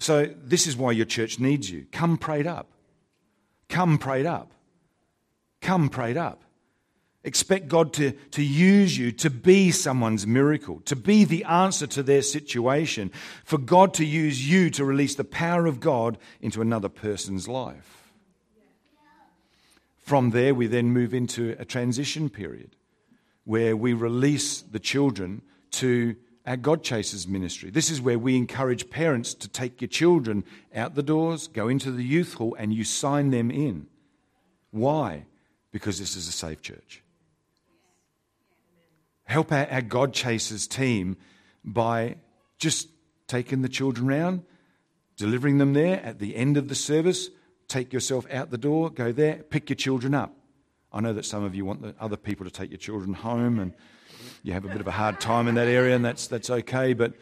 So, 0.00 0.34
this 0.42 0.66
is 0.66 0.76
why 0.76 0.90
your 0.92 1.06
church 1.06 1.38
needs 1.38 1.70
you. 1.70 1.86
Come 1.92 2.16
prayed 2.16 2.46
up. 2.46 2.72
Come 3.68 3.98
prayed 3.98 4.26
up. 4.26 4.50
Come 5.62 5.88
prayed 5.88 6.16
up. 6.16 6.42
Expect 7.24 7.68
God 7.68 7.92
to, 7.94 8.10
to 8.32 8.42
use 8.42 8.98
you 8.98 9.12
to 9.12 9.30
be 9.30 9.70
someone's 9.70 10.26
miracle, 10.26 10.80
to 10.86 10.96
be 10.96 11.24
the 11.24 11.44
answer 11.44 11.86
to 11.86 12.02
their 12.02 12.20
situation, 12.20 13.12
for 13.44 13.58
God 13.58 13.94
to 13.94 14.04
use 14.04 14.48
you 14.50 14.70
to 14.70 14.84
release 14.84 15.14
the 15.14 15.22
power 15.22 15.66
of 15.66 15.78
God 15.78 16.18
into 16.40 16.60
another 16.60 16.88
person's 16.88 17.46
life. 17.46 18.12
From 20.00 20.30
there, 20.30 20.52
we 20.52 20.66
then 20.66 20.90
move 20.90 21.14
into 21.14 21.54
a 21.60 21.64
transition 21.64 22.28
period 22.28 22.74
where 23.44 23.76
we 23.76 23.92
release 23.92 24.60
the 24.60 24.80
children 24.80 25.42
to 25.70 26.16
our 26.44 26.56
God 26.56 26.82
Chasers 26.82 27.28
ministry. 27.28 27.70
This 27.70 27.88
is 27.88 28.00
where 28.00 28.18
we 28.18 28.36
encourage 28.36 28.90
parents 28.90 29.32
to 29.34 29.48
take 29.48 29.80
your 29.80 29.88
children 29.88 30.42
out 30.74 30.96
the 30.96 31.04
doors, 31.04 31.46
go 31.46 31.68
into 31.68 31.92
the 31.92 32.02
youth 32.02 32.34
hall, 32.34 32.56
and 32.58 32.74
you 32.74 32.82
sign 32.82 33.30
them 33.30 33.52
in. 33.52 33.86
Why? 34.72 35.26
Because 35.72 35.98
this 35.98 36.16
is 36.16 36.28
a 36.28 36.32
safe 36.32 36.62
church. 36.62 37.02
Help 39.24 39.50
our, 39.50 39.66
our 39.70 39.82
God 39.82 40.12
Chasers 40.12 40.66
team 40.66 41.16
by 41.64 42.16
just 42.58 42.88
taking 43.26 43.62
the 43.62 43.68
children 43.68 44.08
around, 44.08 44.42
delivering 45.16 45.58
them 45.58 45.72
there 45.72 46.00
at 46.04 46.18
the 46.18 46.36
end 46.36 46.56
of 46.56 46.68
the 46.68 46.74
service. 46.74 47.30
Take 47.66 47.92
yourself 47.92 48.26
out 48.30 48.50
the 48.50 48.58
door, 48.58 48.90
go 48.90 49.12
there, 49.12 49.36
pick 49.36 49.70
your 49.70 49.76
children 49.76 50.14
up. 50.14 50.34
I 50.92 51.00
know 51.00 51.14
that 51.14 51.24
some 51.24 51.42
of 51.42 51.54
you 51.54 51.64
want 51.64 51.80
the 51.80 51.94
other 51.98 52.18
people 52.18 52.44
to 52.44 52.50
take 52.50 52.70
your 52.70 52.78
children 52.78 53.14
home 53.14 53.58
and 53.58 53.72
you 54.42 54.52
have 54.52 54.64
a 54.64 54.68
bit 54.68 54.80
of 54.80 54.86
a 54.86 54.92
hard 54.92 55.20
time 55.20 55.48
in 55.48 55.54
that 55.54 55.68
area, 55.68 55.94
and 55.94 56.04
that's, 56.04 56.26
that's 56.26 56.50
okay, 56.50 56.92
but 56.92 57.14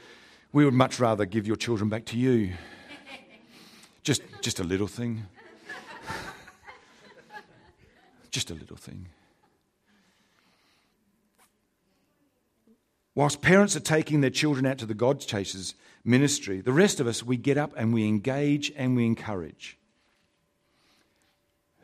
we 0.53 0.65
would 0.65 0.75
much 0.75 0.99
rather 0.99 1.25
give 1.25 1.47
your 1.47 1.57
children 1.57 1.89
back 1.89 2.07
to 2.07 2.17
you. 2.17 2.55
Just, 4.03 4.23
just 4.41 4.59
a 4.59 4.65
little 4.65 4.87
thing. 4.87 5.27
Just 8.31 8.51
a 8.51 8.55
little 8.55 8.77
thing. 8.77 9.09
Whilst 13.15 13.43
parents 13.43 13.75
are 13.77 13.81
taking 13.81 14.21
their 14.21 14.31
children 14.31 14.65
out 14.65 14.79
to 14.79 14.87
the 14.87 14.95
God 14.95 15.21
Chasers 15.21 15.75
ministry, 16.05 16.61
the 16.61 16.73
rest 16.73 17.01
of 17.01 17.07
us, 17.07 17.23
we 17.23 17.37
get 17.37 17.59
up 17.59 17.73
and 17.77 17.93
we 17.93 18.07
engage 18.07 18.73
and 18.77 18.97
we 18.97 19.05
encourage. 19.05 19.77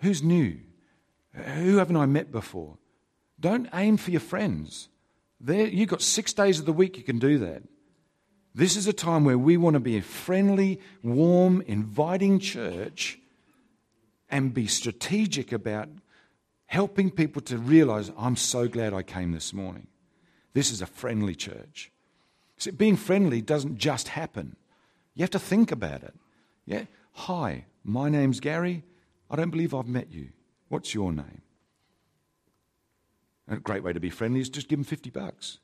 Who's 0.02 0.22
new? 0.22 0.58
Who 1.34 1.76
haven't 1.76 1.96
I 1.96 2.06
met 2.06 2.30
before? 2.30 2.78
Don't 3.38 3.68
aim 3.74 3.96
for 3.96 4.10
your 4.10 4.20
friends. 4.20 4.88
There, 5.40 5.66
you've 5.66 5.88
got 5.88 6.00
six 6.00 6.32
days 6.32 6.58
of 6.58 6.64
the 6.64 6.72
week 6.72 6.96
you 6.96 7.02
can 7.02 7.18
do 7.18 7.38
that. 7.38 7.62
This 8.54 8.76
is 8.76 8.86
a 8.86 8.92
time 8.92 9.24
where 9.24 9.36
we 9.36 9.58
want 9.58 9.74
to 9.74 9.80
be 9.80 9.98
a 9.98 10.02
friendly, 10.02 10.80
warm, 11.02 11.62
inviting 11.66 12.38
church 12.38 13.18
and 14.30 14.54
be 14.54 14.66
strategic 14.66 15.52
about 15.52 15.88
helping 16.66 17.10
people 17.10 17.42
to 17.42 17.58
realize, 17.58 18.10
I'm 18.18 18.36
so 18.36 18.68
glad 18.68 18.92
I 18.92 19.02
came 19.02 19.32
this 19.32 19.52
morning. 19.52 19.86
This 20.52 20.70
is 20.70 20.82
a 20.82 20.86
friendly 20.86 21.34
church. 21.34 21.90
See, 22.58 22.70
being 22.70 22.96
friendly 22.96 23.40
doesn't 23.40 23.78
just 23.78 24.08
happen, 24.08 24.56
you 25.14 25.22
have 25.22 25.30
to 25.30 25.38
think 25.38 25.70
about 25.70 26.02
it. 26.02 26.14
Yeah? 26.64 26.84
Hi, 27.12 27.66
my 27.84 28.08
name's 28.08 28.40
Gary. 28.40 28.84
I 29.30 29.36
don't 29.36 29.50
believe 29.50 29.74
I've 29.74 29.88
met 29.88 30.12
you. 30.12 30.30
What's 30.68 30.94
your 30.94 31.12
name? 31.12 31.42
A 33.48 33.56
great 33.56 33.84
way 33.84 33.92
to 33.92 34.00
be 34.00 34.10
friendly 34.10 34.40
is 34.40 34.48
just 34.48 34.68
give 34.68 34.78
them 34.78 34.84
50 34.84 35.10
bucks. 35.10 35.58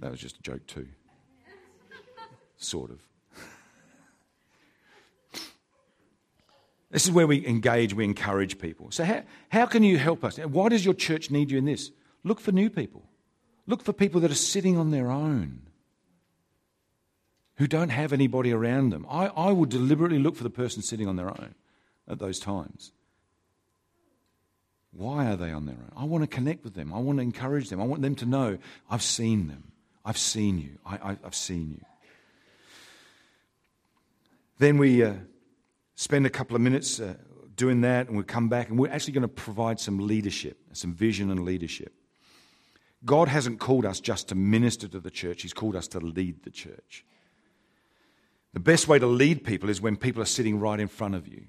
That 0.00 0.10
was 0.10 0.20
just 0.20 0.38
a 0.38 0.42
joke, 0.42 0.66
too. 0.66 0.88
Sort 2.56 2.90
of. 2.90 3.00
This 6.90 7.04
is 7.04 7.12
where 7.12 7.26
we 7.26 7.46
engage, 7.46 7.94
we 7.94 8.04
encourage 8.04 8.58
people. 8.58 8.90
So, 8.90 9.04
how, 9.04 9.22
how 9.48 9.66
can 9.66 9.84
you 9.84 9.96
help 9.96 10.24
us? 10.24 10.38
Why 10.38 10.68
does 10.68 10.84
your 10.84 10.94
church 10.94 11.30
need 11.30 11.50
you 11.50 11.58
in 11.58 11.64
this? 11.64 11.90
Look 12.24 12.40
for 12.40 12.52
new 12.52 12.68
people. 12.68 13.04
Look 13.66 13.82
for 13.84 13.92
people 13.92 14.20
that 14.22 14.30
are 14.30 14.36
sitting 14.36 14.76
on 14.76 14.90
their 14.90 15.10
own, 15.10 15.62
who 17.56 17.68
don't 17.68 17.90
have 17.90 18.12
anybody 18.12 18.52
around 18.52 18.90
them. 18.90 19.06
I, 19.08 19.26
I 19.26 19.52
will 19.52 19.66
deliberately 19.66 20.18
look 20.18 20.34
for 20.34 20.42
the 20.42 20.50
person 20.50 20.82
sitting 20.82 21.06
on 21.06 21.14
their 21.14 21.28
own 21.28 21.54
at 22.08 22.18
those 22.18 22.40
times. 22.40 22.92
Why 24.92 25.26
are 25.26 25.36
they 25.36 25.52
on 25.52 25.66
their 25.66 25.76
own? 25.76 25.92
I 25.96 26.04
want 26.04 26.24
to 26.24 26.26
connect 26.26 26.64
with 26.64 26.74
them. 26.74 26.92
I 26.92 26.98
want 26.98 27.18
to 27.18 27.22
encourage 27.22 27.68
them. 27.68 27.80
I 27.80 27.84
want 27.84 28.02
them 28.02 28.16
to 28.16 28.26
know 28.26 28.58
I've 28.90 29.02
seen 29.02 29.46
them. 29.46 29.70
I've 30.04 30.18
seen 30.18 30.58
you. 30.58 30.78
I, 30.84 31.16
have 31.22 31.36
seen 31.36 31.70
you. 31.70 31.84
Then 34.58 34.78
we. 34.78 35.04
Uh, 35.04 35.14
spend 36.00 36.24
a 36.24 36.30
couple 36.30 36.56
of 36.56 36.62
minutes 36.62 36.98
uh, 36.98 37.14
doing 37.56 37.82
that, 37.82 38.06
and 38.06 38.16
we'll 38.16 38.24
come 38.24 38.48
back, 38.48 38.70
and 38.70 38.78
we're 38.78 38.90
actually 38.90 39.12
going 39.12 39.20
to 39.20 39.28
provide 39.28 39.78
some 39.78 39.98
leadership, 39.98 40.58
some 40.72 40.94
vision 40.94 41.30
and 41.30 41.44
leadership. 41.44 41.92
God 43.04 43.28
hasn't 43.28 43.60
called 43.60 43.84
us 43.84 44.00
just 44.00 44.28
to 44.28 44.34
minister 44.34 44.88
to 44.88 44.98
the 44.98 45.10
church, 45.10 45.42
He's 45.42 45.52
called 45.52 45.76
us 45.76 45.86
to 45.88 46.00
lead 46.00 46.42
the 46.42 46.50
church. 46.50 47.04
The 48.54 48.60
best 48.60 48.88
way 48.88 48.98
to 48.98 49.06
lead 49.06 49.44
people 49.44 49.68
is 49.68 49.82
when 49.82 49.96
people 49.96 50.22
are 50.22 50.26
sitting 50.26 50.58
right 50.58 50.80
in 50.80 50.88
front 50.88 51.14
of 51.14 51.28
you. 51.28 51.44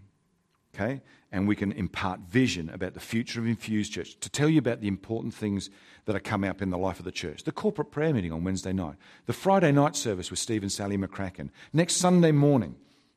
Okay? 0.76 1.02
And 1.32 1.48
we 1.48 1.56
can 1.56 1.72
impart 1.72 2.20
vision 2.20 2.70
about 2.70 2.94
the 2.94 3.00
future 3.00 3.40
of 3.40 3.48
Infused 3.48 3.94
Church 3.94 4.20
to 4.20 4.30
tell 4.30 4.50
you 4.50 4.60
about 4.60 4.82
the 4.82 4.88
important 4.88 5.34
things 5.34 5.70
that 6.06 6.16
are 6.16 6.20
coming 6.20 6.50
up 6.50 6.62
in 6.62 6.70
the 6.70 6.78
life 6.78 7.00
of 7.00 7.06
the 7.06 7.12
church. 7.12 7.44
The 7.44 7.52
corporate 7.54 7.92
prayer 7.92 8.14
meeting 8.14 8.34
on 8.34 8.44
Wednesday 8.44 8.74
night, 8.74 8.96
the 9.26 9.34
Friday 9.34 9.72
night 9.72 9.96
service 9.96 10.30
with 10.30 10.40
Steve 10.40 10.62
and 10.62 10.72
Sally 10.72 10.98
McCracken. 10.98 11.50
Next 11.74 11.96
Sunday 11.96 12.32
morning, 12.32 12.76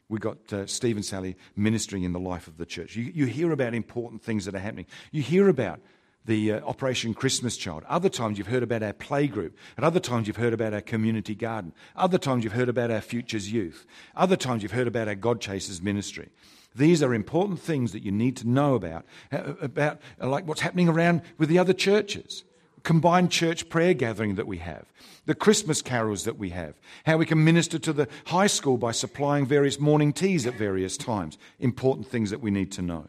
we 0.08 0.18
got 0.18 0.52
uh, 0.52 0.66
Steve 0.66 0.96
and 0.96 1.04
Sally 1.04 1.36
ministering 1.56 2.02
in 2.02 2.12
the 2.12 2.20
life 2.20 2.46
of 2.46 2.58
the 2.58 2.66
church. 2.66 2.96
You, 2.96 3.10
you 3.14 3.26
hear 3.26 3.52
about 3.52 3.74
important 3.74 4.22
things 4.22 4.44
that 4.44 4.54
are 4.54 4.60
happening. 4.60 4.86
You 5.12 5.22
hear 5.22 5.48
about 5.48 5.80
the 6.26 6.52
uh, 6.52 6.60
Operation 6.60 7.14
Christmas 7.14 7.56
Child. 7.56 7.84
Other 7.88 8.08
times 8.08 8.38
you've 8.38 8.46
heard 8.46 8.62
about 8.62 8.82
our 8.82 8.92
playgroup. 8.92 9.52
At 9.76 9.84
other 9.84 10.00
times 10.00 10.26
you've 10.26 10.36
heard 10.36 10.54
about 10.54 10.74
our 10.74 10.80
community 10.80 11.34
garden. 11.34 11.72
Other 11.96 12.18
times 12.18 12.44
you've 12.44 12.54
heard 12.54 12.68
about 12.68 12.90
our 12.90 13.00
Futures 13.00 13.52
Youth. 13.52 13.86
Other 14.14 14.36
times 14.36 14.62
you've 14.62 14.72
heard 14.72 14.88
about 14.88 15.08
our 15.08 15.14
God 15.14 15.40
Chasers 15.40 15.82
ministry. 15.82 16.30
These 16.74 17.02
are 17.02 17.14
important 17.14 17.60
things 17.60 17.92
that 17.92 18.02
you 18.02 18.10
need 18.10 18.36
to 18.38 18.48
know 18.48 18.74
about, 18.74 19.04
uh, 19.32 19.54
about 19.60 20.00
uh, 20.20 20.28
like 20.28 20.46
what's 20.46 20.60
happening 20.60 20.88
around 20.88 21.22
with 21.38 21.48
the 21.48 21.58
other 21.58 21.72
churches. 21.72 22.44
Combined 22.84 23.32
church 23.32 23.68
prayer 23.68 23.94
gathering 23.94 24.36
that 24.36 24.46
we 24.46 24.58
have, 24.58 24.84
the 25.26 25.34
Christmas 25.34 25.82
carols 25.82 26.24
that 26.24 26.38
we 26.38 26.50
have, 26.50 26.74
how 27.06 27.16
we 27.16 27.26
can 27.26 27.42
minister 27.42 27.78
to 27.78 27.92
the 27.92 28.06
high 28.26 28.46
school 28.46 28.76
by 28.76 28.92
supplying 28.92 29.46
various 29.46 29.80
morning 29.80 30.12
teas 30.12 30.46
at 30.46 30.54
various 30.54 30.96
times. 30.96 31.38
Important 31.58 32.06
things 32.06 32.30
that 32.30 32.40
we 32.40 32.50
need 32.50 32.70
to 32.72 32.82
know. 32.82 33.08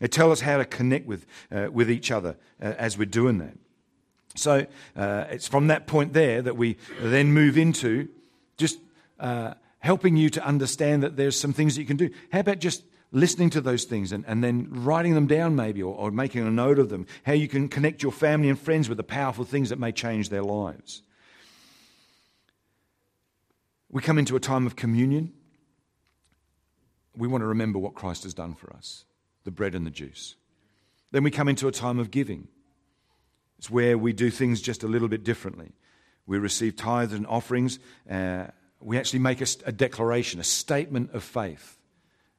They 0.00 0.08
tell 0.08 0.32
us 0.32 0.40
how 0.40 0.58
to 0.58 0.64
connect 0.64 1.06
with, 1.06 1.24
uh, 1.50 1.68
with 1.72 1.90
each 1.90 2.10
other 2.10 2.36
uh, 2.60 2.74
as 2.76 2.98
we're 2.98 3.06
doing 3.06 3.38
that. 3.38 3.56
So 4.34 4.66
uh, 4.96 5.24
it's 5.30 5.48
from 5.48 5.68
that 5.68 5.86
point 5.86 6.12
there 6.12 6.42
that 6.42 6.56
we 6.56 6.76
then 7.00 7.32
move 7.32 7.56
into 7.56 8.08
just 8.58 8.78
uh, 9.18 9.54
helping 9.78 10.16
you 10.16 10.30
to 10.30 10.44
understand 10.44 11.02
that 11.04 11.16
there's 11.16 11.38
some 11.38 11.52
things 11.52 11.76
that 11.76 11.80
you 11.80 11.86
can 11.86 11.96
do. 11.96 12.10
How 12.32 12.40
about 12.40 12.58
just 12.58 12.82
listening 13.12 13.50
to 13.50 13.60
those 13.60 13.84
things 13.84 14.12
and, 14.12 14.24
and 14.26 14.42
then 14.42 14.68
writing 14.70 15.14
them 15.14 15.26
down, 15.26 15.56
maybe, 15.56 15.82
or, 15.82 15.94
or 15.94 16.10
making 16.10 16.46
a 16.46 16.50
note 16.50 16.78
of 16.78 16.88
them? 16.88 17.06
How 17.24 17.32
you 17.32 17.48
can 17.48 17.68
connect 17.68 18.02
your 18.02 18.12
family 18.12 18.48
and 18.48 18.58
friends 18.58 18.88
with 18.88 18.98
the 18.98 19.04
powerful 19.04 19.44
things 19.44 19.70
that 19.70 19.78
may 19.78 19.92
change 19.92 20.28
their 20.28 20.42
lives. 20.42 21.02
We 23.90 24.02
come 24.02 24.18
into 24.18 24.36
a 24.36 24.40
time 24.40 24.66
of 24.66 24.76
communion. 24.76 25.32
We 27.16 27.28
want 27.28 27.42
to 27.42 27.46
remember 27.46 27.78
what 27.78 27.94
Christ 27.94 28.24
has 28.24 28.34
done 28.34 28.54
for 28.54 28.72
us 28.72 29.04
the 29.44 29.50
bread 29.52 29.74
and 29.76 29.86
the 29.86 29.90
juice. 29.90 30.34
Then 31.12 31.22
we 31.22 31.30
come 31.30 31.48
into 31.48 31.68
a 31.68 31.72
time 31.72 32.00
of 32.00 32.10
giving. 32.10 32.48
It's 33.58 33.70
where 33.70 33.96
we 33.96 34.12
do 34.12 34.28
things 34.28 34.60
just 34.60 34.82
a 34.82 34.88
little 34.88 35.08
bit 35.08 35.24
differently. 35.24 35.72
We 36.26 36.38
receive 36.38 36.76
tithes 36.76 37.12
and 37.12 37.26
offerings. 37.26 37.78
Uh, 38.10 38.48
we 38.80 38.98
actually 38.98 39.20
make 39.20 39.40
a, 39.40 39.46
a 39.64 39.72
declaration, 39.72 40.40
a 40.40 40.44
statement 40.44 41.12
of 41.14 41.22
faith. 41.22 41.75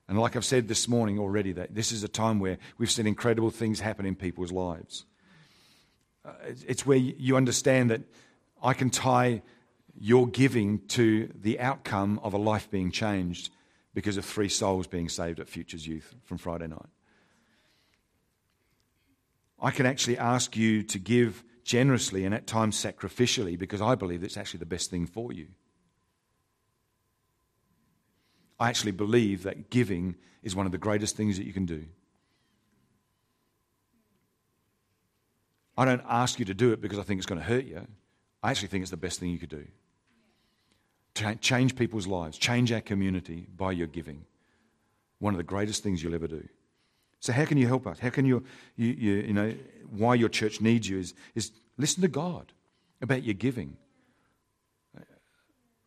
And 0.08 0.18
like 0.18 0.36
I've 0.36 0.46
said 0.46 0.68
this 0.68 0.88
morning 0.88 1.20
already, 1.20 1.52
that 1.54 1.76
this 1.76 1.92
is 1.92 2.04
a 2.04 2.08
time 2.08 2.40
where 2.40 2.58
we've 2.78 2.92
seen 2.92 3.08
incredible 3.08 3.50
things 3.50 3.80
happen 3.80 4.06
in 4.06 4.16
people's 4.16 4.52
lives. 4.52 5.06
Uh, 6.24 6.32
it's 6.66 6.86
where 6.86 6.98
you 6.98 7.36
understand 7.36 7.90
that 7.90 8.02
I 8.64 8.74
can 8.74 8.90
tie 8.90 9.42
your 10.00 10.28
giving 10.28 10.80
to 10.88 11.32
the 11.36 11.60
outcome 11.60 12.20
of 12.24 12.34
a 12.34 12.38
life 12.38 12.70
being 12.70 12.92
changed 12.92 13.50
because 13.94 14.18
of 14.18 14.26
three 14.26 14.50
souls 14.50 14.88
being 14.88 15.10
saved 15.10 15.40
at 15.40 15.50
Futures 15.50 15.88
Youth 15.88 16.16
from 16.24 16.38
Friday 16.38 16.68
night. 16.68 16.90
I 19.60 19.72
can 19.72 19.86
actually 19.86 20.18
ask 20.18 20.56
you 20.56 20.84
to 20.84 21.00
give 21.00 21.44
generously 21.64 22.24
and 22.24 22.34
at 22.34 22.48
times 22.48 22.78
sacrificially 22.78 23.58
because 23.58 23.82
I 23.82 23.96
believe 23.96 24.24
it's 24.24 24.38
actually 24.38 24.60
the 24.60 24.68
best 24.68 24.90
thing 24.90 25.06
for 25.08 25.34
you. 25.34 25.48
I 28.60 28.70
actually 28.70 28.92
believe 28.92 29.44
that 29.44 29.70
giving 29.70 30.16
is 30.44 30.56
one 30.56 30.66
of 30.66 30.72
the 30.72 30.78
greatest 30.78 31.16
things 31.16 31.38
that 31.38 31.46
you 31.46 31.54
can 31.54 31.66
do. 31.66 31.86
I 35.78 35.86
don't 35.86 36.02
ask 36.10 36.40
you 36.40 36.46
to 36.46 36.54
do 36.54 36.72
it 36.72 36.82
because 36.82 36.98
I 36.98 37.04
think 37.04 37.20
it's 37.20 37.28
going 37.28 37.40
to 37.40 37.46
hurt 37.46 37.66
you. 37.66 37.86
I 38.42 38.50
actually 38.52 38.70
think 38.70 38.82
it's 38.82 38.92
the 38.92 38.98
best 38.98 39.20
thing 39.20 39.30
you 39.30 39.38
could 39.38 39.50
do. 39.50 39.68
Change 41.42 41.76
people's 41.76 42.08
lives, 42.08 42.38
change 42.38 42.72
our 42.72 42.82
community 42.82 43.48
by 43.56 43.72
your 43.72 43.88
giving. 43.88 44.26
One 45.20 45.34
of 45.34 45.38
the 45.38 45.44
greatest 45.44 45.84
things 45.84 46.02
you'll 46.04 46.16
ever 46.16 46.28
do. 46.28 46.48
So, 47.20 47.34
how 47.34 47.46
can 47.46 47.58
you 47.58 47.66
help 47.66 47.88
us? 47.88 47.98
How 48.00 48.10
can 48.10 48.26
you, 48.26 48.44
you, 48.76 48.88
you, 48.88 49.14
you 49.14 49.34
know, 49.34 49.54
why 49.90 50.16
your 50.16 50.30
church 50.30 50.62
needs 50.62 50.88
you 50.88 51.00
is, 51.00 51.14
is 51.34 51.52
listen 51.78 52.02
to 52.02 52.08
God 52.08 52.54
about 53.02 53.24
your 53.24 53.34
giving. 53.34 53.78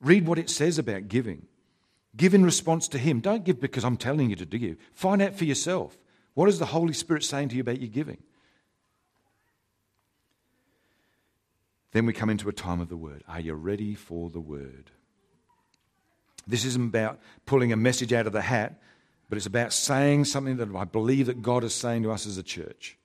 Read 0.00 0.26
what 0.26 0.38
it 0.38 0.48
says 0.48 0.78
about 0.78 1.08
giving. 1.08 1.46
Give 2.16 2.34
in 2.34 2.44
response 2.44 2.88
to 2.88 2.98
Him. 2.98 3.20
Don't 3.20 3.44
give 3.44 3.60
because 3.60 3.84
I'm 3.84 3.96
telling 3.96 4.30
you 4.30 4.36
to 4.36 4.46
do. 4.46 4.58
give. 4.58 4.76
Find 4.94 5.22
out 5.22 5.34
for 5.34 5.44
yourself. 5.44 5.96
What 6.34 6.48
is 6.48 6.58
the 6.58 6.66
Holy 6.66 6.92
Spirit 6.92 7.24
saying 7.24 7.50
to 7.50 7.56
you 7.56 7.60
about 7.60 7.80
your 7.80 7.90
giving? 7.90 8.22
Then 11.92 12.06
we 12.06 12.12
come 12.12 12.30
into 12.30 12.48
a 12.48 12.52
time 12.52 12.80
of 12.80 12.88
the 12.88 12.96
Word. 12.96 13.24
Are 13.28 13.40
you 13.40 13.54
ready 13.54 13.94
for 13.94 14.30
the 14.30 14.40
Word? 14.40 14.90
This 16.46 16.64
isn't 16.64 16.88
about 16.88 17.20
pulling 17.46 17.72
a 17.72 17.76
message 17.76 18.12
out 18.12 18.26
of 18.26 18.32
the 18.32 18.42
hat 18.42 18.80
but 19.30 19.36
it's 19.36 19.46
about 19.46 19.72
saying 19.72 20.24
something 20.24 20.56
that 20.56 20.68
I 20.74 20.84
believe 20.84 21.26
that 21.26 21.40
God 21.40 21.62
is 21.62 21.72
saying 21.72 22.02
to 22.02 22.10
us 22.10 22.26
as 22.26 22.36
a 22.36 22.42
church. 22.42 22.98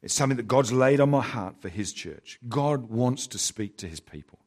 It's 0.00 0.14
something 0.14 0.36
that 0.36 0.46
God's 0.46 0.72
laid 0.72 1.00
on 1.00 1.10
my 1.10 1.22
heart 1.22 1.60
for 1.60 1.68
His 1.68 1.92
church. 1.92 2.38
God 2.48 2.88
wants 2.88 3.26
to 3.26 3.38
speak 3.38 3.76
to 3.78 3.88
His 3.88 3.98
people, 3.98 4.38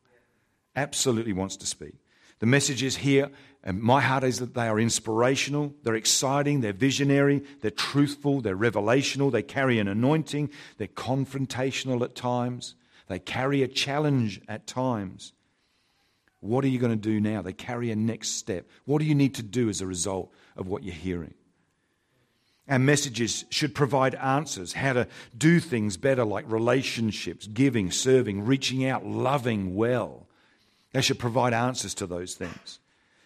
absolutely 0.78 1.34
wants 1.34 1.58
to 1.58 1.66
speak. 1.66 1.96
The 2.40 2.46
message 2.46 2.84
is 2.84 2.98
here, 2.98 3.32
and 3.64 3.82
my 3.82 4.00
heart 4.00 4.24
is 4.24 4.40
that 4.40 4.54
they 4.54 4.68
are 4.68 4.80
inspirational, 4.80 5.74
they're 5.84 5.96
exciting, 5.96 6.62
they're 6.62 6.74
visionary, 6.74 7.44
they're 7.62 7.72
truthful, 7.72 8.42
they're 8.42 8.56
revelational, 8.56 9.32
they 9.32 9.42
carry 9.42 9.80
an 9.80 9.88
anointing, 9.88 10.50
they're 10.78 10.88
confrontational 10.88 12.02
at 12.04 12.16
times, 12.16 12.76
they 13.08 13.20
carry 13.20 13.64
a 13.64 13.68
challenge 13.68 14.42
at 14.48 14.68
times. 14.68 15.34
What 16.40 16.64
are 16.64 16.68
you 16.68 16.80
going 16.80 16.92
to 16.92 16.96
do 16.96 17.20
now? 17.20 17.42
They 17.42 17.54
carry 17.54 17.90
a 17.90 17.96
next 17.96 18.30
step. 18.36 18.68
What 18.86 19.00
do 19.00 19.06
you 19.06 19.16
need 19.16 19.36
to 19.36 19.44
do 19.44 19.70
as 19.70 19.82
a 19.82 19.88
result 19.88 20.32
of 20.56 20.68
what 20.68 20.84
you're 20.84 20.94
hearing? 20.94 21.34
Our 22.70 22.80
messages 22.80 23.46
should 23.50 23.74
provide 23.74 24.14
answers 24.16 24.74
how 24.74 24.94
to 24.94 25.08
do 25.36 25.60
things 25.60 25.98
better, 25.98 26.26
like 26.26 26.46
relationships, 26.48 27.48
giving, 27.48 27.92
serving, 27.92 28.46
reaching 28.46 28.86
out, 28.86 29.06
loving 29.06 29.74
well. 29.76 30.26
They 30.98 31.04
should 31.04 31.20
provide 31.20 31.54
answers 31.54 31.93
to 31.93 32.08
those 32.08 32.34
things. 32.34 32.80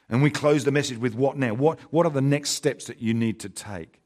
And 0.09 0.21
we 0.21 0.29
close 0.29 0.65
the 0.65 0.73
message 0.73 0.97
with 0.97 1.15
what 1.15 1.37
now? 1.37 1.53
What, 1.53 1.79
what 1.89 2.05
are 2.05 2.11
the 2.11 2.19
next 2.19 2.49
steps 2.49 2.87
that 2.87 3.01
you 3.01 3.13
need 3.13 3.39
to 3.39 3.47
take? 3.47 4.01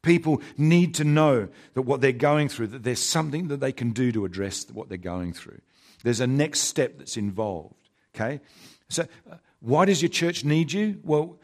People 0.00 0.40
need 0.56 0.94
to 0.94 1.04
know 1.04 1.48
that 1.74 1.82
what 1.82 2.00
they're 2.00 2.12
going 2.12 2.48
through, 2.48 2.68
that 2.68 2.84
there's 2.84 3.02
something 3.02 3.48
that 3.48 3.60
they 3.60 3.70
can 3.70 3.90
do 3.90 4.12
to 4.12 4.24
address 4.24 4.66
what 4.72 4.88
they're 4.88 4.96
going 4.96 5.34
through. 5.34 5.60
There's 6.02 6.20
a 6.20 6.26
next 6.26 6.60
step 6.60 6.96
that's 6.96 7.18
involved. 7.18 7.90
Okay? 8.16 8.40
So, 8.88 9.02
uh, 9.30 9.34
why 9.60 9.84
does 9.84 10.00
your 10.00 10.08
church 10.08 10.42
need 10.42 10.72
you? 10.72 10.98
Well, 11.04 11.38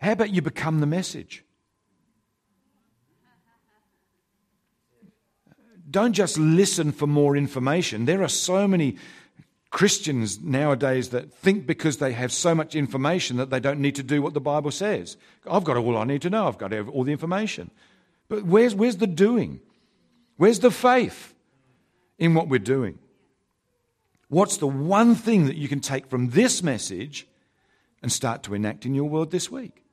how 0.00 0.12
about 0.12 0.30
you 0.30 0.40
become 0.40 0.80
the 0.80 0.86
message? 0.86 1.44
Don't 5.90 6.14
just 6.14 6.38
listen 6.38 6.92
for 6.92 7.06
more 7.06 7.36
information. 7.36 8.06
There 8.06 8.22
are 8.22 8.28
so 8.28 8.66
many 8.66 8.96
Christians 9.70 10.40
nowadays 10.40 11.10
that 11.10 11.32
think 11.32 11.66
because 11.66 11.98
they 11.98 12.12
have 12.12 12.32
so 12.32 12.54
much 12.54 12.74
information 12.74 13.36
that 13.36 13.50
they 13.50 13.60
don't 13.60 13.80
need 13.80 13.94
to 13.94 14.02
do 14.02 14.20
what 14.20 14.34
the 14.34 14.40
Bible 14.40 14.72
says. 14.72 15.16
I've 15.48 15.64
got 15.64 15.76
all 15.76 15.96
I 15.96 16.04
need 16.04 16.22
to 16.22 16.30
know, 16.30 16.48
I've 16.48 16.58
got 16.58 16.72
all 16.72 17.04
the 17.04 17.12
information. 17.12 17.70
But 18.28 18.44
where's, 18.44 18.74
where's 18.74 18.96
the 18.96 19.06
doing? 19.06 19.60
Where's 20.36 20.60
the 20.60 20.70
faith 20.70 21.34
in 22.18 22.34
what 22.34 22.48
we're 22.48 22.58
doing? 22.58 22.98
What's 24.28 24.56
the 24.56 24.66
one 24.66 25.14
thing 25.14 25.46
that 25.46 25.56
you 25.56 25.68
can 25.68 25.80
take 25.80 26.06
from 26.06 26.30
this 26.30 26.62
message 26.62 27.26
and 28.02 28.10
start 28.10 28.42
to 28.44 28.54
enact 28.54 28.86
in 28.86 28.94
your 28.94 29.08
world 29.08 29.30
this 29.30 29.50
week? 29.50 29.84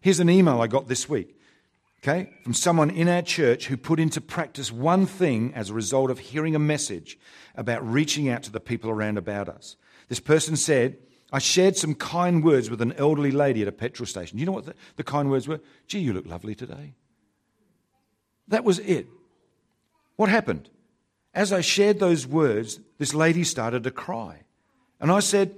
Here's 0.00 0.20
an 0.20 0.30
email 0.30 0.60
I 0.60 0.66
got 0.66 0.88
this 0.88 1.08
week, 1.08 1.38
okay, 2.02 2.30
from 2.42 2.54
someone 2.54 2.90
in 2.90 3.08
our 3.08 3.22
church 3.22 3.66
who 3.66 3.76
put 3.76 4.00
into 4.00 4.20
practice 4.20 4.72
one 4.72 5.06
thing 5.06 5.52
as 5.54 5.70
a 5.70 5.74
result 5.74 6.10
of 6.10 6.18
hearing 6.18 6.54
a 6.54 6.58
message 6.58 7.18
about 7.54 7.86
reaching 7.88 8.28
out 8.28 8.42
to 8.42 8.52
the 8.52 8.60
people 8.60 8.90
around 8.90 9.18
about 9.18 9.48
us. 9.48 9.76
This 10.08 10.20
person 10.20 10.56
said, 10.56 10.98
I 11.32 11.38
shared 11.38 11.76
some 11.76 11.94
kind 11.94 12.44
words 12.44 12.68
with 12.68 12.82
an 12.82 12.92
elderly 12.94 13.30
lady 13.30 13.62
at 13.62 13.68
a 13.68 13.72
petrol 13.72 14.06
station. 14.06 14.38
You 14.38 14.46
know 14.46 14.52
what 14.52 14.66
the, 14.66 14.74
the 14.96 15.04
kind 15.04 15.30
words 15.30 15.48
were? 15.48 15.60
Gee, 15.86 16.00
you 16.00 16.12
look 16.12 16.26
lovely 16.26 16.54
today. 16.54 16.94
That 18.48 18.64
was 18.64 18.78
it. 18.80 19.06
What 20.16 20.28
happened? 20.28 20.68
as 21.34 21.52
I 21.52 21.60
shared 21.60 21.98
those 21.98 22.26
words, 22.26 22.80
this 22.98 23.14
lady 23.14 23.44
started 23.44 23.84
to 23.84 23.90
cry. 23.90 24.42
And 25.00 25.10
I 25.10 25.20
said, 25.20 25.54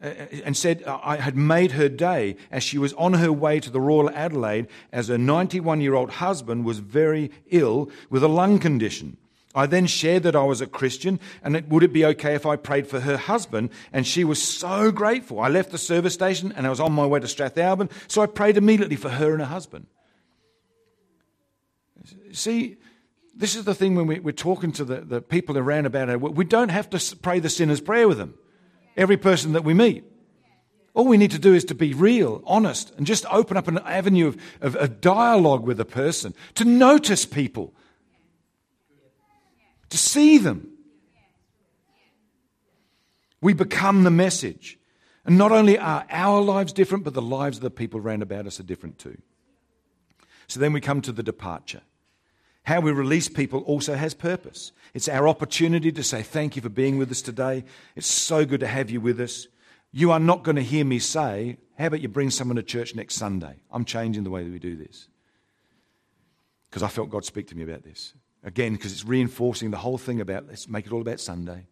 and 0.00 0.56
said 0.56 0.84
I 0.84 1.16
had 1.16 1.36
made 1.36 1.72
her 1.72 1.88
day 1.88 2.36
as 2.50 2.62
she 2.62 2.78
was 2.78 2.92
on 2.94 3.14
her 3.14 3.32
way 3.32 3.58
to 3.60 3.70
the 3.70 3.80
Royal 3.80 4.10
Adelaide 4.10 4.68
as 4.92 5.08
her 5.08 5.18
91 5.18 5.80
year 5.80 5.94
old 5.94 6.10
husband 6.10 6.64
was 6.64 6.78
very 6.78 7.30
ill 7.50 7.90
with 8.08 8.22
a 8.22 8.28
lung 8.28 8.58
condition. 8.58 9.16
I 9.54 9.66
then 9.66 9.86
shared 9.86 10.22
that 10.22 10.36
I 10.36 10.44
was 10.44 10.60
a 10.60 10.66
Christian 10.66 11.18
and 11.42 11.68
would 11.68 11.82
it 11.82 11.92
be 11.92 12.04
okay 12.04 12.34
if 12.34 12.46
I 12.46 12.54
prayed 12.54 12.86
for 12.86 13.00
her 13.00 13.16
husband? 13.16 13.70
And 13.92 14.06
she 14.06 14.22
was 14.22 14.40
so 14.40 14.92
grateful. 14.92 15.40
I 15.40 15.48
left 15.48 15.72
the 15.72 15.78
service 15.78 16.14
station 16.14 16.52
and 16.54 16.66
I 16.66 16.70
was 16.70 16.80
on 16.80 16.92
my 16.92 17.06
way 17.06 17.18
to 17.18 17.26
Strathalbyn, 17.26 17.90
so 18.06 18.22
I 18.22 18.26
prayed 18.26 18.56
immediately 18.56 18.96
for 18.96 19.08
her 19.08 19.32
and 19.32 19.40
her 19.40 19.46
husband. 19.46 19.86
See, 22.32 22.76
this 23.34 23.56
is 23.56 23.64
the 23.64 23.74
thing 23.74 23.96
when 23.96 24.06
we, 24.06 24.18
are 24.18 24.32
talking 24.32 24.70
to 24.72 24.84
the, 24.84 25.00
the 25.00 25.20
people 25.20 25.58
around 25.58 25.86
about 25.86 26.08
it. 26.08 26.20
We 26.20 26.44
don't 26.44 26.70
have 26.70 26.88
to 26.90 27.16
pray 27.16 27.40
the 27.40 27.50
sinner's 27.50 27.80
prayer 27.80 28.06
with 28.06 28.18
them, 28.18 28.34
every 28.98 29.16
person 29.16 29.52
that 29.52 29.64
we 29.64 29.72
meet. 29.72 30.04
All 30.92 31.06
we 31.06 31.16
need 31.16 31.30
to 31.30 31.38
do 31.38 31.54
is 31.54 31.64
to 31.66 31.74
be 31.74 31.94
real, 31.94 32.42
honest, 32.44 32.92
and 32.96 33.06
just 33.06 33.24
open 33.30 33.56
up 33.56 33.68
an 33.68 33.78
avenue 33.78 34.34
of, 34.60 34.74
of, 34.74 35.00
dialogue 35.00 35.64
with 35.64 35.78
a 35.78 35.84
person, 35.84 36.34
to 36.56 36.64
notice 36.64 37.24
people, 37.24 37.72
to 39.90 39.96
see 39.96 40.38
them. 40.38 40.68
We 43.40 43.52
become 43.52 44.02
the 44.02 44.10
message. 44.10 44.76
And 45.24 45.38
not 45.38 45.52
only 45.52 45.78
are 45.78 46.04
our 46.10 46.40
lives 46.40 46.72
different, 46.72 47.04
but 47.04 47.14
the 47.14 47.22
lives 47.22 47.58
of 47.58 47.62
the 47.62 47.70
people 47.70 48.00
around 48.00 48.22
about 48.22 48.46
us 48.46 48.58
are 48.58 48.64
different 48.64 48.98
too. 48.98 49.18
So 50.48 50.58
then 50.58 50.72
we 50.72 50.80
come 50.80 51.00
to 51.02 51.12
the 51.12 51.22
departure. 51.22 51.82
How 52.68 52.80
we 52.80 52.92
release 52.92 53.30
people 53.30 53.60
also 53.60 53.94
has 53.94 54.12
purpose. 54.12 54.72
It's 54.92 55.08
our 55.08 55.26
opportunity 55.26 55.90
to 55.90 56.02
say, 56.02 56.22
Thank 56.22 56.54
you 56.54 56.60
for 56.60 56.68
being 56.68 56.98
with 56.98 57.10
us 57.10 57.22
today. 57.22 57.64
It's 57.96 58.06
so 58.06 58.44
good 58.44 58.60
to 58.60 58.66
have 58.66 58.90
you 58.90 59.00
with 59.00 59.18
us. 59.20 59.46
You 59.90 60.12
are 60.12 60.20
not 60.20 60.42
going 60.42 60.56
to 60.56 60.62
hear 60.62 60.84
me 60.84 60.98
say, 60.98 61.56
How 61.78 61.86
about 61.86 62.02
you 62.02 62.08
bring 62.08 62.28
someone 62.28 62.56
to 62.56 62.62
church 62.62 62.94
next 62.94 63.14
Sunday? 63.14 63.54
I'm 63.70 63.86
changing 63.86 64.24
the 64.24 64.28
way 64.28 64.44
that 64.44 64.52
we 64.52 64.58
do 64.58 64.76
this. 64.76 65.08
Because 66.68 66.82
I 66.82 66.88
felt 66.88 67.08
God 67.08 67.24
speak 67.24 67.48
to 67.48 67.56
me 67.56 67.62
about 67.62 67.84
this. 67.84 68.12
Again, 68.44 68.74
because 68.74 68.92
it's 68.92 69.06
reinforcing 69.06 69.70
the 69.70 69.78
whole 69.78 69.96
thing 69.96 70.20
about 70.20 70.46
let's 70.46 70.68
make 70.68 70.84
it 70.84 70.92
all 70.92 71.00
about 71.00 71.20
Sunday, 71.20 71.68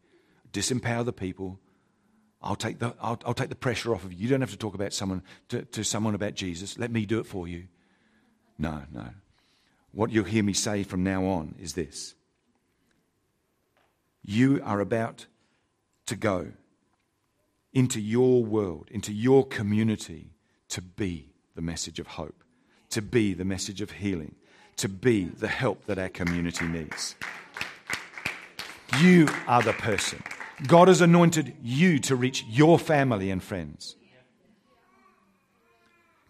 disempower 0.51 1.05
the 1.05 1.13
people. 1.13 1.61
I'll 2.41 2.57
take 2.57 2.79
the, 2.79 2.95
I'll, 3.03 3.21
I'll 3.27 3.35
take 3.35 3.51
the 3.51 3.55
pressure 3.55 3.95
off 3.95 4.03
of 4.05 4.15
you. 4.15 4.21
You 4.21 4.29
don't 4.29 4.41
have 4.41 4.53
to 4.53 4.57
talk 4.57 4.75
about 4.75 4.95
someone 4.95 5.23
to, 5.51 5.61
to 5.63 5.85
someone 5.85 6.15
about 6.15 6.33
Jesus. 6.33 6.79
Let 6.79 6.91
me 6.91 7.05
do 7.05 7.19
it 7.19 7.27
for 7.27 7.47
you. 7.47 7.65
No, 8.59 8.85
no. 8.91 9.11
What 9.97 10.11
you'll 10.13 10.25
hear 10.25 10.43
me 10.43 10.53
say 10.53 10.83
from 10.83 11.03
now 11.03 11.25
on 11.25 11.55
is 11.59 11.73
this 11.73 12.15
You 14.23 14.61
are 14.63 14.81
about 14.81 15.25
to 16.05 16.15
go 16.15 16.53
into 17.73 17.99
your 17.99 18.45
world, 18.45 18.89
into 18.91 19.11
your 19.11 19.47
community, 19.47 20.33
to 20.69 20.83
be 20.83 21.31
the 21.55 21.63
message 21.63 21.99
of 21.99 22.09
hope, 22.09 22.45
to 22.91 23.01
be 23.01 23.33
the 23.33 23.47
message 23.47 23.81
of 23.81 23.91
healing, 23.93 24.35
to 24.77 24.87
be 24.87 25.25
the 25.25 25.49
help 25.49 25.87
that 25.87 25.99
our 25.99 26.11
community 26.11 26.67
needs. 26.67 27.17
You 29.01 29.29
are 29.49 29.63
the 29.63 29.73
person. 29.73 30.23
God 30.67 30.89
has 30.89 31.01
anointed 31.01 31.57
you 31.63 32.01
to 32.01 32.17
reach 32.17 32.45
your 32.47 32.79
family 32.79 33.31
and 33.31 33.43
friends. 33.43 33.97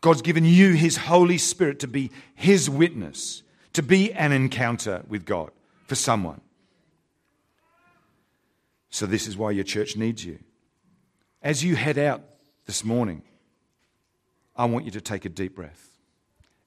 God's 0.01 0.23
given 0.23 0.45
you 0.45 0.75
His 0.75 0.99
Holy 0.99 1.37
Spirit 1.37 1.81
to 1.81 1.89
be 1.89 2.13
His 2.37 2.71
witness 2.71 3.43
to 3.77 3.83
be 3.83 4.11
an 4.15 4.33
encounter 4.33 5.05
with 5.07 5.27
God 5.27 5.51
for 5.85 5.97
someone. 5.97 6.41
So, 8.89 9.05
this 9.05 9.27
is 9.27 9.37
why 9.37 9.51
your 9.51 9.65
church 9.65 9.99
needs 9.99 10.25
you. 10.25 10.39
As 11.43 11.63
you 11.63 11.77
head 11.77 11.99
out 11.99 12.23
this 12.65 12.83
morning, 12.83 13.23
I 14.57 14.65
want 14.65 14.87
you 14.87 14.93
to 14.93 15.03
take 15.03 15.27
a 15.27 15.29
deep 15.29 15.57
breath 15.57 15.91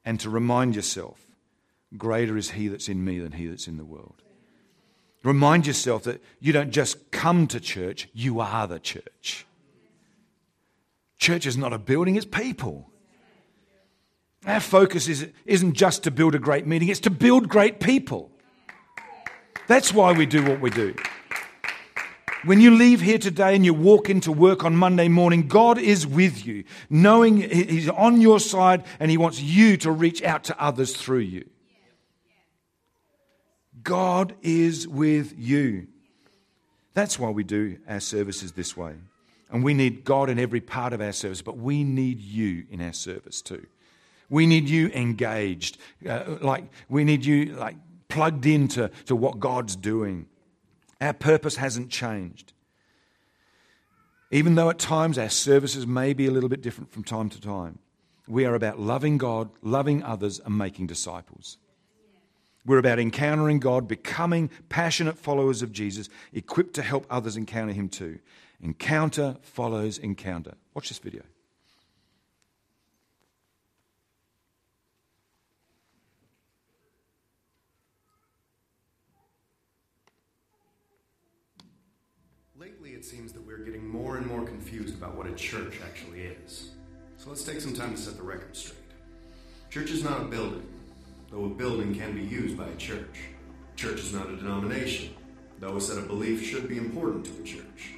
and 0.06 0.20
to 0.20 0.30
remind 0.30 0.76
yourself 0.76 1.20
greater 1.98 2.38
is 2.38 2.52
He 2.52 2.68
that's 2.68 2.88
in 2.88 3.04
me 3.04 3.18
than 3.18 3.32
He 3.32 3.48
that's 3.48 3.68
in 3.68 3.78
the 3.78 3.86
world. 3.86 4.22
Remind 5.24 5.66
yourself 5.66 6.04
that 6.04 6.22
you 6.40 6.54
don't 6.54 6.70
just 6.70 7.10
come 7.10 7.48
to 7.48 7.60
church, 7.60 8.08
you 8.14 8.40
are 8.40 8.68
the 8.68 8.80
church. 8.80 9.48
Church 11.18 11.48
is 11.48 11.58
not 11.58 11.74
a 11.74 11.80
building, 11.80 12.18
it's 12.18 12.26
people. 12.28 12.92
Our 14.46 14.60
focus 14.60 15.08
is, 15.08 15.28
isn't 15.46 15.74
just 15.74 16.04
to 16.04 16.12
build 16.12 16.36
a 16.36 16.40
great 16.40 16.66
meeting, 16.66 16.90
it's 16.90 17.02
to 17.02 17.10
build 17.10 17.50
great 17.50 17.80
people. 17.80 18.32
That's 19.68 19.94
why 19.94 20.14
we 20.14 20.26
do 20.26 20.44
what 20.44 20.62
we 20.62 20.70
do. 20.70 20.96
When 22.46 22.62
you 22.62 22.72
leave 22.72 23.02
here 23.02 23.18
today 23.18 23.54
and 23.54 23.66
you 23.66 23.74
walk 23.74 24.10
into 24.10 24.32
work 24.32 24.64
on 24.64 24.76
Monday 24.76 25.10
morning, 25.10 25.48
God 25.48 25.78
is 25.78 26.08
with 26.08 26.46
you, 26.46 26.64
knowing 26.90 27.38
He's 27.38 27.90
on 27.90 28.22
your 28.22 28.40
side 28.40 28.86
and 29.00 29.12
He 29.12 29.18
wants 29.18 29.42
you 29.42 29.76
to 29.78 29.92
reach 29.92 30.24
out 30.24 30.46
to 30.46 30.62
others 30.62 30.96
through 30.96 31.20
you. 31.20 31.50
God 33.84 34.36
is 34.42 34.88
with 34.88 35.34
you. 35.38 35.88
That's 36.94 37.20
why 37.20 37.30
we 37.30 37.44
do 37.44 37.78
our 37.88 38.00
services 38.00 38.54
this 38.54 38.76
way. 38.76 38.96
And 39.52 39.64
we 39.64 39.74
need 39.74 40.06
God 40.06 40.30
in 40.30 40.40
every 40.40 40.62
part 40.62 40.94
of 40.94 41.02
our 41.02 41.12
service, 41.12 41.42
but 41.42 41.58
we 41.58 41.84
need 41.84 42.20
you 42.22 42.66
in 42.70 42.82
our 42.82 42.94
service 42.94 43.42
too. 43.42 43.66
We 44.30 44.46
need 44.46 44.70
you 44.70 44.90
engaged. 44.90 45.78
Uh, 46.08 46.38
like, 46.42 46.66
we 46.88 47.04
need 47.04 47.26
you 47.26 47.56
like 47.56 47.76
plugged 48.08 48.46
into 48.46 48.90
to 49.06 49.16
what 49.16 49.40
God's 49.40 49.76
doing. 49.76 50.28
Our 51.02 51.14
purpose 51.14 51.56
hasn't 51.56 51.90
changed. 51.90 52.54
Even 54.32 54.56
though 54.56 54.70
at 54.70 54.78
times 54.78 55.18
our 55.18 55.30
services 55.30 55.88
may 55.88 56.14
be 56.14 56.28
a 56.28 56.32
little 56.32 56.50
bit 56.50 56.62
different 56.62 56.92
from 56.92 57.04
time 57.04 57.30
to 57.30 57.42
time, 57.42 57.80
we 58.28 58.46
are 58.46 58.54
about 58.54 58.80
loving 58.80 59.18
God, 59.18 59.50
loving 59.64 60.04
others, 60.04 60.40
and 60.46 60.56
making 60.56 60.86
disciples. 60.86 61.58
We're 62.66 62.78
about 62.78 63.00
encountering 63.00 63.60
God, 63.60 63.88
becoming 63.88 64.52
passionate 64.68 65.18
followers 65.18 65.64
of 65.64 65.72
Jesus, 65.72 66.10
equipped 66.34 66.76
to 66.76 66.84
help 66.84 67.08
others 67.10 67.38
encounter 67.38 67.74
Him 67.74 67.90
too. 67.90 68.20
Encounter 68.62 69.38
follows 69.42 69.98
encounter. 69.98 70.54
Watch 70.76 70.90
this 70.90 71.00
video. 71.00 71.24
it 83.00 83.06
seems 83.06 83.32
that 83.32 83.48
we're 83.48 83.60
getting 83.60 83.89
more 84.00 84.16
and 84.16 84.26
more 84.26 84.46
confused 84.46 84.96
about 84.96 85.14
what 85.16 85.28
a 85.28 85.34
church 85.34 85.76
actually 85.86 86.22
is. 86.22 86.72
So 87.18 87.30
let's 87.30 87.44
take 87.44 87.60
some 87.60 87.74
time 87.74 87.94
to 87.96 88.02
set 88.02 88.16
the 88.16 88.24
record 88.24 88.56
straight. 88.56 88.78
Church 89.70 89.92
is 89.92 90.06
not 90.06 90.22
a 90.22 90.26
building, 90.26 90.66
though 91.30 91.44
a 91.44 91.50
building 91.50 91.94
can 91.94 92.16
be 92.16 92.24
used 92.24 92.58
by 92.58 92.68
a 92.68 92.76
church. 92.78 93.20
Church 93.76 94.00
is 94.00 94.14
not 94.14 94.30
a 94.30 94.38
denomination, 94.38 95.14
though 95.60 95.76
a 95.76 95.82
set 95.82 95.98
of 95.98 96.08
beliefs 96.08 96.48
should 96.48 96.70
be 96.70 96.78
important 96.78 97.26
to 97.26 97.42
a 97.42 97.44
church. 97.44 97.96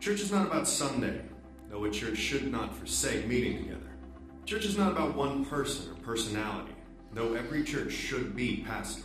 Church 0.00 0.20
is 0.20 0.30
not 0.30 0.46
about 0.46 0.68
Sunday, 0.68 1.22
though 1.70 1.86
a 1.86 1.90
church 1.90 2.18
should 2.18 2.52
not 2.52 2.76
forsake 2.76 3.26
meeting 3.26 3.56
together. 3.56 3.90
Church 4.44 4.66
is 4.66 4.76
not 4.76 4.92
about 4.92 5.16
one 5.16 5.46
person 5.46 5.90
or 5.90 5.94
personality, 6.02 6.74
though 7.14 7.32
every 7.32 7.64
church 7.64 7.92
should 7.92 8.36
be 8.36 8.66
pastored. 8.68 9.04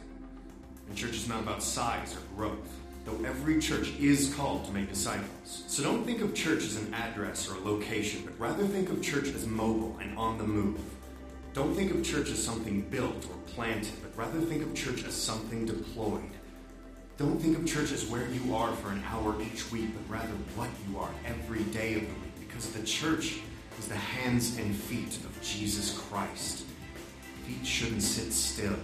And 0.90 0.98
church 0.98 1.16
is 1.16 1.30
not 1.30 1.42
about 1.42 1.64
size 1.64 2.18
or 2.18 2.36
growth, 2.36 2.70
though 3.06 3.24
every 3.26 3.60
church 3.60 3.92
is 4.00 4.34
called 4.34 4.66
to 4.66 4.72
make 4.72 4.90
disciples. 4.90 5.64
So 5.68 5.84
don't 5.84 6.06
think 6.06 6.22
of 6.22 6.34
church 6.34 6.64
as 6.64 6.78
an 6.78 6.94
address 6.94 7.50
or 7.50 7.56
a 7.56 7.60
location, 7.60 8.22
but 8.26 8.40
rather 8.40 8.66
think 8.66 8.90
of 8.90 9.02
church 9.02 9.28
as 9.28 9.46
mobile 9.46 9.98
and 10.02 10.18
on 10.18 10.38
the 10.38 10.44
move. 10.44 10.80
Don't 11.54 11.76
think 11.76 11.92
of 11.92 12.04
church 12.04 12.30
as 12.30 12.44
something 12.44 12.82
built 12.82 13.28
or 13.30 13.36
planted, 13.54 13.94
but 14.02 14.18
rather 14.18 14.40
think 14.42 14.64
of 14.64 14.74
church 14.74 15.04
as 15.04 15.14
something 15.14 15.66
deployed. 15.66 16.32
Don't 17.18 17.40
think 17.40 17.58
of 17.58 17.66
church 17.68 17.92
as 17.92 18.08
where 18.08 18.28
you 18.30 18.56
are 18.56 18.74
for 18.74 18.90
an 18.90 19.04
hour 19.08 19.40
each 19.42 19.72
week, 19.72 19.90
but 19.94 20.12
rather 20.12 20.34
what 20.56 20.70
you 20.88 20.98
are 20.98 21.12
every 21.26 21.64
day 21.66 21.94
of 21.94 22.02
the 22.02 22.08
week, 22.08 22.40
because 22.40 22.72
the 22.72 22.84
church 22.84 23.40
is 23.78 23.88
the 23.88 23.96
hands 23.96 24.58
and 24.58 24.76
feet 24.76 25.18
of 25.18 25.42
Jesus 25.44 25.98
Christ. 25.98 26.66
Feet 27.46 27.66
shouldn't 27.66 28.02
sit 28.02 28.34
still. 28.34 28.78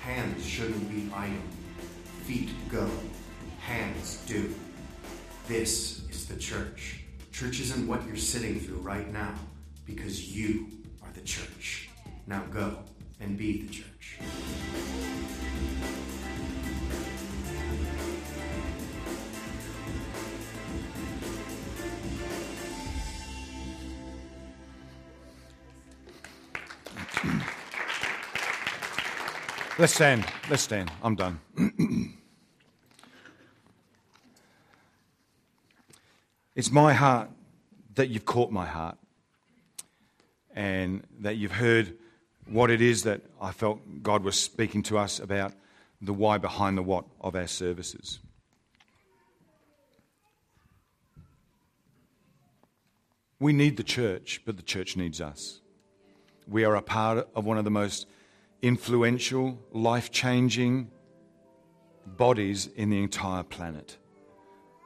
Hands 0.00 0.44
shouldn't 0.44 0.90
be 0.90 1.10
idle. 1.14 1.38
Feet 2.24 2.50
go 2.70 2.90
hands 3.64 4.22
do. 4.26 4.54
This 5.48 6.06
is 6.10 6.26
the 6.26 6.36
church. 6.36 7.00
Church 7.32 7.60
isn't 7.60 7.86
what 7.88 8.06
you're 8.06 8.16
sitting 8.16 8.60
through 8.60 8.78
right 8.78 9.10
now 9.10 9.34
because 9.86 10.36
you 10.36 10.68
are 11.02 11.10
the 11.14 11.22
church. 11.22 11.88
Now 12.26 12.42
go 12.52 12.78
and 13.20 13.38
be 13.38 13.62
the 13.62 13.72
church. 13.72 14.18
Let's 29.76 29.94
stand. 29.94 30.24
Let's 30.48 30.62
stand. 30.62 30.92
I'm 31.02 31.16
done. 31.16 31.40
It's 36.54 36.70
my 36.70 36.92
heart 36.92 37.30
that 37.94 38.10
you've 38.10 38.24
caught 38.24 38.52
my 38.52 38.66
heart 38.66 38.96
and 40.54 41.02
that 41.20 41.36
you've 41.36 41.52
heard 41.52 41.96
what 42.46 42.70
it 42.70 42.80
is 42.80 43.02
that 43.02 43.22
I 43.40 43.50
felt 43.50 43.80
God 44.02 44.22
was 44.22 44.38
speaking 44.40 44.82
to 44.84 44.98
us 44.98 45.18
about 45.18 45.52
the 46.00 46.12
why 46.12 46.38
behind 46.38 46.78
the 46.78 46.82
what 46.82 47.06
of 47.20 47.34
our 47.34 47.48
services. 47.48 48.20
We 53.40 53.52
need 53.52 53.76
the 53.76 53.82
church, 53.82 54.42
but 54.44 54.56
the 54.56 54.62
church 54.62 54.96
needs 54.96 55.20
us. 55.20 55.60
We 56.46 56.64
are 56.64 56.76
a 56.76 56.82
part 56.82 57.28
of 57.34 57.44
one 57.44 57.58
of 57.58 57.64
the 57.64 57.70
most 57.70 58.06
influential, 58.62 59.58
life 59.72 60.12
changing 60.12 60.90
bodies 62.06 62.68
in 62.68 62.90
the 62.90 63.02
entire 63.02 63.42
planet. 63.42 63.96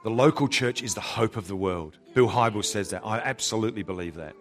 The 0.03 0.09
local 0.09 0.47
church 0.47 0.81
is 0.81 0.93
the 0.93 1.01
hope 1.01 1.35
of 1.35 1.47
the 1.47 1.55
world. 1.55 1.97
Bill 2.13 2.29
Hybels 2.29 2.65
says 2.65 2.89
that. 2.91 3.05
I 3.05 3.19
absolutely 3.19 3.83
believe 3.83 4.15
that. 4.15 4.35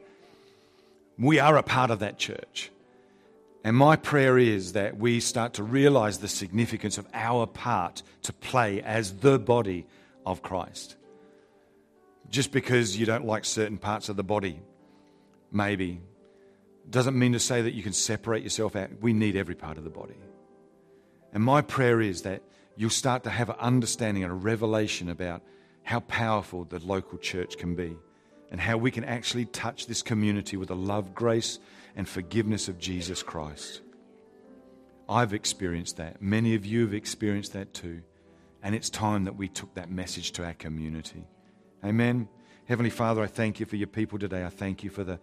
We 1.18 1.40
are 1.40 1.56
a 1.56 1.64
part 1.64 1.90
of 1.90 1.98
that 1.98 2.18
church. 2.18 2.70
And 3.64 3.76
my 3.76 3.96
prayer 3.96 4.38
is 4.38 4.74
that 4.74 4.98
we 4.98 5.18
start 5.18 5.54
to 5.54 5.64
realize 5.64 6.18
the 6.18 6.28
significance 6.28 6.96
of 6.96 7.08
our 7.12 7.46
part 7.46 8.02
to 8.22 8.32
play 8.32 8.80
as 8.82 9.14
the 9.16 9.38
body 9.38 9.86
of 10.24 10.42
Christ. 10.42 10.96
Just 12.30 12.52
because 12.52 12.96
you 12.96 13.04
don't 13.04 13.24
like 13.24 13.44
certain 13.44 13.78
parts 13.78 14.08
of 14.08 14.16
the 14.16 14.22
body, 14.22 14.60
maybe, 15.50 16.00
doesn't 16.88 17.18
mean 17.18 17.32
to 17.32 17.40
say 17.40 17.62
that 17.62 17.74
you 17.74 17.82
can 17.82 17.92
separate 17.92 18.44
yourself 18.44 18.76
out. 18.76 18.90
We 19.00 19.12
need 19.12 19.34
every 19.34 19.56
part 19.56 19.76
of 19.76 19.84
the 19.84 19.90
body. 19.90 20.16
And 21.32 21.42
my 21.42 21.60
prayer 21.60 22.00
is 22.00 22.22
that 22.22 22.42
you'll 22.78 22.88
start 22.88 23.24
to 23.24 23.30
have 23.30 23.50
an 23.50 23.56
understanding 23.58 24.22
and 24.22 24.30
a 24.30 24.36
revelation 24.36 25.10
about 25.10 25.42
how 25.82 25.98
powerful 25.98 26.64
the 26.64 26.78
local 26.78 27.18
church 27.18 27.58
can 27.58 27.74
be 27.74 27.96
and 28.52 28.60
how 28.60 28.76
we 28.76 28.92
can 28.92 29.02
actually 29.02 29.46
touch 29.46 29.86
this 29.86 30.00
community 30.00 30.56
with 30.56 30.68
the 30.68 30.76
love, 30.76 31.12
grace, 31.12 31.58
and 31.96 32.08
forgiveness 32.08 32.68
of 32.68 32.78
Jesus 32.78 33.20
Christ. 33.20 33.82
I've 35.08 35.34
experienced 35.34 35.96
that. 35.96 36.22
Many 36.22 36.54
of 36.54 36.64
you 36.64 36.82
have 36.82 36.94
experienced 36.94 37.52
that 37.54 37.74
too. 37.74 38.02
And 38.62 38.76
it's 38.76 38.90
time 38.90 39.24
that 39.24 39.36
we 39.36 39.48
took 39.48 39.74
that 39.74 39.90
message 39.90 40.30
to 40.32 40.44
our 40.44 40.54
community. 40.54 41.24
Amen. 41.84 42.28
Heavenly 42.66 42.90
Father, 42.90 43.22
I 43.22 43.26
thank 43.26 43.58
you 43.58 43.66
for 43.66 43.76
your 43.76 43.88
people 43.88 44.20
today. 44.20 44.44
I 44.44 44.50
thank 44.50 44.84
you 44.84 44.90
for 44.90 45.02
the, 45.02 45.18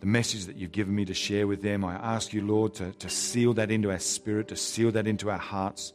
the 0.00 0.06
message 0.06 0.46
that 0.46 0.56
you've 0.56 0.72
given 0.72 0.94
me 0.94 1.04
to 1.04 1.14
share 1.14 1.46
with 1.46 1.62
them. 1.62 1.84
I 1.84 1.94
ask 1.94 2.32
you, 2.32 2.44
Lord, 2.44 2.74
to, 2.74 2.92
to 2.92 3.08
seal 3.08 3.54
that 3.54 3.70
into 3.70 3.92
our 3.92 4.00
spirit, 4.00 4.48
to 4.48 4.56
seal 4.56 4.90
that 4.92 5.06
into 5.06 5.30
our 5.30 5.38
hearts, 5.38 5.92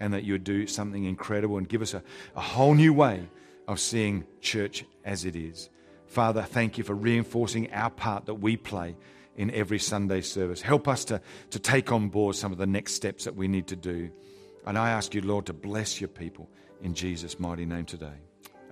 and 0.00 0.12
that 0.12 0.24
you 0.24 0.34
would 0.34 0.44
do 0.44 0.66
something 0.66 1.04
incredible 1.04 1.58
and 1.58 1.68
give 1.68 1.82
us 1.82 1.94
a, 1.94 2.02
a 2.36 2.40
whole 2.40 2.74
new 2.74 2.92
way 2.92 3.28
of 3.66 3.80
seeing 3.80 4.26
church 4.40 4.84
as 5.04 5.24
it 5.24 5.36
is. 5.36 5.68
Father, 6.06 6.42
thank 6.42 6.78
you 6.78 6.84
for 6.84 6.94
reinforcing 6.94 7.72
our 7.72 7.90
part 7.90 8.26
that 8.26 8.34
we 8.34 8.56
play 8.56 8.96
in 9.36 9.50
every 9.52 9.78
Sunday 9.78 10.20
service. 10.20 10.60
Help 10.60 10.88
us 10.88 11.04
to, 11.06 11.20
to 11.50 11.58
take 11.58 11.92
on 11.92 12.08
board 12.08 12.34
some 12.34 12.50
of 12.50 12.58
the 12.58 12.66
next 12.66 12.94
steps 12.94 13.24
that 13.24 13.36
we 13.36 13.46
need 13.46 13.68
to 13.68 13.76
do. 13.76 14.10
And 14.66 14.78
I 14.78 14.90
ask 14.90 15.14
you, 15.14 15.20
Lord, 15.20 15.46
to 15.46 15.52
bless 15.52 16.00
your 16.00 16.08
people 16.08 16.48
in 16.82 16.94
Jesus' 16.94 17.38
mighty 17.38 17.66
name 17.66 17.84
today. 17.84 18.16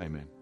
Amen. 0.01 0.36